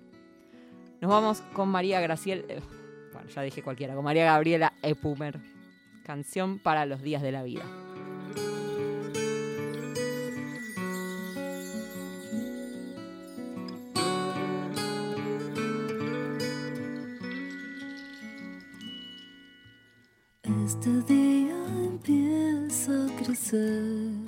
Nos 1.01 1.09
vamos 1.09 1.41
con 1.53 1.69
María 1.69 2.01
Graciel. 2.01 2.45
eh, 2.49 2.59
Bueno, 3.13 3.29
ya 3.29 3.41
dije 3.43 3.63
cualquiera, 3.63 3.95
con 3.95 4.03
María 4.03 4.25
Gabriela 4.25 4.73
Epumer. 4.81 5.39
Canción 6.05 6.59
para 6.59 6.85
los 6.85 7.01
días 7.01 7.21
de 7.21 7.31
la 7.31 7.43
vida. 7.43 7.63
Este 20.85 21.13
día 21.15 21.65
empieza 21.83 22.91
a 22.91 23.15
crecer 23.17 24.24